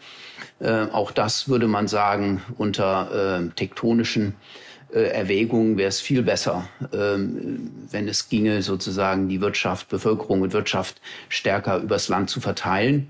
Äh, 0.61 0.87
auch 0.93 1.11
das 1.11 1.49
würde 1.49 1.69
man 1.69 1.89
sagen, 1.89 2.43
unter 2.57 3.41
äh, 3.41 3.49
tektonischen 3.55 4.35
Erwägungen 4.97 5.77
wäre 5.77 5.89
es 5.89 6.01
viel 6.01 6.23
besser, 6.23 6.69
ähm, 6.93 7.71
wenn 7.91 8.09
es 8.09 8.29
ginge, 8.29 8.63
sozusagen 8.63 9.29
die 9.29 9.41
Wirtschaft, 9.41 9.89
Bevölkerung 9.89 10.41
und 10.43 10.53
Wirtschaft 10.53 11.01
stärker 11.29 11.79
übers 11.79 12.09
Land 12.09 12.31
zu 12.31 12.41
verteilen. 12.41 13.09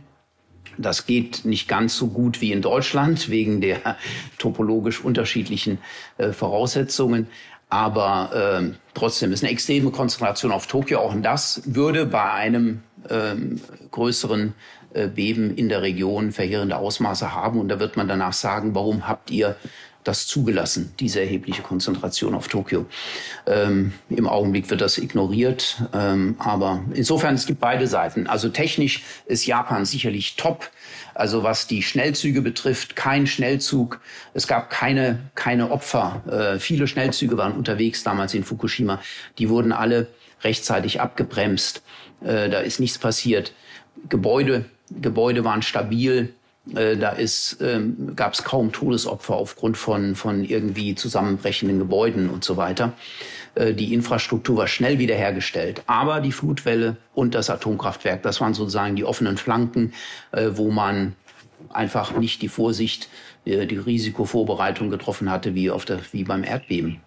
Das 0.77 1.07
geht 1.07 1.45
nicht 1.45 1.69
ganz 1.69 1.97
so 1.97 2.09
gut 2.09 2.41
wie 2.41 2.53
in 2.53 2.63
Deutschland 2.63 3.29
wegen 3.29 3.61
der 3.61 3.97
topologisch 4.39 5.05
unterschiedlichen 5.05 5.79
äh, 6.19 6.33
Voraussetzungen. 6.33 7.27
Aber 7.69 8.61
äh, 8.63 8.75
trotzdem 8.95 9.33
ist 9.33 9.43
eine 9.43 9.53
extreme 9.53 9.91
Konzentration 9.91 10.53
auf 10.53 10.67
Tokio. 10.67 11.01
Auch 11.01 11.15
das 11.21 11.63
würde 11.67 12.07
bei 12.07 12.33
einem 12.33 12.83
ähm, 13.11 13.61
größeren 13.91 14.55
äh, 14.95 15.09
Beben 15.09 15.55
in 15.55 15.69
der 15.69 15.83
Region 15.83 16.33
verheerende 16.33 16.77
Ausmaße 16.77 17.35
haben. 17.35 17.61
Und 17.61 17.69
da 17.69 17.79
wird 17.79 17.97
man 17.97 18.09
danach 18.09 18.33
sagen, 18.33 18.75
warum 18.75 19.07
habt 19.07 19.31
ihr 19.31 19.57
das 20.09 20.27
zugelassen, 20.27 20.93
diese 20.99 21.21
erhebliche 21.21 21.63
Konzentration 21.63 22.35
auf 22.35 22.49
Tokio. 22.49 22.87
Ähm, 23.47 23.93
Im 24.09 24.27
Augenblick 24.27 24.71
wird 24.71 24.81
das 24.81 24.99
ignoriert, 24.99 25.83
ähm, 25.93 26.37
aber 26.39 26.83
insofern 26.95 27.35
es 27.35 27.47
gibt 27.47 27.61
beide 27.61 27.87
Seiten. 27.87 28.27
Also 28.27 28.49
technisch 28.49 29.03
ist 29.27 29.47
Japan 29.47 29.85
sicherlich 29.85 30.37
top. 30.37 30.71
Also 31.15 31.43
was 31.43 31.67
die 31.67 31.83
Schnellzüge 31.83 32.43
betrifft, 32.43 32.97
kein 32.97 33.27
Schnellzug. 33.27 34.01
Es 34.35 34.47
gab 34.47 34.71
keine, 34.71 35.19
keine 35.35 35.71
Opfer. 35.71 36.23
Äh, 36.27 36.59
viele 36.59 36.87
Schnellzüge 36.87 37.37
waren 37.37 37.53
unterwegs 37.53 38.03
damals 38.03 38.35
in 38.35 38.45
Fukushima. 38.45 39.01
Die 39.39 39.51
wurden 39.51 39.73
alle 39.73 40.07
rechtzeitig 40.43 41.01
abgebremst. 41.01 41.83
Äh, 42.23 42.49
da 42.49 42.61
ist 42.61 42.81
nichts 42.81 42.99
passiert. 42.99 43.53
Gebäude, 44.09 44.65
Gebäude 44.91 45.45
waren 45.45 45.63
stabil. 45.63 46.35
Äh, 46.75 46.97
da 46.97 47.11
ist, 47.11 47.59
ähm, 47.61 48.15
gab 48.15 48.35
es 48.35 48.45
kaum 48.45 48.73
Todesopfer 48.73 49.35
aufgrund 49.35 49.77
von, 49.77 50.15
von 50.15 50.45
irgendwie 50.45 50.95
zusammenbrechenden 50.95 51.79
Gebäuden 51.79 52.29
und 52.29 52.45
so 52.45 52.57
weiter. 52.57 52.93
Äh, 53.55 53.75
die 53.75 53.95
Infrastruktur 53.95 54.57
war 54.59 54.67
schnell 54.67 54.99
wiederhergestellt. 54.99 55.83
Aber 55.87 56.21
die 56.21 56.33
Flutwelle 56.33 56.97
und 57.15 57.35
das 57.35 57.51
Atomkraftwerk, 57.51 58.23
das 58.23 58.41
waren 58.41 58.55
sozusagen 58.55 58.97
die 58.97 59.05
offenen 59.05 59.37
Flanken, 59.37 59.93
äh, 60.33 60.51
wo 60.53 60.71
man 60.71 61.15
einfach 61.71 62.17
nicht 62.17 62.43
die 62.43 62.49
Vorsicht 62.49 63.09
die 63.49 63.77
Risikovorbereitung 63.77 64.91
getroffen 64.91 65.31
hatte, 65.31 65.55
wie, 65.55 65.71
auf 65.71 65.85
der, 65.85 66.01
wie 66.13 66.25
beim 66.25 66.45
Erdbeben. 66.45 67.01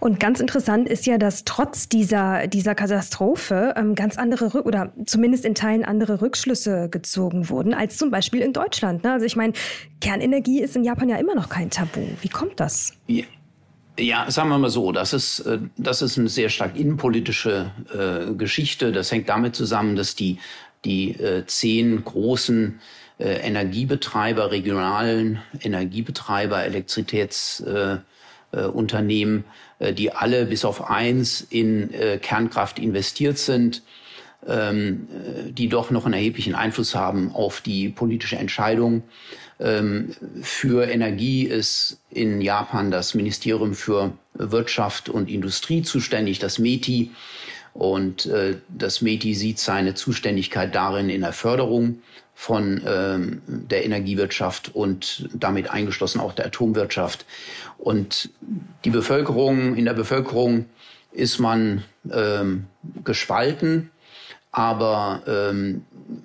Und 0.00 0.18
ganz 0.18 0.40
interessant 0.40 0.88
ist 0.88 1.06
ja, 1.06 1.18
dass 1.18 1.44
trotz 1.44 1.88
dieser, 1.88 2.46
dieser 2.46 2.74
Katastrophe 2.74 3.74
ähm, 3.76 3.94
ganz 3.94 4.16
andere 4.16 4.62
oder 4.64 4.92
zumindest 5.06 5.44
in 5.44 5.54
Teilen 5.54 5.84
andere 5.84 6.20
Rückschlüsse 6.20 6.88
gezogen 6.88 7.48
wurden, 7.48 7.74
als 7.74 7.96
zum 7.96 8.10
Beispiel 8.10 8.40
in 8.40 8.52
Deutschland. 8.52 9.04
Ne? 9.04 9.12
Also 9.12 9.26
ich 9.26 9.36
meine, 9.36 9.52
Kernenergie 10.00 10.60
ist 10.60 10.76
in 10.76 10.84
Japan 10.84 11.08
ja 11.08 11.16
immer 11.16 11.34
noch 11.34 11.48
kein 11.48 11.70
Tabu. 11.70 12.00
Wie 12.20 12.28
kommt 12.28 12.58
das? 12.60 12.94
Ja. 13.06 13.24
Ja, 13.98 14.30
sagen 14.30 14.48
wir 14.48 14.56
mal 14.56 14.70
so, 14.70 14.90
das 14.90 15.12
ist, 15.12 15.40
äh, 15.40 15.58
das 15.76 16.00
ist 16.00 16.18
eine 16.18 16.30
sehr 16.30 16.48
stark 16.48 16.78
innenpolitische 16.78 17.72
äh, 17.92 18.32
Geschichte. 18.34 18.90
Das 18.90 19.12
hängt 19.12 19.28
damit 19.28 19.54
zusammen, 19.54 19.96
dass 19.96 20.14
die, 20.14 20.38
die 20.86 21.10
äh, 21.10 21.44
zehn 21.44 22.02
großen 22.02 22.68
äh, 22.68 23.01
Energiebetreiber, 23.24 24.50
regionalen 24.50 25.40
Energiebetreiber, 25.60 26.64
Elektrizitätsunternehmen, 26.64 29.44
äh, 29.78 29.90
äh, 29.90 29.92
die 29.92 30.12
alle 30.12 30.46
bis 30.46 30.64
auf 30.64 30.90
eins 30.90 31.46
in 31.48 31.90
Kernkraft 32.20 32.78
investiert 32.78 33.38
sind, 33.38 33.82
ähm, 34.46 35.08
die 35.50 35.68
doch 35.68 35.90
noch 35.90 36.04
einen 36.04 36.14
erheblichen 36.14 36.56
Einfluss 36.56 36.96
haben 36.96 37.32
auf 37.32 37.60
die 37.60 37.88
politische 37.88 38.36
Entscheidung. 38.36 39.04
Ähm, 39.60 40.16
für 40.42 40.90
Energie 40.90 41.44
ist 41.44 42.00
in 42.10 42.40
Japan 42.40 42.90
das 42.90 43.14
Ministerium 43.14 43.74
für 43.74 44.12
Wirtschaft 44.34 45.08
und 45.08 45.30
Industrie 45.30 45.82
zuständig, 45.82 46.40
das 46.40 46.58
METI. 46.58 47.12
Und 47.74 48.28
das 48.68 49.00
METI 49.00 49.34
sieht 49.34 49.58
seine 49.58 49.94
Zuständigkeit 49.94 50.74
darin 50.74 51.08
in 51.08 51.22
der 51.22 51.32
Förderung 51.32 52.02
von 52.34 52.82
ähm, 52.86 53.42
der 53.46 53.84
Energiewirtschaft 53.84 54.74
und 54.74 55.28
damit 55.34 55.70
eingeschlossen 55.70 56.20
auch 56.20 56.32
der 56.32 56.46
Atomwirtschaft. 56.46 57.24
Und 57.78 58.30
die 58.84 58.90
Bevölkerung, 58.90 59.76
in 59.76 59.84
der 59.84 59.94
Bevölkerung 59.94 60.66
ist 61.12 61.38
man 61.38 61.84
ähm, 62.10 62.64
gespalten, 63.04 63.90
aber 64.50 65.22
ähm, 65.26 65.84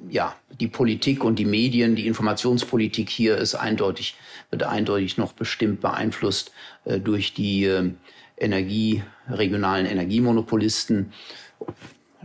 ja, 0.10 0.36
die 0.60 0.68
Politik 0.68 1.24
und 1.24 1.38
die 1.40 1.46
Medien, 1.46 1.96
die 1.96 2.08
Informationspolitik 2.08 3.10
hier 3.10 3.38
ist 3.38 3.56
eindeutig, 3.56 4.16
wird 4.50 4.64
eindeutig 4.64 5.18
noch 5.18 5.34
bestimmt 5.34 5.82
beeinflusst 5.82 6.52
äh, 6.86 7.00
durch 7.00 7.34
die 7.34 7.66
äh, 7.66 7.92
Energie, 8.38 9.04
regionalen 9.30 9.86
Energiemonopolisten 9.86 11.12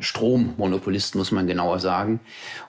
Strommonopolisten, 0.02 1.18
muss 1.18 1.32
man 1.32 1.46
genauer 1.46 1.78
sagen. 1.78 2.20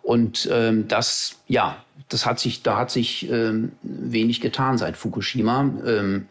Und 0.01 0.47
ähm, 0.51 0.88
das, 0.88 1.39
ja, 1.47 1.77
das 2.09 2.25
hat 2.25 2.39
sich, 2.39 2.63
da 2.63 2.77
hat 2.77 2.91
sich 2.91 3.29
ähm, 3.29 3.73
wenig 3.81 4.41
getan 4.41 4.77
seit 4.77 4.97
Fukushima. 4.97 5.69
Ähm, 5.86 6.27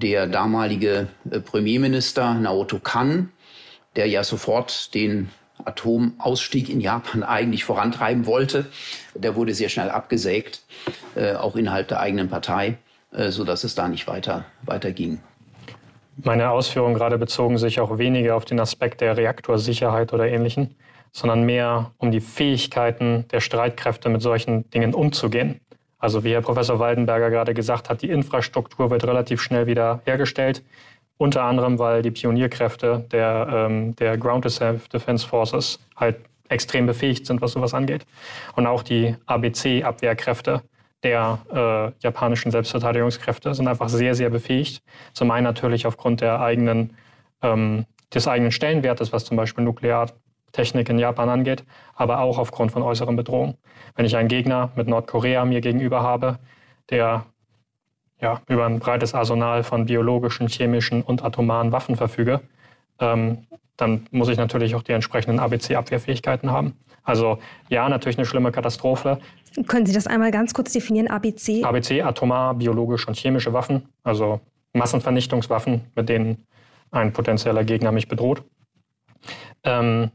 der 0.00 0.26
damalige 0.26 1.08
äh, 1.30 1.40
Premierminister 1.40 2.34
Naoto 2.34 2.78
Kan, 2.78 3.30
der 3.96 4.06
ja 4.08 4.24
sofort 4.24 4.94
den 4.94 5.30
Atomausstieg 5.64 6.68
in 6.68 6.80
Japan 6.80 7.22
eigentlich 7.24 7.64
vorantreiben 7.64 8.26
wollte, 8.26 8.66
der 9.14 9.36
wurde 9.36 9.54
sehr 9.54 9.68
schnell 9.68 9.90
abgesägt, 9.90 10.62
äh, 11.14 11.34
auch 11.34 11.56
innerhalb 11.56 11.88
der 11.88 12.00
eigenen 12.00 12.28
Partei, 12.28 12.78
äh, 13.12 13.30
so 13.30 13.44
es 13.44 13.74
da 13.74 13.88
nicht 13.88 14.06
weiter, 14.06 14.44
weiter 14.62 14.92
ging. 14.92 15.20
Meine 16.22 16.50
Ausführungen 16.50 16.94
gerade 16.94 17.18
bezogen 17.18 17.58
sich 17.58 17.80
auch 17.80 17.98
weniger 17.98 18.36
auf 18.36 18.44
den 18.44 18.60
Aspekt 18.60 19.00
der 19.00 19.16
Reaktorsicherheit 19.16 20.12
oder 20.12 20.28
ähnlichen, 20.28 20.76
sondern 21.12 21.44
mehr 21.44 21.90
um 21.98 22.10
die 22.10 22.20
Fähigkeiten 22.20 23.26
der 23.32 23.40
Streitkräfte 23.40 24.08
mit 24.08 24.22
solchen 24.22 24.68
Dingen 24.70 24.94
umzugehen. 24.94 25.60
Also 25.98 26.22
wie 26.22 26.32
Herr 26.32 26.42
Professor 26.42 26.78
Waldenberger 26.78 27.30
gerade 27.30 27.54
gesagt 27.54 27.88
hat, 27.88 28.02
die 28.02 28.10
Infrastruktur 28.10 28.90
wird 28.90 29.04
relativ 29.04 29.40
schnell 29.40 29.66
wieder 29.66 30.02
hergestellt, 30.04 30.62
unter 31.16 31.44
anderem 31.44 31.78
weil 31.78 32.02
die 32.02 32.10
Pionierkräfte 32.10 33.06
der, 33.10 33.48
ähm, 33.50 33.96
der 33.96 34.18
Ground 34.18 34.44
Defense 34.44 35.26
Forces 35.26 35.78
halt 35.96 36.16
extrem 36.48 36.86
befähigt 36.86 37.26
sind, 37.26 37.40
was 37.40 37.52
sowas 37.52 37.74
angeht. 37.74 38.06
Und 38.54 38.66
auch 38.66 38.82
die 38.82 39.16
ABC-Abwehrkräfte 39.26 40.62
der 41.04 41.38
äh, 41.52 42.02
japanischen 42.02 42.50
Selbstverteidigungskräfte 42.50 43.54
sind 43.54 43.68
einfach 43.68 43.88
sehr, 43.88 44.14
sehr 44.14 44.30
befähigt. 44.30 44.82
Zum 45.12 45.30
einen 45.30 45.44
natürlich 45.44 45.86
aufgrund 45.86 46.22
der 46.22 46.40
eigenen, 46.40 46.96
ähm, 47.42 47.84
des 48.12 48.26
eigenen 48.26 48.50
Stellenwertes, 48.50 49.12
was 49.12 49.24
zum 49.24 49.36
Beispiel 49.36 49.64
Nukleartechnik 49.64 50.88
in 50.88 50.98
Japan 50.98 51.28
angeht, 51.28 51.64
aber 51.94 52.20
auch 52.20 52.38
aufgrund 52.38 52.72
von 52.72 52.82
äußeren 52.82 53.14
Bedrohungen. 53.14 53.56
Wenn 53.94 54.06
ich 54.06 54.16
einen 54.16 54.28
Gegner 54.28 54.70
mit 54.74 54.88
Nordkorea 54.88 55.44
mir 55.44 55.60
gegenüber 55.60 56.02
habe, 56.02 56.38
der 56.90 57.26
ja, 58.20 58.40
über 58.48 58.64
ein 58.64 58.78
breites 58.78 59.14
Arsenal 59.14 59.62
von 59.62 59.84
biologischen, 59.84 60.48
chemischen 60.48 61.02
und 61.02 61.22
atomaren 61.22 61.72
Waffen 61.72 61.96
verfüge, 61.96 62.40
ähm, 62.98 63.46
dann 63.76 64.06
muss 64.10 64.28
ich 64.28 64.38
natürlich 64.38 64.74
auch 64.74 64.82
die 64.82 64.92
entsprechenden 64.92 65.38
ABC-Abwehrfähigkeiten 65.38 66.50
haben. 66.50 66.74
Also 67.02 67.38
ja, 67.68 67.88
natürlich 67.88 68.18
eine 68.18 68.26
schlimme 68.26 68.52
Katastrophe. 68.52 69.18
Können 69.66 69.86
Sie 69.86 69.92
das 69.92 70.06
einmal 70.06 70.30
ganz 70.30 70.54
kurz 70.54 70.72
definieren, 70.72 71.08
ABC? 71.08 71.62
ABC, 71.62 72.02
atomar, 72.02 72.54
biologische 72.54 73.06
und 73.06 73.16
chemische 73.16 73.52
Waffen, 73.52 73.88
also 74.02 74.40
Massenvernichtungswaffen, 74.72 75.82
mit 75.94 76.08
denen 76.08 76.46
ein 76.90 77.12
potenzieller 77.12 77.64
Gegner 77.64 77.92
mich 77.92 78.08
bedroht. 78.08 78.42
Ähm, 79.64 80.10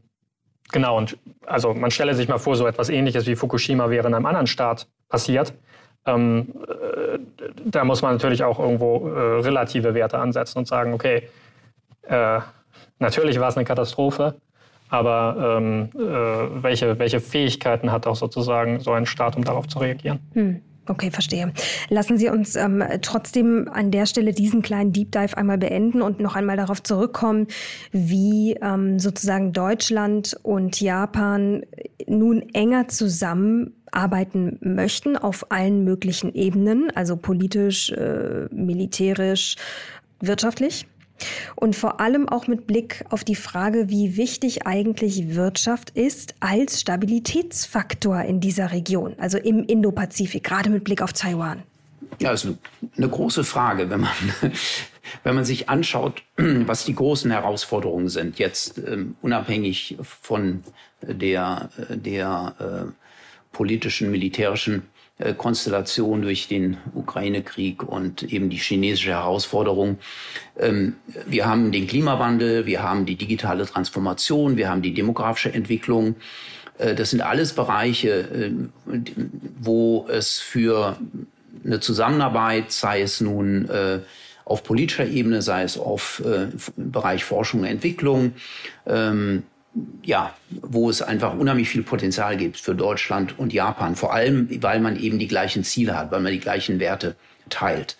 genau, 0.72 0.96
und 0.96 1.16
also 1.46 1.74
man 1.74 1.90
stelle 1.90 2.14
sich 2.14 2.28
mal 2.28 2.38
vor, 2.38 2.56
so 2.56 2.66
etwas 2.66 2.88
ähnliches 2.88 3.26
wie 3.26 3.36
Fukushima 3.36 3.90
wäre 3.90 4.08
in 4.08 4.14
einem 4.14 4.26
anderen 4.26 4.46
Staat 4.46 4.88
passiert. 5.08 5.54
Ähm, 6.06 6.54
äh, 6.66 7.18
da 7.64 7.84
muss 7.84 8.02
man 8.02 8.14
natürlich 8.14 8.42
auch 8.42 8.58
irgendwo 8.58 9.08
äh, 9.08 9.40
relative 9.40 9.94
Werte 9.94 10.18
ansetzen 10.18 10.58
und 10.58 10.66
sagen, 10.66 10.94
okay, 10.94 11.28
äh, 12.02 12.40
natürlich 13.00 13.40
war 13.40 13.48
es 13.48 13.56
eine 13.56 13.64
Katastrophe, 13.64 14.36
aber 14.88 15.58
ähm, 15.58 15.88
äh, 15.94 16.62
welche, 16.62 16.98
welche 16.98 17.20
Fähigkeiten 17.20 17.92
hat 17.92 18.06
auch 18.06 18.16
sozusagen 18.16 18.80
so 18.80 18.92
ein 18.92 19.06
Staat, 19.06 19.36
um 19.36 19.44
darauf 19.44 19.68
zu 19.68 19.78
reagieren? 19.78 20.20
Hm. 20.34 20.62
Okay, 20.90 21.12
verstehe. 21.12 21.52
Lassen 21.88 22.18
Sie 22.18 22.28
uns 22.30 22.56
ähm, 22.56 22.82
trotzdem 23.02 23.68
an 23.72 23.92
der 23.92 24.06
Stelle 24.06 24.32
diesen 24.32 24.60
kleinen 24.60 24.92
Deep 24.92 25.12
Dive 25.12 25.36
einmal 25.36 25.58
beenden 25.58 26.02
und 26.02 26.18
noch 26.18 26.34
einmal 26.34 26.56
darauf 26.56 26.82
zurückkommen, 26.82 27.46
wie 27.92 28.54
ähm, 28.60 28.98
sozusagen 28.98 29.52
Deutschland 29.52 30.36
und 30.42 30.80
Japan 30.80 31.62
nun 32.08 32.42
enger 32.54 32.88
zusammenarbeiten 32.88 34.58
möchten 34.62 35.16
auf 35.16 35.52
allen 35.52 35.84
möglichen 35.84 36.34
Ebenen, 36.34 36.90
also 36.96 37.16
politisch, 37.16 37.92
äh, 37.92 38.48
militärisch, 38.50 39.54
wirtschaftlich. 40.18 40.88
Und 41.56 41.76
vor 41.76 42.00
allem 42.00 42.28
auch 42.28 42.46
mit 42.46 42.66
Blick 42.66 43.04
auf 43.10 43.24
die 43.24 43.34
Frage, 43.34 43.88
wie 43.88 44.16
wichtig 44.16 44.66
eigentlich 44.66 45.34
Wirtschaft 45.34 45.90
ist 45.90 46.34
als 46.40 46.80
Stabilitätsfaktor 46.80 48.22
in 48.22 48.40
dieser 48.40 48.72
Region, 48.72 49.14
also 49.18 49.38
im 49.38 49.64
Indopazifik, 49.64 50.44
gerade 50.44 50.70
mit 50.70 50.84
Blick 50.84 51.02
auf 51.02 51.12
Taiwan. 51.12 51.62
Ja, 52.18 52.32
ist 52.32 52.46
eine 52.96 53.08
große 53.08 53.44
Frage, 53.44 53.88
wenn 53.90 54.00
man, 54.00 54.10
wenn 55.22 55.34
man 55.34 55.44
sich 55.44 55.68
anschaut, 55.68 56.22
was 56.36 56.84
die 56.84 56.94
großen 56.94 57.30
Herausforderungen 57.30 58.08
sind, 58.08 58.38
jetzt 58.38 58.78
ähm, 58.78 59.16
unabhängig 59.22 59.96
von 60.02 60.62
der, 61.02 61.70
der 61.88 62.54
äh, 62.58 63.56
politischen, 63.56 64.10
militärischen 64.10 64.74
äh, 64.74 64.99
Konstellation 65.36 66.22
durch 66.22 66.48
den 66.48 66.78
Ukraine-Krieg 66.94 67.82
und 67.82 68.22
eben 68.22 68.48
die 68.50 68.56
chinesische 68.56 69.10
Herausforderung. 69.10 69.98
Ähm, 70.58 70.96
wir 71.26 71.46
haben 71.46 71.72
den 71.72 71.86
Klimawandel, 71.86 72.66
wir 72.66 72.82
haben 72.82 73.06
die 73.06 73.16
digitale 73.16 73.66
Transformation, 73.66 74.56
wir 74.56 74.70
haben 74.70 74.82
die 74.82 74.94
demografische 74.94 75.52
Entwicklung. 75.52 76.16
Äh, 76.78 76.94
das 76.94 77.10
sind 77.10 77.20
alles 77.20 77.52
Bereiche, 77.52 78.10
äh, 78.10 78.52
wo 79.60 80.06
es 80.10 80.38
für 80.38 80.96
eine 81.64 81.80
Zusammenarbeit, 81.80 82.72
sei 82.72 83.02
es 83.02 83.20
nun 83.20 83.68
auf 84.46 84.64
politischer 84.64 85.06
Ebene, 85.06 85.42
sei 85.42 85.62
es 85.62 85.76
auf 85.76 86.22
Bereich 86.76 87.22
Forschung 87.24 87.60
und 87.60 87.66
Entwicklung, 87.66 88.32
ähm, 88.86 89.42
ja, 90.02 90.34
wo 90.62 90.90
es 90.90 91.02
einfach 91.02 91.34
unheimlich 91.36 91.68
viel 91.68 91.82
Potenzial 91.82 92.36
gibt 92.36 92.58
für 92.58 92.74
Deutschland 92.74 93.38
und 93.38 93.52
Japan. 93.52 93.94
Vor 93.96 94.12
allem, 94.12 94.48
weil 94.62 94.80
man 94.80 94.98
eben 94.98 95.18
die 95.18 95.28
gleichen 95.28 95.62
Ziele 95.64 95.96
hat, 95.96 96.10
weil 96.10 96.20
man 96.20 96.32
die 96.32 96.40
gleichen 96.40 96.80
Werte 96.80 97.16
teilt. 97.48 97.96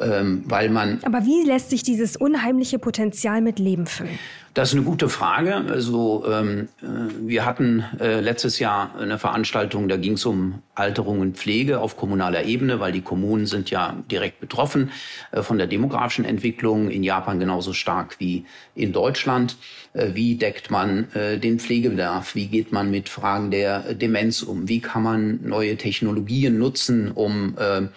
Ähm, 0.00 0.42
weil 0.46 0.70
man. 0.70 1.00
Aber 1.04 1.24
wie 1.24 1.44
lässt 1.46 1.70
sich 1.70 1.82
dieses 1.82 2.16
unheimliche 2.16 2.78
Potenzial 2.78 3.40
mit 3.40 3.58
Leben 3.58 3.86
füllen? 3.86 4.18
Das 4.54 4.68
ist 4.68 4.76
eine 4.76 4.84
gute 4.84 5.08
Frage. 5.08 5.56
Also 5.68 6.24
ähm, 6.30 6.68
äh, 6.80 6.86
wir 7.26 7.44
hatten 7.44 7.84
äh, 7.98 8.20
letztes 8.20 8.60
Jahr 8.60 8.94
eine 8.96 9.18
Veranstaltung, 9.18 9.88
da 9.88 9.96
ging 9.96 10.12
es 10.12 10.24
um 10.24 10.62
Alterung 10.76 11.18
und 11.18 11.36
Pflege 11.36 11.80
auf 11.80 11.96
kommunaler 11.96 12.44
Ebene, 12.44 12.78
weil 12.78 12.92
die 12.92 13.00
Kommunen 13.00 13.46
sind 13.46 13.70
ja 13.70 13.96
direkt 14.08 14.38
betroffen 14.38 14.92
äh, 15.32 15.42
von 15.42 15.58
der 15.58 15.66
demografischen 15.66 16.24
Entwicklung 16.24 16.88
in 16.88 17.02
Japan 17.02 17.40
genauso 17.40 17.72
stark 17.72 18.20
wie 18.20 18.44
in 18.76 18.92
Deutschland. 18.92 19.56
Äh, 19.92 20.10
wie 20.14 20.36
deckt 20.36 20.70
man 20.70 21.12
äh, 21.14 21.36
den 21.36 21.58
Pflegebedarf? 21.58 22.36
Wie 22.36 22.46
geht 22.46 22.70
man 22.70 22.92
mit 22.92 23.08
Fragen 23.08 23.50
der 23.50 23.94
Demenz 23.94 24.42
um? 24.42 24.68
Wie 24.68 24.78
kann 24.78 25.02
man 25.02 25.40
neue 25.42 25.76
Technologien 25.76 26.58
nutzen, 26.58 27.10
um 27.10 27.56
äh, 27.58 27.88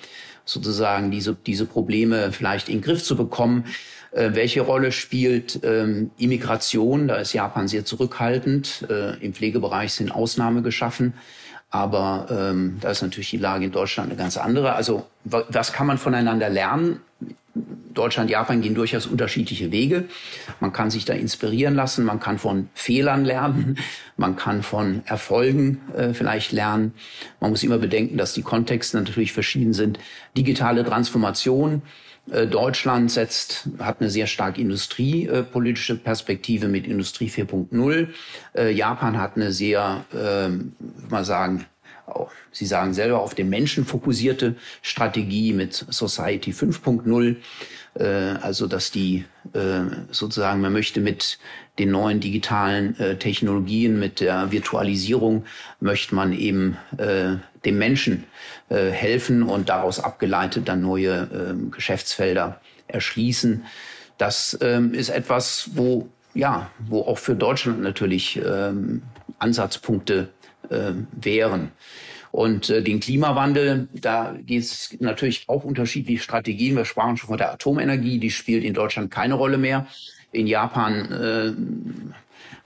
sozusagen 0.47 1.11
diese, 1.11 1.35
diese 1.35 1.65
Probleme 1.65 2.31
vielleicht 2.31 2.69
in 2.69 2.77
den 2.77 2.81
Griff 2.81 3.03
zu 3.03 3.15
bekommen? 3.15 3.65
Äh, 4.11 4.31
welche 4.33 4.61
Rolle 4.61 4.91
spielt 4.91 5.59
ähm, 5.63 6.11
Immigration? 6.17 7.07
Da 7.07 7.17
ist 7.17 7.33
Japan 7.33 7.67
sehr 7.67 7.85
zurückhaltend. 7.85 8.85
Äh, 8.89 9.17
Im 9.23 9.33
Pflegebereich 9.33 9.93
sind 9.93 10.11
Ausnahmen 10.11 10.63
geschaffen. 10.63 11.13
Aber 11.69 12.27
ähm, 12.31 12.77
da 12.79 12.91
ist 12.91 13.01
natürlich 13.01 13.29
die 13.29 13.37
Lage 13.37 13.65
in 13.65 13.71
Deutschland 13.71 14.09
eine 14.09 14.17
ganz 14.17 14.37
andere. 14.37 14.73
Also 14.73 15.05
was 15.25 15.73
kann 15.73 15.85
man 15.85 15.97
voneinander 15.97 16.49
lernen? 16.49 17.01
Deutschland, 17.93 18.29
Japan 18.29 18.61
gehen 18.61 18.75
durchaus 18.75 19.05
unterschiedliche 19.05 19.71
Wege. 19.71 20.05
Man 20.59 20.73
kann 20.73 20.89
sich 20.89 21.05
da 21.05 21.13
inspirieren 21.13 21.75
lassen, 21.75 22.05
man 22.05 22.19
kann 22.19 22.37
von 22.37 22.69
Fehlern 22.73 23.25
lernen, 23.25 23.77
man 24.17 24.35
kann 24.35 24.63
von 24.63 25.01
Erfolgen 25.05 25.81
äh, 25.95 26.13
vielleicht 26.13 26.51
lernen. 26.51 26.93
Man 27.39 27.51
muss 27.51 27.63
immer 27.63 27.77
bedenken, 27.77 28.17
dass 28.17 28.33
die 28.33 28.43
Kontexte 28.43 28.97
natürlich 28.97 29.33
verschieden 29.33 29.73
sind. 29.73 29.99
Digitale 30.35 30.83
Transformation. 30.83 31.81
Äh, 32.31 32.47
Deutschland 32.47 33.11
setzt, 33.11 33.69
hat 33.79 34.01
eine 34.01 34.09
sehr 34.09 34.27
stark 34.27 34.57
industriepolitische 34.57 35.95
Perspektive 35.95 36.67
mit 36.67 36.85
Industrie 36.87 37.29
4.0. 37.29 38.07
Äh, 38.55 38.71
Japan 38.71 39.19
hat 39.19 39.35
eine 39.35 39.51
sehr, 39.51 40.05
äh, 40.13 40.49
mal 41.09 41.25
sagen, 41.25 41.65
Sie 42.51 42.65
sagen 42.65 42.93
selber, 42.93 43.19
auf 43.19 43.35
den 43.35 43.49
Menschen 43.49 43.85
fokussierte 43.85 44.55
Strategie 44.81 45.53
mit 45.53 45.73
Society 45.89 46.51
5.0. 46.51 47.35
Äh, 47.99 48.03
also, 48.41 48.67
dass 48.67 48.91
die 48.91 49.25
äh, 49.53 49.81
sozusagen, 50.11 50.61
man 50.61 50.73
möchte 50.73 51.01
mit 51.01 51.37
den 51.79 51.91
neuen 51.91 52.19
digitalen 52.19 52.99
äh, 52.99 53.17
Technologien, 53.17 53.99
mit 53.99 54.19
der 54.19 54.51
Virtualisierung, 54.51 55.45
möchte 55.79 56.15
man 56.15 56.33
eben 56.33 56.77
dem 57.65 57.77
Menschen 57.77 58.23
helfen 58.69 59.43
und 59.43 59.69
daraus 59.69 59.99
abgeleitet 59.99 60.67
dann 60.67 60.81
neue 60.81 61.27
ähm, 61.33 61.71
Geschäftsfelder 61.71 62.61
erschließen. 62.87 63.65
Das 64.17 64.57
ähm, 64.61 64.93
ist 64.93 65.09
etwas, 65.09 65.69
wo 65.73 66.09
ja, 66.33 66.69
wo 66.79 67.01
auch 67.01 67.17
für 67.17 67.35
Deutschland 67.35 67.81
natürlich 67.81 68.39
ähm, 68.43 69.01
Ansatzpunkte 69.39 70.29
äh, 70.69 70.93
wären. 71.11 71.71
Und 72.31 72.69
äh, 72.69 72.81
den 72.81 72.99
Klimawandel, 72.99 73.87
da 73.93 74.35
geht 74.45 74.63
es 74.63 74.95
natürlich 74.99 75.45
auch 75.47 75.63
unterschiedliche 75.63 76.21
Strategien. 76.21 76.75
Wir 76.75 76.85
sprachen 76.85 77.17
schon 77.17 77.29
von 77.29 77.37
der 77.37 77.53
Atomenergie, 77.53 78.19
die 78.19 78.31
spielt 78.31 78.63
in 78.63 78.73
Deutschland 78.73 79.11
keine 79.11 79.35
Rolle 79.35 79.57
mehr. 79.57 79.87
In 80.31 80.45
Japan 80.45 81.11
äh, 81.11 82.13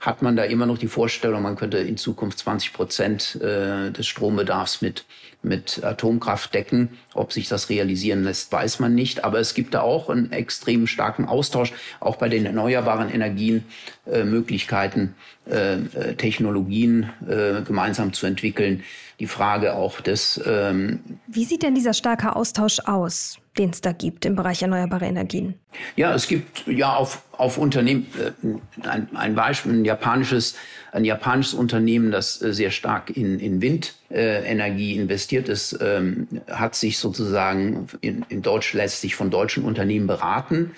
hat 0.02 0.20
man 0.20 0.34
da 0.34 0.42
immer 0.42 0.66
noch 0.66 0.78
die 0.78 0.88
Vorstellung, 0.88 1.42
man 1.42 1.54
könnte 1.54 1.78
in 1.78 1.96
Zukunft 1.96 2.40
20 2.40 2.72
Prozent 2.72 3.36
äh, 3.40 3.92
des 3.92 4.08
Strombedarfs 4.08 4.82
mit, 4.82 5.04
mit 5.44 5.82
Atomkraft 5.84 6.52
decken. 6.52 6.98
Ob 7.14 7.32
sich 7.32 7.48
das 7.48 7.70
realisieren 7.70 8.24
lässt, 8.24 8.50
weiß 8.50 8.80
man 8.80 8.96
nicht. 8.96 9.22
Aber 9.22 9.38
es 9.38 9.54
gibt 9.54 9.74
da 9.74 9.82
auch 9.82 10.10
einen 10.10 10.32
extrem 10.32 10.88
starken 10.88 11.26
Austausch, 11.26 11.72
auch 12.00 12.16
bei 12.16 12.28
den 12.28 12.46
erneuerbaren 12.46 13.10
Energien, 13.10 13.64
äh, 14.04 14.24
Möglichkeiten, 14.24 15.14
äh, 15.48 15.74
äh 15.74 16.14
Technologien 16.16 17.08
äh, 17.28 17.62
gemeinsam 17.62 18.12
zu 18.12 18.26
entwickeln. 18.26 18.82
Die 19.22 19.28
Frage 19.28 19.74
auch 19.74 20.00
des. 20.00 20.40
Ähm 20.44 20.98
Wie 21.28 21.44
sieht 21.44 21.62
denn 21.62 21.76
dieser 21.76 21.94
starke 21.94 22.34
Austausch 22.34 22.80
aus? 22.80 23.38
den 23.58 23.70
es 23.70 23.80
da 23.80 23.92
gibt 23.92 24.24
im 24.24 24.34
Bereich 24.34 24.62
erneuerbare 24.62 25.04
Energien? 25.04 25.54
Ja, 25.96 26.14
es 26.14 26.26
gibt 26.26 26.66
ja 26.66 26.94
auf, 26.94 27.22
auf 27.32 27.58
Unternehmen, 27.58 28.06
äh, 28.18 28.88
ein, 28.88 29.08
ein 29.14 29.34
Beispiel, 29.34 29.72
ein 29.72 29.84
japanisches, 29.84 30.56
ein 30.90 31.04
japanisches 31.04 31.54
Unternehmen, 31.54 32.10
das 32.10 32.40
äh, 32.40 32.54
sehr 32.54 32.70
stark 32.70 33.14
in, 33.14 33.38
in 33.38 33.60
Windenergie 33.60 34.96
investiert 34.96 35.48
ist, 35.48 35.78
ähm, 35.82 36.28
hat 36.50 36.74
sich 36.74 36.98
sozusagen 36.98 37.88
in, 38.00 38.24
in 38.30 38.42
Deutsch 38.42 38.72
lässt 38.72 39.02
sich 39.02 39.14
von 39.14 39.30
deutschen 39.30 39.64
Unternehmen 39.64 40.06
beraten. 40.06 40.72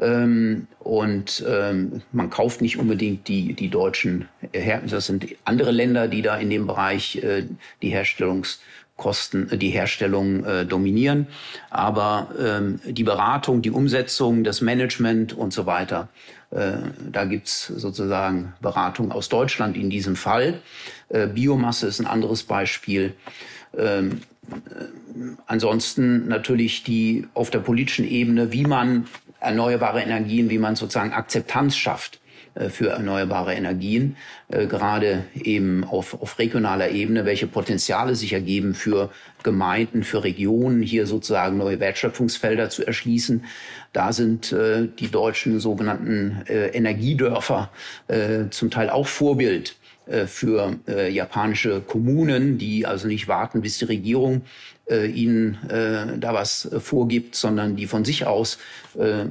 Ähm, 0.00 0.66
und 0.78 1.44
ähm, 1.48 2.02
man 2.12 2.30
kauft 2.30 2.60
nicht 2.60 2.78
unbedingt 2.78 3.28
die, 3.28 3.54
die 3.54 3.68
deutschen 3.68 4.28
Her 4.52 4.82
Das 4.86 5.06
sind 5.06 5.26
andere 5.44 5.70
Länder, 5.70 6.08
die 6.08 6.22
da 6.22 6.36
in 6.36 6.50
dem 6.50 6.66
Bereich 6.66 7.16
äh, 7.22 7.44
die 7.82 7.94
Herstellungs- 7.94 8.58
Kosten, 9.00 9.50
äh, 9.50 9.56
die 9.56 9.70
Herstellung 9.70 10.44
äh, 10.44 10.64
dominieren. 10.64 11.26
Aber 11.70 12.28
ähm, 12.38 12.80
die 12.84 13.02
Beratung, 13.02 13.62
die 13.62 13.72
Umsetzung, 13.72 14.44
das 14.44 14.60
Management 14.60 15.32
und 15.32 15.52
so 15.52 15.66
weiter, 15.66 16.08
äh, 16.50 16.72
da 17.10 17.24
gibt's 17.24 17.66
sozusagen 17.66 18.52
Beratung 18.60 19.10
aus 19.10 19.28
Deutschland 19.28 19.76
in 19.76 19.90
diesem 19.90 20.14
Fall. 20.14 20.60
Äh, 21.08 21.26
Biomasse 21.26 21.86
ist 21.86 21.98
ein 21.98 22.06
anderes 22.06 22.42
Beispiel. 22.42 23.14
Ähm, 23.76 24.20
äh, 24.50 24.84
ansonsten 25.46 26.28
natürlich 26.28 26.84
die 26.84 27.26
auf 27.32 27.50
der 27.50 27.60
politischen 27.60 28.06
Ebene, 28.06 28.52
wie 28.52 28.66
man 28.66 29.06
erneuerbare 29.40 30.02
Energien, 30.02 30.50
wie 30.50 30.58
man 30.58 30.76
sozusagen 30.76 31.12
Akzeptanz 31.12 31.76
schafft 31.76 32.20
äh, 32.54 32.68
für 32.68 32.90
erneuerbare 32.90 33.54
Energien, 33.54 34.16
äh, 34.48 34.66
gerade 34.66 35.24
eben 35.34 35.84
auf, 35.84 36.20
auf 36.20 36.38
regionaler 36.38 36.90
Ebene, 36.90 37.24
welche 37.24 37.46
Potenziale 37.46 38.16
sich 38.16 38.32
ergeben 38.32 38.74
für 38.74 39.10
Gemeinden, 39.42 40.02
für 40.02 40.24
Regionen, 40.24 40.82
hier 40.82 41.06
sozusagen 41.06 41.58
neue 41.58 41.78
Wertschöpfungsfelder 41.78 42.68
zu 42.68 42.84
erschließen. 42.84 43.44
Da 43.92 44.12
sind 44.12 44.52
äh, 44.52 44.88
die 44.98 45.10
deutschen 45.10 45.60
sogenannten 45.60 46.42
Energiedörfer 46.46 47.70
zum 48.50 48.70
Teil 48.70 48.90
auch 48.90 49.06
Vorbild 49.06 49.76
für 50.26 50.76
japanische 51.10 51.80
Kommunen, 51.80 52.58
die 52.58 52.86
also 52.86 53.06
nicht 53.06 53.28
warten, 53.28 53.60
bis 53.60 53.78
die 53.78 53.84
Regierung 53.84 54.42
äh, 54.90 55.06
ihnen 55.06 55.58
äh, 55.70 56.18
da 56.18 56.34
was 56.34 56.66
äh, 56.66 56.80
vorgibt, 56.80 57.34
sondern 57.34 57.76
die 57.76 57.86
von 57.86 58.04
sich 58.04 58.26
aus 58.26 58.58
äh, 58.98 59.26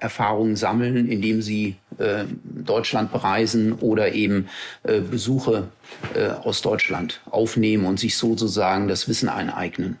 Erfahrungen 0.00 0.56
sammeln, 0.56 1.08
indem 1.08 1.40
sie 1.40 1.76
äh, 1.98 2.24
Deutschland 2.42 3.12
bereisen 3.12 3.72
oder 3.74 4.12
eben 4.12 4.48
äh, 4.82 5.00
Besuche 5.00 5.68
äh, 6.14 6.28
aus 6.28 6.62
Deutschland 6.62 7.20
aufnehmen 7.30 7.86
und 7.86 8.00
sich 8.00 8.16
sozusagen 8.16 8.88
das 8.88 9.08
Wissen 9.08 9.28
eineignen. 9.28 9.98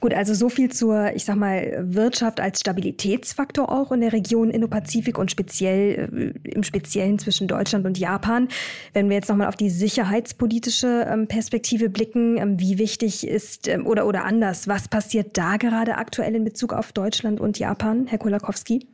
Gut, 0.00 0.14
also 0.14 0.34
so 0.34 0.48
viel 0.48 0.70
zur, 0.70 1.14
ich 1.14 1.24
sag 1.24 1.36
mal, 1.36 1.84
Wirtschaft 1.88 2.40
als 2.40 2.60
Stabilitätsfaktor 2.60 3.70
auch 3.70 3.92
in 3.92 4.00
der 4.00 4.12
Region 4.12 4.50
Indo-Pazifik 4.50 5.18
und 5.18 5.30
speziell 5.30 6.34
äh, 6.44 6.48
im 6.48 6.62
Speziellen 6.62 7.18
zwischen 7.18 7.48
Deutschland 7.48 7.86
und 7.86 7.98
Japan. 7.98 8.48
Wenn 8.92 9.08
wir 9.08 9.16
jetzt 9.16 9.28
nochmal 9.28 9.48
auf 9.48 9.56
die 9.56 9.70
sicherheitspolitische 9.70 11.06
ähm, 11.08 11.26
Perspektive 11.26 11.88
blicken, 11.88 12.38
ähm, 12.38 12.60
wie 12.60 12.78
wichtig 12.78 13.26
ist 13.26 13.68
ähm, 13.68 13.86
oder, 13.86 14.06
oder 14.06 14.24
anders, 14.24 14.68
was 14.68 14.88
passiert 14.88 15.36
da 15.36 15.56
gerade 15.56 15.96
aktuell 15.96 16.34
in 16.34 16.44
Bezug 16.44 16.72
auf 16.72 16.92
Deutschland 16.92 17.40
und 17.40 17.58
Japan, 17.58 18.06
Herr 18.06 18.18
Kolakowski? 18.18 18.86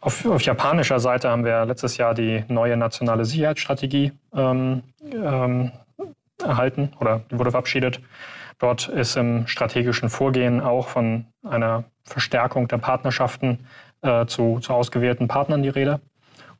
Auf, 0.00 0.26
auf, 0.26 0.42
japanischer 0.42 1.00
Seite 1.00 1.30
haben 1.30 1.44
wir 1.46 1.64
letztes 1.64 1.96
Jahr 1.96 2.12
die 2.12 2.44
neue 2.48 2.76
nationale 2.76 3.24
Sicherheitsstrategie 3.24 4.12
ähm, 4.34 4.82
ähm, 5.10 5.72
erhalten 6.42 6.90
oder 7.00 7.22
die 7.30 7.38
wurde 7.38 7.50
verabschiedet. 7.50 8.00
Dort 8.58 8.88
ist 8.88 9.16
im 9.16 9.46
strategischen 9.46 10.08
Vorgehen 10.08 10.60
auch 10.60 10.88
von 10.88 11.26
einer 11.42 11.84
Verstärkung 12.04 12.68
der 12.68 12.78
Partnerschaften 12.78 13.66
äh, 14.02 14.26
zu, 14.26 14.60
zu, 14.60 14.72
ausgewählten 14.72 15.28
Partnern 15.28 15.62
die 15.62 15.68
Rede. 15.68 16.00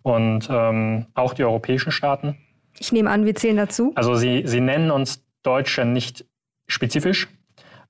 Und 0.03 0.49
ähm, 0.51 1.07
auch 1.15 1.33
die 1.33 1.45
europäischen 1.45 1.93
Staaten. 1.93 2.37
Ich 2.79 2.93
nehme 2.93 3.11
an, 3.11 3.25
wir 3.25 3.35
zählen 3.35 3.57
dazu. 3.57 3.93
Also 3.95 4.15
Sie, 4.15 4.43
Sie 4.45 4.61
nennen 4.61 4.91
uns 4.91 5.25
Deutsche 5.43 5.85
nicht 5.87 6.27
spezifisch, 6.67 7.29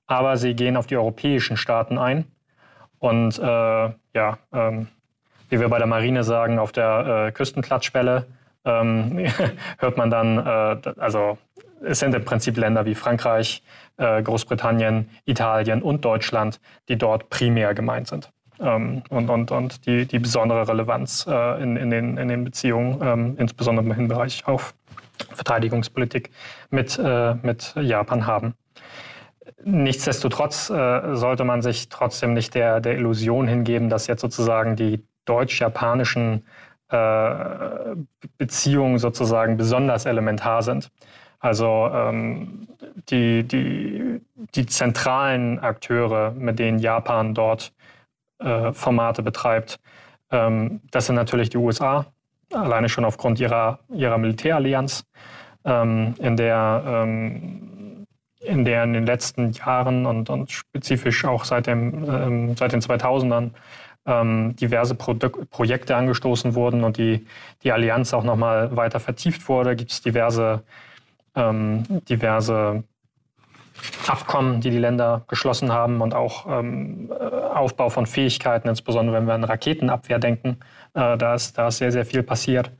aber 0.07 0.37
Sie 0.37 0.55
gehen 0.55 0.77
auf 0.77 0.87
die 0.87 0.95
europäischen 0.95 1.57
Staaten 1.57 1.97
ein. 1.97 2.25
Und 2.99 3.37
äh, 3.37 3.43
ja, 3.43 4.37
ähm, 4.53 4.87
wie 5.49 5.59
wir 5.59 5.67
bei 5.69 5.77
der 5.77 5.87
Marine 5.87 6.23
sagen, 6.23 6.57
auf 6.57 6.71
der 6.71 7.27
äh, 7.27 7.31
Küstenklatschwelle 7.31 8.25
ähm, 8.65 9.27
hört 9.77 9.97
man 9.97 10.09
dann, 10.09 10.37
äh, 10.37 10.93
also 10.97 11.37
es 11.85 11.99
sind 11.99 12.13
im 12.15 12.25
Prinzip 12.25 12.57
Länder 12.57 12.85
wie 12.85 12.95
Frankreich, 12.95 13.63
äh, 13.97 14.21
Großbritannien, 14.21 15.09
Italien 15.25 15.81
und 15.81 16.03
Deutschland, 16.03 16.59
die 16.89 16.97
dort 16.97 17.29
primär 17.29 17.73
gemeint 17.73 18.07
sind. 18.07 18.31
Ähm, 18.59 19.03
und, 19.09 19.29
und, 19.29 19.51
und 19.51 19.85
die, 19.85 20.05
die 20.05 20.19
besondere 20.19 20.67
Relevanz 20.67 21.25
äh, 21.27 21.61
in, 21.61 21.77
in, 21.77 21.89
den, 21.89 22.17
in 22.17 22.27
den 22.27 22.43
Beziehungen, 22.43 22.99
ähm, 23.01 23.35
insbesondere 23.37 23.85
im 23.97 24.07
Bereich 24.07 24.47
auf 24.47 24.73
Verteidigungspolitik 25.33 26.29
mit, 26.69 26.99
äh, 26.99 27.35
mit 27.35 27.73
Japan 27.79 28.27
haben. 28.27 28.53
Nichtsdestotrotz 29.63 30.67
sollte 30.67 31.43
man 31.43 31.63
sich 31.63 31.89
trotzdem 31.89 32.33
nicht 32.33 32.53
der, 32.53 32.81
der 32.81 32.95
Illusion 32.97 33.47
hingeben, 33.47 33.89
dass 33.89 34.05
jetzt 34.05 34.21
sozusagen 34.21 34.75
die 34.75 35.03
deutsch-japanischen 35.25 36.45
Beziehungen 38.37 38.99
sozusagen 38.99 39.57
besonders 39.57 40.05
elementar 40.05 40.61
sind. 40.61 40.91
Also 41.45 41.91
ähm, 41.93 42.67
die, 43.11 43.43
die, 43.43 44.19
die 44.55 44.65
zentralen 44.65 45.59
Akteure, 45.59 46.31
mit 46.31 46.57
denen 46.57 46.79
Japan 46.79 47.35
dort 47.35 47.71
äh, 48.39 48.73
Formate 48.73 49.21
betreibt, 49.21 49.79
ähm, 50.31 50.81
das 50.89 51.05
sind 51.05 51.13
natürlich 51.13 51.49
die 51.49 51.57
USA, 51.57 52.07
alleine 52.51 52.89
schon 52.89 53.05
aufgrund 53.05 53.39
ihrer, 53.39 53.77
ihrer 53.93 54.17
Militärallianz, 54.17 55.05
ähm, 55.65 56.15
in 56.17 56.35
der 56.35 56.83
ähm, 56.83 58.07
in 58.39 58.65
der 58.65 58.83
in 58.83 58.93
den 58.93 59.05
letzten 59.05 59.51
Jahren 59.51 60.07
und, 60.07 60.31
und 60.31 60.51
spezifisch 60.51 61.25
auch 61.25 61.45
seit, 61.45 61.67
dem, 61.67 62.05
ähm, 62.09 62.55
seit 62.57 62.71
den 62.71 62.81
2000ern 62.81 63.51
ähm, 64.07 64.55
diverse 64.55 64.95
Pro 64.95 65.13
Projekte 65.13 65.95
angestoßen 65.95 66.55
wurden 66.55 66.83
und 66.83 66.97
die, 66.97 67.27
die 67.61 67.71
Allianz 67.71 68.15
auch 68.15 68.23
nochmal 68.23 68.75
weiter 68.75 68.99
vertieft 68.99 69.47
wurde. 69.47 69.75
Gibt 69.75 69.91
es 69.91 70.01
diverse, 70.01 70.63
ähm, 71.35 71.83
diverse 72.09 72.83
Abkommen, 74.07 74.61
die 74.61 74.69
die 74.69 74.77
Länder 74.77 75.25
geschlossen 75.27 75.71
haben 75.71 76.01
und 76.01 76.13
auch 76.13 76.45
ähm, 76.47 77.11
äh, 77.11 77.23
Aufbau 77.23 77.89
von 77.89 78.05
Fähigkeiten, 78.05 78.69
insbesondere 78.69 79.15
wenn 79.15 79.27
wir 79.27 79.33
an 79.33 79.43
Raketenabwehr 79.43 80.19
denken. 80.19 80.57
Äh, 80.93 81.17
da, 81.17 81.35
ist, 81.35 81.57
da 81.57 81.67
ist 81.67 81.79
sehr, 81.79 81.91
sehr 81.91 82.05
viel 82.05 82.23
passiert. 82.23 82.71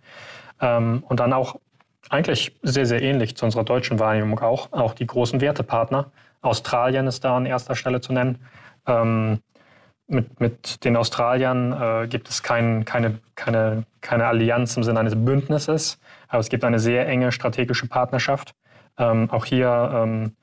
Ähm, 0.62 1.04
und 1.08 1.20
dann 1.20 1.34
auch 1.34 1.60
eigentlich 2.10 2.56
sehr, 2.62 2.86
sehr 2.86 3.02
ähnlich 3.02 3.36
zu 3.36 3.46
unserer 3.46 3.64
deutschen 3.64 4.00
Wahrnehmung 4.00 4.40
auch, 4.40 4.72
auch 4.72 4.94
die 4.94 5.08
großen 5.08 5.42
Wertepartner. 5.42 6.12
Australien 6.42 7.08
ist 7.08 7.24
da 7.26 7.36
an 7.36 7.46
erster 7.46 7.76
Stelle 7.76 8.00
zu 8.00 8.14
nennen. 8.14 8.40
Ähm, 8.88 9.40
mit, 10.08 10.40
mit 10.40 10.84
den 10.84 10.96
Australiern 10.98 11.72
äh, 11.72 12.08
gibt 12.08 12.30
es 12.30 12.44
kein, 12.44 12.86
keine, 12.86 13.20
keine, 13.36 13.86
keine 14.02 14.28
Allianz 14.28 14.78
im 14.78 14.84
Sinne 14.84 15.00
eines 15.00 15.16
Bündnisses, 15.16 16.00
aber 16.28 16.40
es 16.40 16.50
gibt 16.50 16.64
eine 16.64 16.80
sehr 16.80 17.08
enge 17.08 17.32
strategische 17.32 17.88
Partnerschaft. 17.88 18.54
Ähm, 18.98 19.30
auch 19.32 19.46
hier, 19.46 19.92
ähm, 19.94 20.36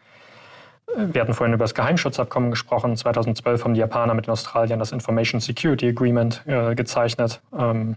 wir 0.97 1.21
hatten 1.21 1.35
vorhin 1.35 1.55
über 1.55 1.65
das 1.65 1.75
Geheimschutzabkommen 1.75 2.51
gesprochen. 2.51 2.97
2012 2.97 3.65
haben 3.65 3.75
die 3.75 3.81
Japaner 3.81 4.15
mit 4.15 4.27
den 4.27 4.33
Australiern 4.33 4.79
das 4.79 4.93
Information 4.93 5.41
Security 5.41 5.89
Agreement 5.89 6.43
äh, 6.47 6.75
gezeichnet. 6.75 7.41
Ähm, 7.57 7.97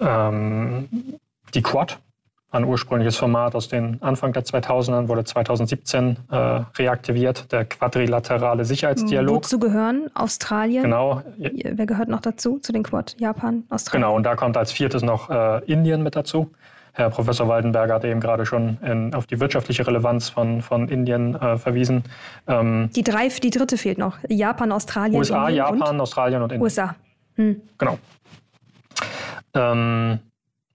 ähm 0.00 1.18
die 1.54 1.62
Quad, 1.62 1.98
ein 2.50 2.64
ursprüngliches 2.64 3.16
Format 3.16 3.54
aus 3.54 3.68
den 3.68 4.02
Anfang 4.02 4.32
der 4.32 4.44
2000ern, 4.44 5.08
wurde 5.08 5.24
2017 5.24 6.16
äh, 6.30 6.36
reaktiviert, 6.78 7.52
der 7.52 7.66
quadrilaterale 7.66 8.64
Sicherheitsdialog. 8.64 9.36
Wozu 9.36 9.58
gehören 9.58 10.10
Australien? 10.14 10.82
Genau. 10.82 11.22
Wer 11.36 11.86
gehört 11.86 12.08
noch 12.08 12.20
dazu, 12.20 12.58
zu 12.58 12.72
den 12.72 12.82
Quad? 12.82 13.16
Japan, 13.18 13.64
Australien? 13.68 14.02
Genau, 14.02 14.16
und 14.16 14.22
da 14.22 14.34
kommt 14.34 14.56
als 14.56 14.72
viertes 14.72 15.02
noch 15.02 15.28
äh, 15.28 15.62
Indien 15.66 16.02
mit 16.02 16.16
dazu. 16.16 16.50
Herr 16.94 17.10
Professor 17.10 17.46
Waldenberger 17.46 17.94
hat 17.94 18.04
eben 18.04 18.18
gerade 18.18 18.44
schon 18.44 18.78
in, 18.82 19.14
auf 19.14 19.26
die 19.26 19.38
wirtschaftliche 19.38 19.86
Relevanz 19.86 20.30
von, 20.30 20.62
von 20.62 20.88
Indien 20.88 21.36
äh, 21.36 21.56
verwiesen. 21.56 22.02
Ähm, 22.48 22.90
die, 22.96 23.04
drei, 23.04 23.28
die 23.28 23.50
dritte 23.50 23.76
fehlt 23.76 23.98
noch. 23.98 24.18
Japan, 24.28 24.72
Australien, 24.72 25.16
USA, 25.16 25.48
Indien 25.48 25.56
Japan, 25.64 25.94
und? 25.94 26.00
Australien 26.00 26.42
und 26.42 26.50
Indien. 26.50 26.62
USA. 26.62 26.96
Hm. 27.36 27.60
Genau. 27.76 27.98
Ähm, 29.54 30.18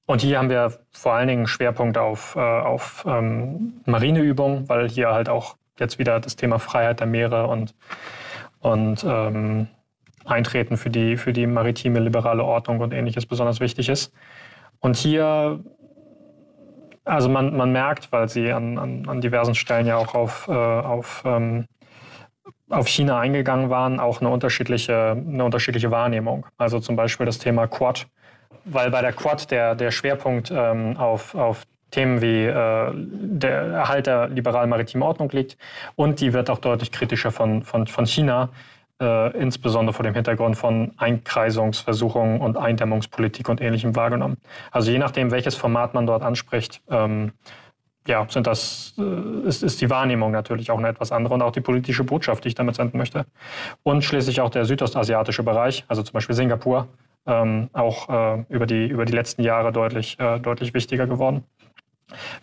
und 0.06 0.22
hier 0.22 0.38
haben 0.38 0.49
wir 0.49 0.74
vor 0.91 1.14
allen 1.14 1.28
Dingen 1.28 1.47
Schwerpunkt 1.47 1.97
auf, 1.97 2.36
äh, 2.36 2.39
auf 2.39 3.06
ähm, 3.08 3.82
Marineübungen, 3.86 4.68
weil 4.68 4.89
hier 4.89 5.12
halt 5.12 5.30
auch 5.30 5.56
jetzt 5.80 5.97
wieder 5.97 6.20
das 6.20 6.36
Thema 6.36 6.60
Freiheit 6.60 6.99
der 6.99 7.08
Meere 7.08 7.47
und, 7.47 7.74
und 8.60 9.04
ähm, 9.08 9.68
Eintreten 10.26 10.78
für 10.78 10.89
die, 10.89 11.18
für 11.18 11.34
die 11.34 11.47
maritime 11.47 11.99
liberale 11.99 12.43
Ordnung 12.43 12.80
und 12.80 12.93
ähnliches 12.93 13.26
besonders 13.26 13.60
wichtig 13.60 13.89
ist. 13.89 14.14
Und 14.80 14.95
hier, 14.97 15.64
also 17.06 17.30
man, 17.30 17.56
man 17.56 17.72
merkt, 17.72 18.12
weil 18.12 18.30
sie 18.30 18.51
an, 18.51 18.78
an, 18.78 19.08
an 19.08 19.22
diversen 19.22 19.56
Stellen 19.56 19.88
ja 19.88 19.97
auch 19.97 20.16
auf, 20.16 20.47
äh, 20.47 20.51
auf, 20.51 21.24
ähm, 21.26 21.66
auf 22.70 22.88
China 22.88 23.20
eingegangen 23.20 23.70
waren, 23.70 23.99
auch 23.99 24.20
eine 24.20 24.30
unterschiedliche, 24.30 25.12
eine 25.12 25.43
unterschiedliche 25.43 25.91
Wahrnehmung. 25.91 26.45
Also 26.58 26.80
zum 26.80 26.95
Beispiel 26.95 27.26
das 27.26 27.38
Thema 27.38 27.68
Quad 27.68 28.08
weil 28.66 28.91
bei 28.91 29.01
der 29.01 29.14
Quad 29.14 29.51
der, 29.51 29.76
der 29.76 29.91
Schwerpunkt 29.91 30.51
ähm, 30.51 30.97
auf, 30.97 31.36
auf 31.36 31.66
Themen 31.93 32.22
wie 32.22 32.45
äh, 32.45 32.91
der 32.93 33.51
Erhalt 33.51 34.07
der 34.07 34.28
liberalen 34.28 34.70
maritimen 34.70 35.03
Ordnung 35.03 35.30
liegt. 35.30 35.57
Und 35.95 36.20
die 36.20 36.34
wird 36.34 36.49
auch 36.49 36.59
deutlich 36.59 36.91
kritischer 36.91 37.32
von, 37.32 37.64
von, 37.64 37.88
von 37.88 38.05
China, 38.05 38.49
äh, 38.99 39.38
insbesondere 39.38 39.93
vor 39.93 40.03
dem 40.03 40.16
Hintergrund 40.16 40.57
von 40.57 40.93
Einkreisungsversuchungen 40.97 42.41
und 42.41 42.57
Eindämmungspolitik 42.57 43.47
und 43.47 43.61
Ähnlichem 43.61 43.95
wahrgenommen. 43.95 44.38
Also 44.72 44.91
je 44.91 44.97
nachdem, 44.97 45.32
welches 45.32 45.55
Format 45.55 45.93
man 45.93 46.07
dort 46.07 46.24
anspricht, 46.24 46.82
ähm, 46.89 47.32
ja, 48.07 48.26
sind 48.28 48.47
das, 48.47 48.95
äh, 48.97 49.47
ist, 49.47 49.64
ist 49.64 49.80
die 49.80 49.89
Wahrnehmung 49.89 50.32
natürlich 50.32 50.72
auch 50.72 50.78
eine 50.80 50.89
etwas 50.89 51.11
andere 51.11 51.36
und 51.36 51.41
auch 51.41 51.51
die 51.51 51.61
politische 51.61 52.03
Botschaft, 52.03 52.43
die 52.43 52.49
ich 52.49 52.55
damit 52.55 52.76
senden 52.76 52.97
möchte. 52.97 53.26
Und 53.84 54.03
schließlich 54.03 54.41
auch 54.41 54.49
der 54.49 54.66
südostasiatische 54.66 55.43
Bereich, 55.43 55.86
also 55.88 56.01
zum 56.03 56.14
Beispiel 56.14 56.36
Singapur, 56.36 56.88
ähm, 57.26 57.69
auch 57.74 58.09
äh, 58.09 58.45
über, 58.49 58.65
die, 58.65 58.88
über 58.88 59.05
die 59.05 59.13
letzten 59.13 59.43
Jahre 59.43 59.71
deutlich, 59.71 60.19
äh, 60.19 60.39
deutlich 60.39 60.74
wichtiger 60.74 61.07
geworden. 61.07 61.43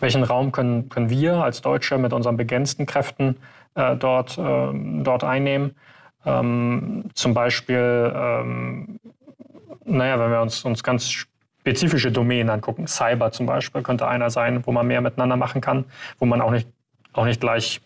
Welchen 0.01 0.24
Raum 0.24 0.53
können, 0.53 0.89
können 0.89 1.11
wir 1.11 1.37
als 1.37 1.61
Deutsche 1.61 1.99
mit 1.99 2.12
unseren 2.12 2.37
begrenzten 2.37 2.87
Kräften 2.87 3.37
äh, 3.74 3.97
dort, 3.97 4.39
ähm, 4.39 5.05
dort 5.05 5.24
einnehmen? 5.24 5.76
Ähm, 6.24 7.05
zum 7.14 7.35
Beispiel, 7.35 8.12
ähm, 8.14 9.01
naja, 9.85 10.18
wenn 10.18 10.31
wir 10.31 10.43
uns, 10.43 10.64
uns 10.64 10.83
ganz 10.83 11.11
spezifische 11.11 12.11
Domänen 12.11 12.51
angucken, 12.51 12.87
Cyber 12.87 13.33
zum 13.33 13.47
Beispiel 13.47 13.83
könnte 13.83 14.09
einer 14.09 14.31
sein, 14.31 14.66
wo 14.66 14.72
man 14.72 14.87
mehr 14.87 15.01
miteinander 15.01 15.37
machen 15.37 15.61
kann, 15.61 15.85
wo 16.18 16.26
man 16.26 16.41
auch 16.41 16.51
nicht, 16.51 16.68
auch 17.12 17.24
nicht 17.24 17.41
gleich 17.41 17.81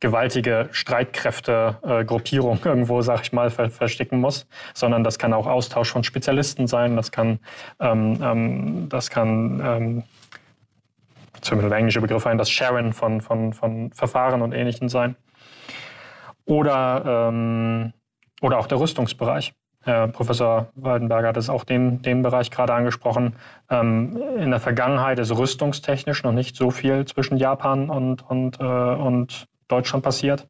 gewaltige 0.00 0.68
Streitkräfte, 0.72 1.78
äh, 1.82 2.04
irgendwo, 2.64 3.02
sag 3.02 3.22
ich 3.22 3.32
mal, 3.32 3.50
ver 3.50 3.70
verstecken 3.70 4.20
muss, 4.20 4.46
sondern 4.74 5.04
das 5.04 5.18
kann 5.18 5.32
auch 5.32 5.46
Austausch 5.46 5.90
von 5.90 6.04
Spezialisten 6.04 6.66
sein, 6.66 6.96
das 6.96 7.12
kann, 7.12 7.38
ähm, 7.78 8.18
ähm, 8.22 8.88
das 8.88 9.10
kann 9.10 9.60
ähm, 9.64 10.02
zumindest 11.40 11.70
der 11.70 11.78
englische 11.78 12.00
Begriff 12.00 12.26
ein, 12.26 12.38
das 12.38 12.50
Sharen 12.50 12.92
von, 12.92 13.20
von, 13.20 13.52
von 13.52 13.92
Verfahren 13.92 14.42
und 14.42 14.52
Ähnlichem 14.52 14.88
sein. 14.88 15.16
Oder, 16.44 17.28
ähm, 17.28 17.92
oder 18.40 18.58
auch 18.58 18.66
der 18.66 18.80
Rüstungsbereich. 18.80 19.52
Herr 19.82 20.08
Professor 20.08 20.68
Waldenberger 20.74 21.28
hat 21.28 21.36
es 21.38 21.48
auch 21.48 21.64
den, 21.64 22.02
den 22.02 22.22
Bereich 22.22 22.50
gerade 22.50 22.74
angesprochen. 22.74 23.36
Ähm, 23.70 24.20
in 24.38 24.50
der 24.50 24.60
Vergangenheit 24.60 25.18
ist 25.18 25.34
rüstungstechnisch 25.34 26.22
noch 26.22 26.32
nicht 26.32 26.54
so 26.54 26.70
viel 26.70 27.06
zwischen 27.06 27.38
Japan 27.38 27.88
und, 27.88 28.28
und, 28.28 28.60
äh, 28.60 28.64
und 28.64 29.46
Deutschland 29.70 30.04
passiert. 30.04 30.48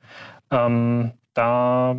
Ähm, 0.51 1.13
da 1.35 1.95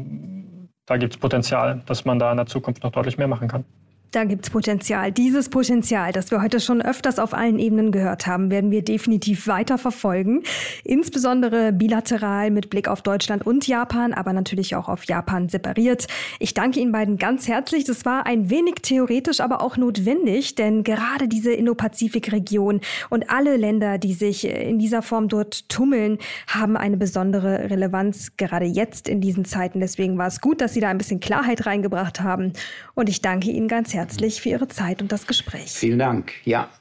da 0.92 0.98
gibt 0.98 1.14
es 1.14 1.20
Potenzial, 1.20 1.82
dass 1.86 2.04
man 2.04 2.20
da 2.20 2.32
in 2.32 2.38
der 2.38 2.48
Zukunft 2.48 2.84
noch 2.84 2.92
deutlich 2.92 3.18
mehr 3.18 3.30
machen 3.30 3.48
kann. 3.48 3.64
Da 4.12 4.26
gibt's 4.26 4.50
Potenzial. 4.50 5.14
Dieses 5.14 5.48
Potenzial, 5.48 6.12
das 6.12 6.32
wir 6.32 6.42
heute 6.42 6.60
schon 6.60 6.82
öfters 6.82 7.18
auf 7.18 7.34
allen 7.34 7.60
Ebenen 7.60 7.94
gehört 7.94 8.28
haben, 8.28 8.52
werden 8.52 8.70
wir 8.70 8.84
definitiv 8.84 9.48
weiter 9.48 9.78
verfolgen. 9.78 10.44
Insbesondere 10.84 11.72
bilateral 11.72 12.52
mit 12.52 12.70
Blick 12.70 12.90
auf 12.90 13.04
Deutschland 13.04 13.48
und 13.48 13.68
Japan, 13.68 14.12
aber 14.12 14.34
natürlich 14.34 14.76
auch 14.76 14.90
auf 14.90 15.06
Japan 15.06 15.48
separiert. 15.48 16.08
Ich 16.40 16.54
danke 16.54 16.82
Ihnen 16.82 16.92
beiden 16.92 17.20
ganz 17.20 17.48
herzlich. 17.48 17.86
Das 17.86 18.04
war 18.04 18.26
ein 18.26 18.50
wenig 18.50 18.76
theoretisch, 18.82 19.40
aber 19.40 19.62
auch 19.62 19.78
notwendig, 19.78 20.56
denn 20.56 20.84
gerade 20.84 21.30
diese 21.30 21.54
Indo-Pazifik-Region 21.54 22.82
und 23.10 23.30
alle 23.30 23.56
Länder, 23.56 23.98
die 23.98 24.14
sich 24.14 24.46
in 24.46 24.78
dieser 24.78 25.04
Form 25.04 25.30
dort 25.30 25.70
tummeln, 25.70 26.18
haben 26.48 26.76
eine 26.76 26.98
besondere 26.98 27.70
Relevanz, 27.70 28.34
gerade 28.36 28.66
jetzt 28.66 29.08
in 29.08 29.22
diesen 29.22 29.46
Zeiten. 29.46 29.80
Deswegen 29.80 30.18
war 30.18 30.28
es 30.28 30.42
gut, 30.42 30.60
dass 30.60 30.74
Sie 30.74 30.82
da 30.82 30.90
ein 30.90 30.98
bisschen 30.98 31.22
Klarheit 31.22 31.66
reingebracht 31.66 32.20
haben. 32.20 32.52
Und 32.94 33.08
ich 33.08 33.22
danke 33.22 33.50
Ihnen 33.50 33.70
ganz 33.70 33.94
herzlich 33.94 34.01
herzlich 34.02 34.42
für 34.42 34.50
Ihre 34.50 34.68
Zeit 34.68 35.04
und 35.04 35.12
das 35.12 35.28
Gespräch. 35.28 35.70
Vielen 35.70 36.00
Dank. 36.00 36.34
Ja. 36.44 36.72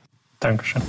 Dankeschön. 0.40 0.80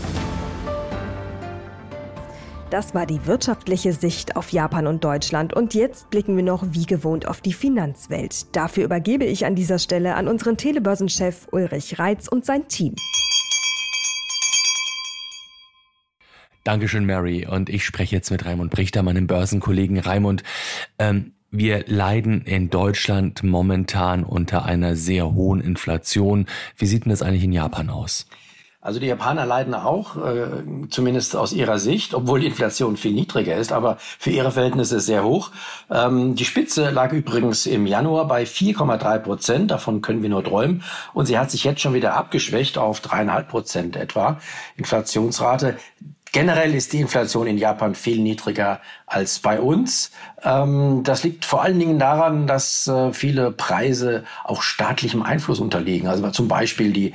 Das 2.70 2.96
war 2.96 3.06
die 3.06 3.26
wirtschaftliche 3.26 3.92
Sicht 3.92 4.38
auf 4.38 4.54
Japan 4.54 4.88
und 4.88 5.04
Deutschland. 5.04 5.54
Und 5.54 5.74
jetzt 5.74 6.10
blicken 6.10 6.38
wir 6.38 6.44
noch 6.44 6.64
wie 6.72 6.86
gewohnt 6.86 7.28
auf 7.28 7.42
die 7.42 7.52
Finanzwelt. 7.52 8.56
Dafür 8.56 8.86
übergebe 8.86 9.26
ich 9.26 9.46
an 9.46 9.56
dieser 9.56 9.78
Stelle 9.78 10.16
an 10.16 10.30
unseren 10.30 10.56
Telebörsenchef 10.56 11.50
Ulrich 11.52 12.00
Reitz 12.00 12.30
und 12.30 12.46
sein 12.46 12.70
Team. 12.70 12.96
Dankeschön, 16.64 17.06
Mary. 17.06 17.46
Und 17.46 17.70
ich 17.70 17.84
spreche 17.84 18.16
jetzt 18.16 18.32
mit 18.32 18.46
Raimund 18.46 18.72
Brichter, 18.72 19.04
meinem 19.04 19.28
Börsenkollegen 19.28 20.00
Raimund. 20.00 20.44
Ähm, 20.98 21.34
wir 21.52 21.84
leiden 21.88 22.42
in 22.42 22.70
Deutschland 22.70 23.44
momentan 23.44 24.24
unter 24.24 24.66
einer 24.66 24.96
sehr 24.96 25.34
hohen 25.34 25.60
Inflation. 25.60 26.46
Wie 26.78 26.86
sieht 26.86 27.06
denn 27.06 27.10
das 27.10 27.22
eigentlich 27.22 27.44
in 27.44 27.52
Japan 27.52 27.90
aus? 27.90 28.26
Also 28.84 29.00
die 29.00 29.06
Japaner 29.06 29.46
leiden 29.46 29.76
auch, 29.76 30.18
äh, 30.18 30.48
zumindest 30.90 31.36
aus 31.36 31.54
ihrer 31.54 31.78
Sicht, 31.78 32.16
obwohl 32.16 32.40
die 32.40 32.48
Inflation 32.48 32.98
viel 32.98 33.14
niedriger 33.14 33.56
ist, 33.56 33.72
aber 33.72 33.98
für 34.00 34.32
ihre 34.32 34.52
Verhältnisse 34.52 35.00
sehr 35.00 35.24
hoch. 35.24 35.52
Ähm, 35.92 36.34
die 36.34 36.46
Spitze 36.46 36.90
lag 36.90 37.14
übrigens 37.14 37.68
im 37.68 37.86
Januar 37.86 38.28
bei 38.28 38.44
4,3 38.44 39.20
Prozent, 39.20 39.70
davon 39.70 40.02
können 40.02 40.24
wir 40.24 40.30
nur 40.30 40.44
träumen. 40.44 40.84
Und 41.14 41.28
sie 41.28 41.38
hat 41.38 41.52
sich 41.52 41.64
jetzt 41.64 41.82
schon 41.82 41.94
wieder 41.94 42.16
abgeschwächt 42.16 42.80
auf 42.80 43.02
dreieinhalb 43.02 43.50
Prozent 43.50 43.96
etwa. 43.96 44.40
Inflationsrate. 44.78 45.78
Generell 46.32 46.74
ist 46.74 46.94
die 46.94 47.02
Inflation 47.02 47.46
in 47.46 47.58
Japan 47.60 47.94
viel 47.94 48.20
niedriger 48.20 48.80
als 49.12 49.40
bei 49.40 49.60
uns. 49.60 50.12
Ähm, 50.44 51.02
das 51.04 51.24
liegt 51.24 51.46
vor 51.46 51.62
allen 51.62 51.78
Dingen 51.78 52.00
daran, 52.00 52.48
dass 52.48 52.88
äh, 52.88 53.12
viele 53.12 53.52
Preise 53.52 54.24
auch 54.44 54.62
staatlichem 54.62 55.22
Einfluss 55.22 55.60
unterliegen. 55.60 56.08
Also 56.08 56.28
zum 56.30 56.48
Beispiel 56.48 56.92
die, 56.94 57.14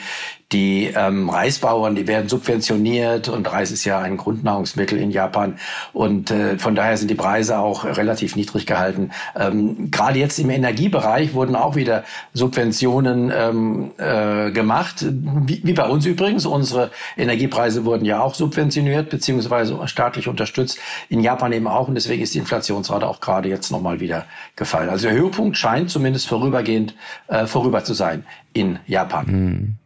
die 0.53 0.93
ähm, 0.95 1.29
Reisbauern, 1.29 1.97
die 1.97 2.07
werden 2.07 2.29
subventioniert 2.29 3.29
und 3.29 3.51
Reis 3.51 3.73
ist 3.73 3.85
ja 3.85 3.99
ein 3.99 4.17
Grundnahrungsmittel 4.17 4.97
in 4.97 5.11
Japan 5.11 5.59
und 5.93 6.31
äh, 6.31 6.57
von 6.59 6.77
daher 6.77 6.97
sind 6.97 7.11
die 7.11 7.17
Preise 7.17 7.59
auch 7.59 7.85
relativ 7.85 8.37
niedrig 8.37 8.65
gehalten. 8.65 9.11
Ähm, 9.35 9.91
Gerade 9.91 10.21
jetzt 10.21 10.39
im 10.39 10.51
Energiebereich 10.51 11.35
wurden 11.35 11.57
auch 11.57 11.75
wieder 11.75 12.05
Subventionen 12.33 13.33
ähm, 13.35 13.91
äh, 13.99 14.53
gemacht, 14.53 15.05
wie, 15.09 15.63
wie 15.65 15.73
bei 15.73 15.89
uns 15.89 16.07
übrigens. 16.07 16.47
Unsere 16.47 16.93
Energiepreise 17.17 17.85
wurden 17.85 18.05
ja 18.05 18.21
auch 18.21 18.35
subventioniert 18.35 19.11
beziehungsweise 19.11 19.77
staatlich 19.87 20.29
unterstützt. 20.29 20.79
In 21.09 21.21
Japan 21.21 21.53
eben 21.53 21.67
auch 21.67 21.86
und 21.89 21.95
deswegen 21.95 22.23
ist 22.23 22.35
die 22.35 22.39
Inflationsrate 22.39 23.07
auch 23.07 23.21
gerade 23.21 23.49
jetzt 23.49 23.71
nochmal 23.71 24.01
wieder 24.01 24.27
gefallen. 24.57 24.89
Also 24.89 25.09
der 25.09 25.17
Höhepunkt 25.17 25.57
scheint 25.57 25.91
zumindest 25.91 26.29
vorübergehend 26.29 26.95
äh, 27.29 27.47
vorüber 27.47 27.85
zu 27.85 27.95
sein 27.95 28.25
in 28.53 28.79
Japan. 28.87 29.27
Hm. 29.27 29.77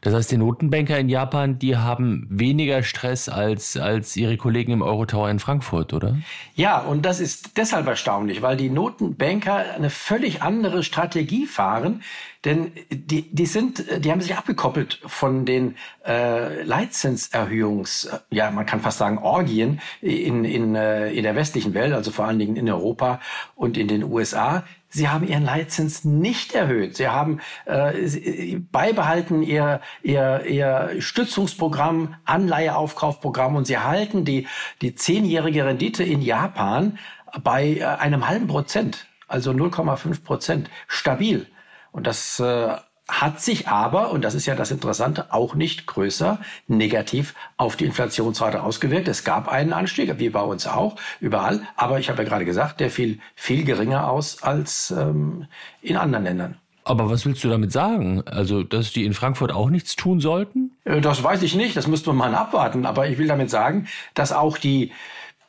Das 0.00 0.14
heißt, 0.14 0.30
die 0.30 0.36
Notenbanker 0.36 0.98
in 0.98 1.08
Japan, 1.08 1.58
die 1.58 1.76
haben 1.76 2.26
weniger 2.30 2.82
Stress 2.82 3.28
als, 3.28 3.76
als 3.76 4.16
ihre 4.16 4.36
Kollegen 4.36 4.72
im 4.72 4.82
Eurotower 4.82 5.30
in 5.30 5.38
Frankfurt, 5.38 5.92
oder? 5.92 6.16
Ja, 6.54 6.78
und 6.78 7.06
das 7.06 7.20
ist 7.20 7.56
deshalb 7.56 7.86
erstaunlich, 7.86 8.42
weil 8.42 8.56
die 8.56 8.70
Notenbanker 8.70 9.74
eine 9.74 9.90
völlig 9.90 10.42
andere 10.42 10.82
Strategie 10.82 11.46
fahren. 11.46 12.02
Denn 12.44 12.72
die, 12.90 13.30
die 13.34 13.44
sind, 13.44 13.84
die 14.02 14.10
haben 14.10 14.22
sich 14.22 14.34
abgekoppelt 14.34 14.98
von 15.04 15.44
den 15.44 15.76
äh, 16.06 16.62
Leitzinserhöhungs, 16.62 18.08
ja, 18.30 18.50
man 18.50 18.64
kann 18.64 18.80
fast 18.80 18.96
sagen 18.96 19.18
Orgien 19.18 19.80
in, 20.00 20.46
in, 20.46 20.74
äh, 20.74 21.12
in 21.12 21.24
der 21.24 21.36
westlichen 21.36 21.74
Welt, 21.74 21.92
also 21.92 22.10
vor 22.10 22.24
allen 22.24 22.38
Dingen 22.38 22.56
in 22.56 22.70
Europa 22.70 23.20
und 23.56 23.76
in 23.76 23.88
den 23.88 24.02
USA. 24.02 24.64
Sie 24.88 25.08
haben 25.08 25.28
ihren 25.28 25.44
Leitzins 25.44 26.04
nicht 26.04 26.54
erhöht. 26.54 26.96
Sie 26.96 27.08
haben 27.08 27.40
äh, 27.66 28.56
beibehalten 28.72 29.42
ihr, 29.42 29.82
ihr, 30.02 30.44
ihr 30.46 30.96
Stützungsprogramm, 30.98 32.16
Anleiheaufkaufprogramm 32.24 33.54
und 33.54 33.66
sie 33.66 33.78
halten 33.78 34.24
die, 34.24 34.46
die 34.80 34.94
zehnjährige 34.94 35.66
Rendite 35.66 36.04
in 36.04 36.22
Japan 36.22 36.98
bei 37.44 37.76
äh, 37.76 37.84
einem 37.84 38.26
halben 38.26 38.46
Prozent, 38.46 39.06
also 39.28 39.50
0,5 39.50 40.24
Prozent, 40.24 40.70
stabil. 40.88 41.46
Und 41.92 42.06
das 42.06 42.40
äh, 42.40 42.76
hat 43.10 43.40
sich 43.40 43.68
aber, 43.68 44.10
und 44.10 44.22
das 44.22 44.34
ist 44.34 44.46
ja 44.46 44.54
das 44.54 44.70
Interessante, 44.70 45.32
auch 45.32 45.54
nicht 45.54 45.86
größer 45.86 46.38
negativ 46.68 47.34
auf 47.56 47.76
die 47.76 47.84
Inflationsrate 47.84 48.62
ausgewirkt. 48.62 49.08
Es 49.08 49.24
gab 49.24 49.48
einen 49.48 49.72
Anstieg, 49.72 50.18
wie 50.18 50.30
bei 50.30 50.42
uns 50.42 50.66
auch, 50.66 50.96
überall. 51.20 51.62
Aber 51.76 51.98
ich 51.98 52.08
habe 52.08 52.22
ja 52.22 52.28
gerade 52.28 52.44
gesagt, 52.44 52.80
der 52.80 52.90
fiel 52.90 53.18
viel 53.34 53.64
geringer 53.64 54.08
aus 54.08 54.42
als 54.42 54.90
ähm, 54.90 55.46
in 55.82 55.96
anderen 55.96 56.24
Ländern. 56.24 56.56
Aber 56.84 57.10
was 57.10 57.26
willst 57.26 57.44
du 57.44 57.48
damit 57.48 57.72
sagen? 57.72 58.22
Also, 58.26 58.62
dass 58.62 58.92
die 58.92 59.04
in 59.04 59.12
Frankfurt 59.12 59.52
auch 59.52 59.70
nichts 59.70 59.96
tun 59.96 60.20
sollten? 60.20 60.72
Äh, 60.84 61.00
das 61.00 61.22
weiß 61.22 61.42
ich 61.42 61.54
nicht, 61.54 61.76
das 61.76 61.86
müsste 61.86 62.12
man 62.12 62.32
mal 62.32 62.38
abwarten. 62.38 62.86
Aber 62.86 63.08
ich 63.08 63.18
will 63.18 63.26
damit 63.26 63.50
sagen, 63.50 63.86
dass 64.14 64.32
auch 64.32 64.56
die 64.56 64.92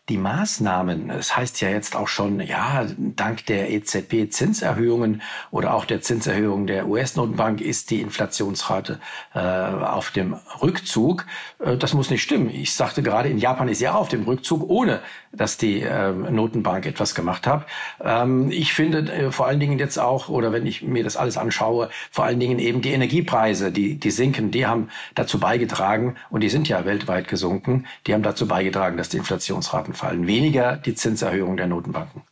die 0.10 0.18
Maßnahmen, 0.18 1.10
es 1.12 1.38
heißt 1.38 1.62
ja 1.62 1.70
jetzt 1.70 1.95
auch 1.95 2.08
schon, 2.08 2.39
ja, 2.39 2.86
dank 2.97 3.45
der 3.45 3.70
EZB-Zinserhöhungen 3.72 5.22
oder 5.52 5.74
auch 5.74 5.86
der 5.86 6.02
Zinserhöhung 6.02 6.68
der 6.68 6.88
US-Notenbank 6.88 7.62
ist 7.62 7.91
die 7.91 8.02
Inflationsrate 8.02 8.99
äh, 9.34 9.39
auf 9.39 10.12
dem 10.12 10.34
Rückzug. 10.62 11.26
Äh, 11.60 11.78
das 11.78 11.93
muss 11.93 12.10
nicht 12.10 12.24
stimmen. 12.24 12.49
Ich 12.49 12.74
sagte 12.74 13.04
gerade, 13.04 13.30
in 13.30 13.38
Japan 13.38 13.70
ist 13.70 13.80
ja 13.80 13.93
auf 13.93 14.10
dem 14.10 14.24
Rückzug, 14.24 14.68
ohne 14.70 15.02
dass 15.32 15.57
die 15.57 15.82
äh, 15.82 16.11
Notenbank 16.11 16.86
etwas 16.86 17.15
gemacht 17.15 17.47
hat. 17.47 17.65
Ähm, 18.03 18.51
ich 18.51 18.73
finde 18.73 19.11
äh, 19.11 19.32
vor 19.32 19.47
allen 19.47 19.59
Dingen 19.59 19.79
jetzt 19.79 19.97
auch, 19.97 20.29
oder 20.29 20.51
wenn 20.51 20.65
ich 20.65 20.82
mir 20.82 21.03
das 21.03 21.17
alles 21.17 21.38
anschaue, 21.38 21.89
vor 22.11 22.25
allen 22.25 22.39
Dingen 22.39 22.59
eben 22.59 22.82
die 22.82 22.91
Energiepreise, 22.91 23.71
die, 23.71 23.95
die 23.95 24.11
sinken, 24.11 24.51
die 24.51 24.65
haben 24.65 24.89
dazu 25.15 25.39
beigetragen, 25.39 26.15
und 26.29 26.41
die 26.41 26.49
sind 26.49 26.67
ja 26.67 26.86
weltweit 26.86 27.27
gesunken, 27.27 27.86
die 28.07 28.13
haben 28.13 28.23
dazu 28.23 28.47
beigetragen, 28.47 28.97
dass 28.97 29.09
die 29.09 29.17
Inflationsraten 29.17 29.93
fallen, 29.93 30.27
weniger 30.27 30.77
die 30.77 30.95
Zinserhöhung 30.95 31.57
der 31.57 31.67
Notenbanken. 31.67 32.23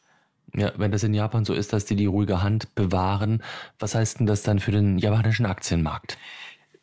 Ja, 0.55 0.71
wenn 0.77 0.91
das 0.91 1.03
in 1.03 1.13
Japan 1.13 1.45
so 1.45 1.53
ist, 1.53 1.73
dass 1.73 1.85
die 1.85 1.95
die 1.95 2.07
ruhige 2.07 2.41
Hand 2.41 2.73
bewahren, 2.75 3.43
was 3.77 3.95
heißt 3.95 4.19
denn 4.19 4.25
das 4.25 4.41
dann 4.41 4.59
für 4.59 4.71
den 4.71 4.97
japanischen 4.97 5.45
Aktienmarkt? 5.45 6.17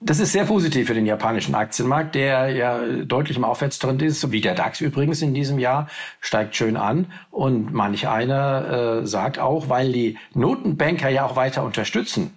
Das 0.00 0.20
ist 0.20 0.32
sehr 0.32 0.44
positiv 0.44 0.88
für 0.88 0.94
den 0.94 1.06
japanischen 1.06 1.54
Aktienmarkt, 1.54 2.14
der 2.14 2.50
ja 2.50 2.78
deutlich 3.04 3.38
im 3.38 3.44
Aufwärtstrend 3.44 4.02
ist, 4.02 4.20
so 4.20 4.30
wie 4.30 4.42
der 4.42 4.54
DAX 4.54 4.82
übrigens 4.82 5.22
in 5.22 5.32
diesem 5.32 5.58
Jahr, 5.58 5.88
steigt 6.20 6.54
schön 6.54 6.76
an. 6.76 7.10
Und 7.30 7.72
manch 7.72 8.06
einer 8.06 9.00
äh, 9.02 9.06
sagt 9.06 9.38
auch, 9.38 9.70
weil 9.70 9.92
die 9.92 10.18
Notenbanker 10.34 11.08
ja 11.08 11.24
auch 11.24 11.34
weiter 11.34 11.64
unterstützen, 11.64 12.36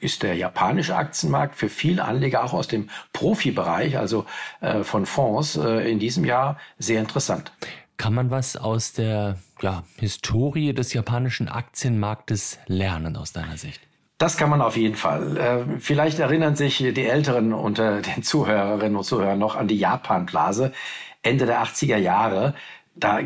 ist 0.00 0.22
der 0.22 0.36
japanische 0.36 0.96
Aktienmarkt 0.96 1.54
für 1.54 1.68
viele 1.68 2.04
Anleger 2.04 2.44
auch 2.44 2.54
aus 2.54 2.68
dem 2.68 2.88
Profibereich, 3.12 3.98
also 3.98 4.24
äh, 4.60 4.84
von 4.84 5.04
Fonds, 5.04 5.56
äh, 5.56 5.90
in 5.90 5.98
diesem 5.98 6.24
Jahr 6.24 6.56
sehr 6.78 7.00
interessant. 7.00 7.52
Kann 7.98 8.14
man 8.14 8.30
was 8.30 8.56
aus 8.56 8.92
der 8.92 9.38
ja, 9.60 9.82
Historie 9.96 10.72
des 10.72 10.94
japanischen 10.94 11.48
Aktienmarktes 11.48 12.58
lernen 12.66 13.16
aus 13.16 13.32
deiner 13.32 13.58
Sicht? 13.58 13.87
Das 14.18 14.36
kann 14.36 14.50
man 14.50 14.60
auf 14.60 14.76
jeden 14.76 14.96
Fall. 14.96 15.36
Äh, 15.36 15.80
vielleicht 15.80 16.18
erinnern 16.18 16.56
sich 16.56 16.78
die 16.78 17.06
Älteren 17.06 17.52
unter 17.52 18.02
den 18.02 18.22
Zuhörerinnen 18.22 18.96
und 18.96 19.04
Zuhörern 19.04 19.38
noch 19.38 19.54
an 19.56 19.68
die 19.68 19.78
Japan-Blase 19.78 20.72
Ende 21.22 21.46
der 21.46 21.62
80er 21.62 21.96
Jahre 21.96 22.54
da, 22.98 23.20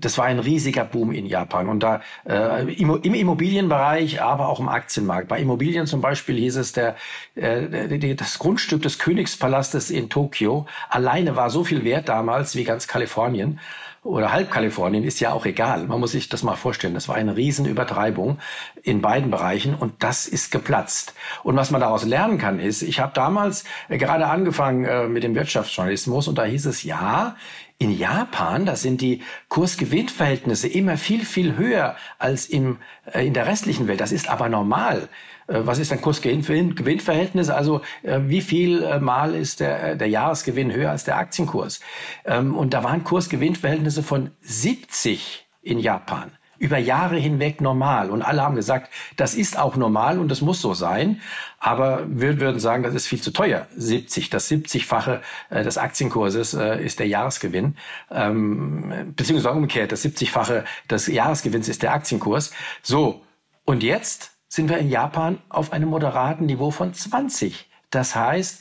das 0.00 0.18
war 0.18 0.24
ein 0.26 0.38
riesiger 0.38 0.84
Boom 0.84 1.12
in 1.12 1.26
Japan 1.26 1.68
und 1.68 1.80
da 1.82 2.00
äh, 2.28 2.72
im 2.74 3.14
Immobilienbereich, 3.14 4.20
aber 4.20 4.48
auch 4.48 4.58
im 4.58 4.68
Aktienmarkt. 4.68 5.28
Bei 5.28 5.38
Immobilien 5.38 5.86
zum 5.86 6.00
Beispiel 6.00 6.36
hieß 6.36 6.56
es, 6.56 6.72
der, 6.72 6.96
äh, 7.34 8.14
das 8.14 8.38
Grundstück 8.38 8.82
des 8.82 8.98
Königspalastes 8.98 9.90
in 9.90 10.10
Tokio 10.10 10.66
alleine 10.88 11.36
war 11.36 11.50
so 11.50 11.64
viel 11.64 11.84
wert 11.84 12.08
damals 12.08 12.56
wie 12.56 12.64
ganz 12.64 12.88
Kalifornien 12.88 13.60
oder 14.02 14.32
halb 14.32 14.50
Kalifornien 14.50 15.04
ist 15.04 15.20
ja 15.20 15.32
auch 15.32 15.46
egal. 15.46 15.86
Man 15.86 16.00
muss 16.00 16.12
sich 16.12 16.28
das 16.28 16.42
mal 16.42 16.56
vorstellen. 16.56 16.94
Das 16.94 17.08
war 17.08 17.14
eine 17.14 17.36
Riesenübertreibung 17.36 18.38
in 18.82 19.00
beiden 19.00 19.30
Bereichen 19.30 19.74
und 19.74 20.02
das 20.02 20.26
ist 20.26 20.50
geplatzt. 20.50 21.14
Und 21.44 21.54
was 21.54 21.70
man 21.70 21.80
daraus 21.80 22.04
lernen 22.04 22.36
kann, 22.36 22.58
ist, 22.58 22.82
ich 22.82 22.98
habe 22.98 23.12
damals 23.14 23.64
äh, 23.88 23.98
gerade 23.98 24.26
angefangen 24.26 24.84
äh, 24.84 25.06
mit 25.06 25.22
dem 25.22 25.36
Wirtschaftsjournalismus 25.36 26.26
und 26.26 26.36
da 26.36 26.44
hieß 26.44 26.66
es, 26.66 26.82
ja, 26.82 27.36
in 27.78 27.96
Japan, 27.96 28.66
da 28.66 28.76
sind 28.76 29.00
die 29.00 29.22
Kursgewinnverhältnisse 29.48 30.68
immer 30.68 30.96
viel, 30.96 31.24
viel 31.24 31.56
höher 31.56 31.96
als 32.18 32.46
im, 32.46 32.78
äh, 33.12 33.24
in 33.26 33.34
der 33.34 33.46
restlichen 33.46 33.86
Welt. 33.86 34.00
Das 34.00 34.10
ist 34.10 34.28
aber 34.28 34.48
normal. 34.48 35.08
Äh, 35.52 35.66
was 35.66 35.78
ist 35.78 35.92
ein 35.92 36.00
Kursgewinnverhältnis? 36.00 37.50
Also 37.50 37.82
äh, 38.02 38.20
wie 38.24 38.40
viel 38.40 38.82
äh, 38.82 39.00
Mal 39.00 39.34
ist 39.34 39.60
der, 39.60 39.96
der 39.96 40.08
Jahresgewinn 40.08 40.72
höher 40.72 40.90
als 40.90 41.04
der 41.04 41.18
Aktienkurs? 41.18 41.80
Ähm, 42.24 42.56
und 42.56 42.74
da 42.74 42.82
waren 42.82 43.04
Kursgewinnverhältnisse 43.04 44.02
von 44.02 44.30
70 44.40 45.46
in 45.62 45.78
Japan 45.78 46.32
über 46.62 46.78
Jahre 46.78 47.16
hinweg 47.16 47.60
normal. 47.60 48.08
Und 48.08 48.22
alle 48.22 48.40
haben 48.40 48.54
gesagt, 48.54 48.92
das 49.16 49.34
ist 49.34 49.58
auch 49.58 49.74
normal 49.74 50.20
und 50.20 50.28
das 50.28 50.42
muss 50.42 50.60
so 50.60 50.74
sein. 50.74 51.20
Aber 51.58 52.04
wir 52.06 52.38
würden 52.38 52.60
sagen, 52.60 52.84
das 52.84 52.94
ist 52.94 53.08
viel 53.08 53.20
zu 53.20 53.32
teuer. 53.32 53.66
70, 53.76 54.30
das 54.30 54.48
70-fache 54.48 55.22
äh, 55.50 55.64
des 55.64 55.76
Aktienkurses 55.76 56.54
äh, 56.54 56.80
ist 56.80 57.00
der 57.00 57.08
Jahresgewinn. 57.08 57.76
Ähm, 58.12 59.12
beziehungsweise 59.16 59.52
umgekehrt, 59.56 59.90
das 59.90 60.04
70-fache 60.04 60.62
des 60.88 61.08
Jahresgewinns 61.08 61.68
ist 61.68 61.82
der 61.82 61.94
Aktienkurs. 61.94 62.52
So, 62.80 63.22
und 63.64 63.82
jetzt 63.82 64.30
sind 64.52 64.68
wir 64.68 64.76
in 64.76 64.90
Japan 64.90 65.38
auf 65.48 65.72
einem 65.72 65.88
moderaten 65.88 66.44
Niveau 66.44 66.70
von 66.70 66.92
20. 66.92 67.70
Das 67.88 68.14
heißt, 68.14 68.60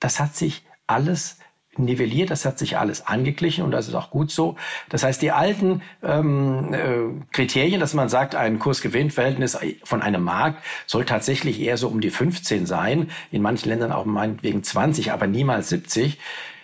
das 0.00 0.20
hat 0.20 0.34
sich 0.34 0.64
alles 0.86 1.36
nivelliert, 1.76 2.30
das 2.30 2.46
hat 2.46 2.58
sich 2.58 2.78
alles 2.78 3.06
angeglichen 3.06 3.62
und 3.62 3.70
das 3.70 3.88
ist 3.88 3.94
auch 3.94 4.08
gut 4.08 4.30
so. 4.30 4.56
Das 4.88 5.02
heißt, 5.02 5.20
die 5.20 5.30
alten 5.30 5.82
ähm, 6.02 6.72
äh, 6.72 7.24
Kriterien, 7.32 7.78
dass 7.78 7.92
man 7.92 8.08
sagt, 8.08 8.36
ein 8.36 8.58
Kursgewinnverhältnis 8.58 9.58
von 9.84 10.00
einem 10.00 10.24
Markt 10.24 10.64
soll 10.86 11.04
tatsächlich 11.04 11.60
eher 11.60 11.76
so 11.76 11.88
um 11.88 12.00
die 12.00 12.10
15 12.10 12.64
sein, 12.64 13.10
in 13.30 13.42
manchen 13.42 13.68
Ländern 13.68 13.92
auch 13.92 14.06
meinetwegen 14.06 14.62
20, 14.62 15.12
aber 15.12 15.26
niemals 15.26 15.68
70. 15.68 16.18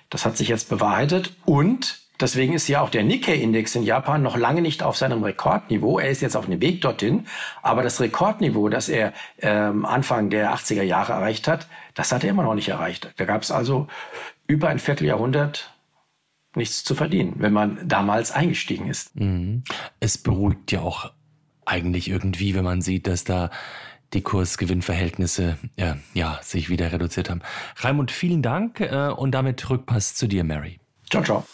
Das 0.08 0.24
hat 0.24 0.38
sich 0.38 0.48
jetzt 0.48 0.70
bewahrheitet 0.70 1.36
und 1.44 2.03
Deswegen 2.20 2.52
ist 2.52 2.68
ja 2.68 2.80
auch 2.80 2.90
der 2.90 3.02
Nikkei-Index 3.02 3.74
in 3.74 3.82
Japan 3.82 4.22
noch 4.22 4.36
lange 4.36 4.62
nicht 4.62 4.82
auf 4.82 4.96
seinem 4.96 5.24
Rekordniveau. 5.24 5.98
Er 5.98 6.10
ist 6.10 6.22
jetzt 6.22 6.36
auf 6.36 6.46
dem 6.46 6.60
Weg 6.60 6.80
dorthin. 6.80 7.26
Aber 7.62 7.82
das 7.82 8.00
Rekordniveau, 8.00 8.68
das 8.68 8.88
er 8.88 9.12
ähm, 9.38 9.84
Anfang 9.84 10.30
der 10.30 10.54
80er 10.54 10.82
Jahre 10.82 11.12
erreicht 11.12 11.48
hat, 11.48 11.66
das 11.94 12.12
hat 12.12 12.22
er 12.22 12.30
immer 12.30 12.44
noch 12.44 12.54
nicht 12.54 12.68
erreicht. 12.68 13.12
Da 13.16 13.24
gab 13.24 13.42
es 13.42 13.50
also 13.50 13.88
über 14.46 14.68
ein 14.68 14.78
Vierteljahrhundert 14.78 15.74
nichts 16.54 16.84
zu 16.84 16.94
verdienen, 16.94 17.34
wenn 17.38 17.52
man 17.52 17.80
damals 17.86 18.30
eingestiegen 18.30 18.86
ist. 18.86 19.16
Mhm. 19.16 19.64
Es 19.98 20.18
beruhigt 20.18 20.70
ja 20.70 20.82
auch 20.82 21.10
eigentlich 21.66 22.08
irgendwie, 22.08 22.54
wenn 22.54 22.64
man 22.64 22.80
sieht, 22.80 23.06
dass 23.06 23.24
da 23.24 23.50
die 24.12 24.22
Kursgewinnverhältnisse 24.22 25.58
äh, 25.76 25.94
ja, 26.12 26.38
sich 26.42 26.68
wieder 26.68 26.92
reduziert 26.92 27.30
haben. 27.30 27.42
Raimund, 27.76 28.12
vielen 28.12 28.42
Dank 28.42 28.80
äh, 28.80 29.08
und 29.08 29.32
damit 29.32 29.68
Rückpass 29.68 30.14
zu 30.14 30.28
dir, 30.28 30.44
Mary. 30.44 30.78
Ciao, 31.10 31.22
ciao. 31.22 31.44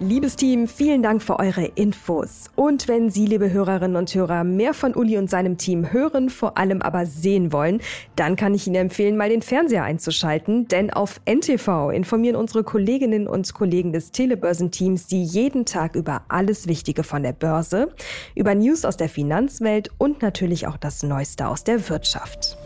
Liebes 0.00 0.36
Team, 0.36 0.68
vielen 0.68 1.02
Dank 1.02 1.20
für 1.20 1.40
eure 1.40 1.64
Infos. 1.74 2.50
Und 2.54 2.86
wenn 2.86 3.10
Sie, 3.10 3.26
liebe 3.26 3.50
Hörerinnen 3.50 3.96
und 3.96 4.14
Hörer, 4.14 4.44
mehr 4.44 4.72
von 4.72 4.94
Uli 4.94 5.18
und 5.18 5.28
seinem 5.28 5.58
Team 5.58 5.92
hören, 5.92 6.30
vor 6.30 6.56
allem 6.56 6.82
aber 6.82 7.04
sehen 7.04 7.52
wollen, 7.52 7.80
dann 8.14 8.36
kann 8.36 8.54
ich 8.54 8.68
Ihnen 8.68 8.76
empfehlen, 8.76 9.16
mal 9.16 9.28
den 9.28 9.42
Fernseher 9.42 9.82
einzuschalten, 9.82 10.68
denn 10.68 10.92
auf 10.92 11.20
NTV 11.28 11.90
informieren 11.90 12.36
unsere 12.36 12.62
Kolleginnen 12.62 13.26
und 13.26 13.52
Kollegen 13.54 13.92
des 13.92 14.12
Telebörsenteams 14.12 15.08
Sie 15.08 15.24
jeden 15.24 15.64
Tag 15.64 15.96
über 15.96 16.22
alles 16.28 16.68
Wichtige 16.68 17.02
von 17.02 17.24
der 17.24 17.32
Börse, 17.32 17.88
über 18.36 18.54
News 18.54 18.84
aus 18.84 18.96
der 18.96 19.08
Finanzwelt 19.08 19.90
und 19.98 20.22
natürlich 20.22 20.68
auch 20.68 20.76
das 20.76 21.02
Neueste 21.02 21.48
aus 21.48 21.64
der 21.64 21.88
Wirtschaft. 21.88 22.56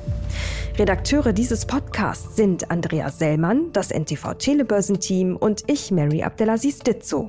Redakteure 0.79 1.35
dieses 1.35 1.67
Podcasts 1.67 2.35
sind 2.35 2.71
Andrea 2.71 3.11
Sellmann, 3.11 3.71
das 3.75 3.91
NTV 3.91 4.35
Telebörsenteam 4.35 5.37
und 5.37 5.65
ich, 5.67 5.91
Mary 5.91 6.23
Abdelaziz 6.23 6.79
Ditzo. 6.79 7.29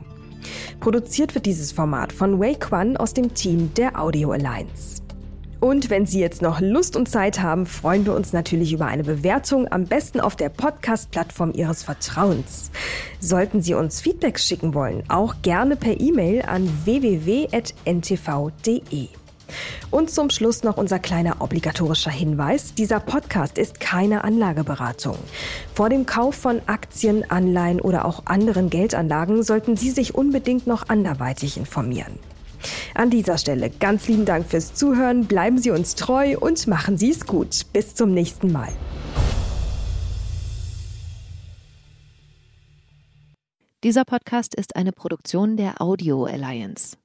Produziert 0.80 1.36
wird 1.36 1.46
dieses 1.46 1.74
Format 1.74 2.14
von 2.14 2.40
Wei 2.40 2.56
Quan 2.56 2.96
aus 2.96 3.14
dem 3.14 3.34
Team 3.34 3.74
der 3.74 4.00
Audio 4.00 4.32
Alliance. 4.32 5.02
Und 5.60 5.90
wenn 5.90 6.06
Sie 6.06 6.22
jetzt 6.22 6.42
noch 6.42 6.62
Lust 6.62 6.96
und 6.96 7.10
Zeit 7.10 7.42
haben, 7.42 7.66
freuen 7.66 8.06
wir 8.06 8.16
uns 8.16 8.32
natürlich 8.32 8.72
über 8.72 8.86
eine 8.86 9.04
Bewertung, 9.04 9.70
am 9.70 9.86
besten 9.86 10.22
auf 10.22 10.38
der 10.38 10.48
Podcast-Plattform 10.50 11.52
Ihres 11.54 11.84
Vertrauens. 11.84 12.72
Sollten 13.20 13.62
Sie 13.62 13.74
uns 13.74 14.00
Feedback 14.00 14.40
schicken 14.40 14.74
wollen, 14.74 15.04
auch 15.10 15.36
gerne 15.42 15.76
per 15.76 16.00
E-Mail 16.00 16.44
an 16.44 16.70
www.ntv.de. 16.86 17.50
Und 19.92 20.12
zum 20.12 20.30
Schluss 20.30 20.64
noch 20.64 20.78
unser 20.78 21.00
kleiner 21.00 21.42
obligatorischer 21.42 22.12
Hinweis. 22.12 22.74
Dieser 22.74 23.00
Podcast 23.00 23.58
ist 23.58 23.80
keine 23.80 24.24
Anlageberatung. 24.24 25.18
Vor 25.74 25.90
dem 25.90 26.06
Kauf 26.06 26.36
von 26.36 26.62
Aktien, 26.68 27.30
Anleihen 27.30 27.82
oder 27.82 28.06
auch 28.06 28.26
anderen 28.26 28.70
Geldanlagen 28.70 29.44
sollten 29.44 29.78
Sie 29.78 29.92
sich 29.92 30.16
unbedingt 30.16 30.68
noch 30.68 30.90
anderweitig 30.90 31.58
informieren. 31.58 32.20
An 32.96 33.10
dieser 33.10 33.38
Stelle 33.38 33.70
ganz 33.70 34.08
lieben 34.08 34.26
Dank 34.26 34.48
fürs 34.48 34.74
Zuhören, 34.74 35.26
bleiben 35.26 35.58
Sie 35.58 35.72
uns 35.72 35.96
treu 35.96 36.38
und 36.40 36.68
machen 36.68 36.98
Sie 36.98 37.12
es 37.12 37.26
gut. 37.26 37.66
Bis 37.74 37.96
zum 37.96 38.14
nächsten 38.14 38.52
Mal. 38.52 38.70
Dieser 43.84 44.06
Podcast 44.06 44.56
ist 44.56 44.78
eine 44.78 44.94
Produktion 44.94 45.58
der 45.58 45.82
Audio 45.82 46.24
Alliance. 46.24 46.96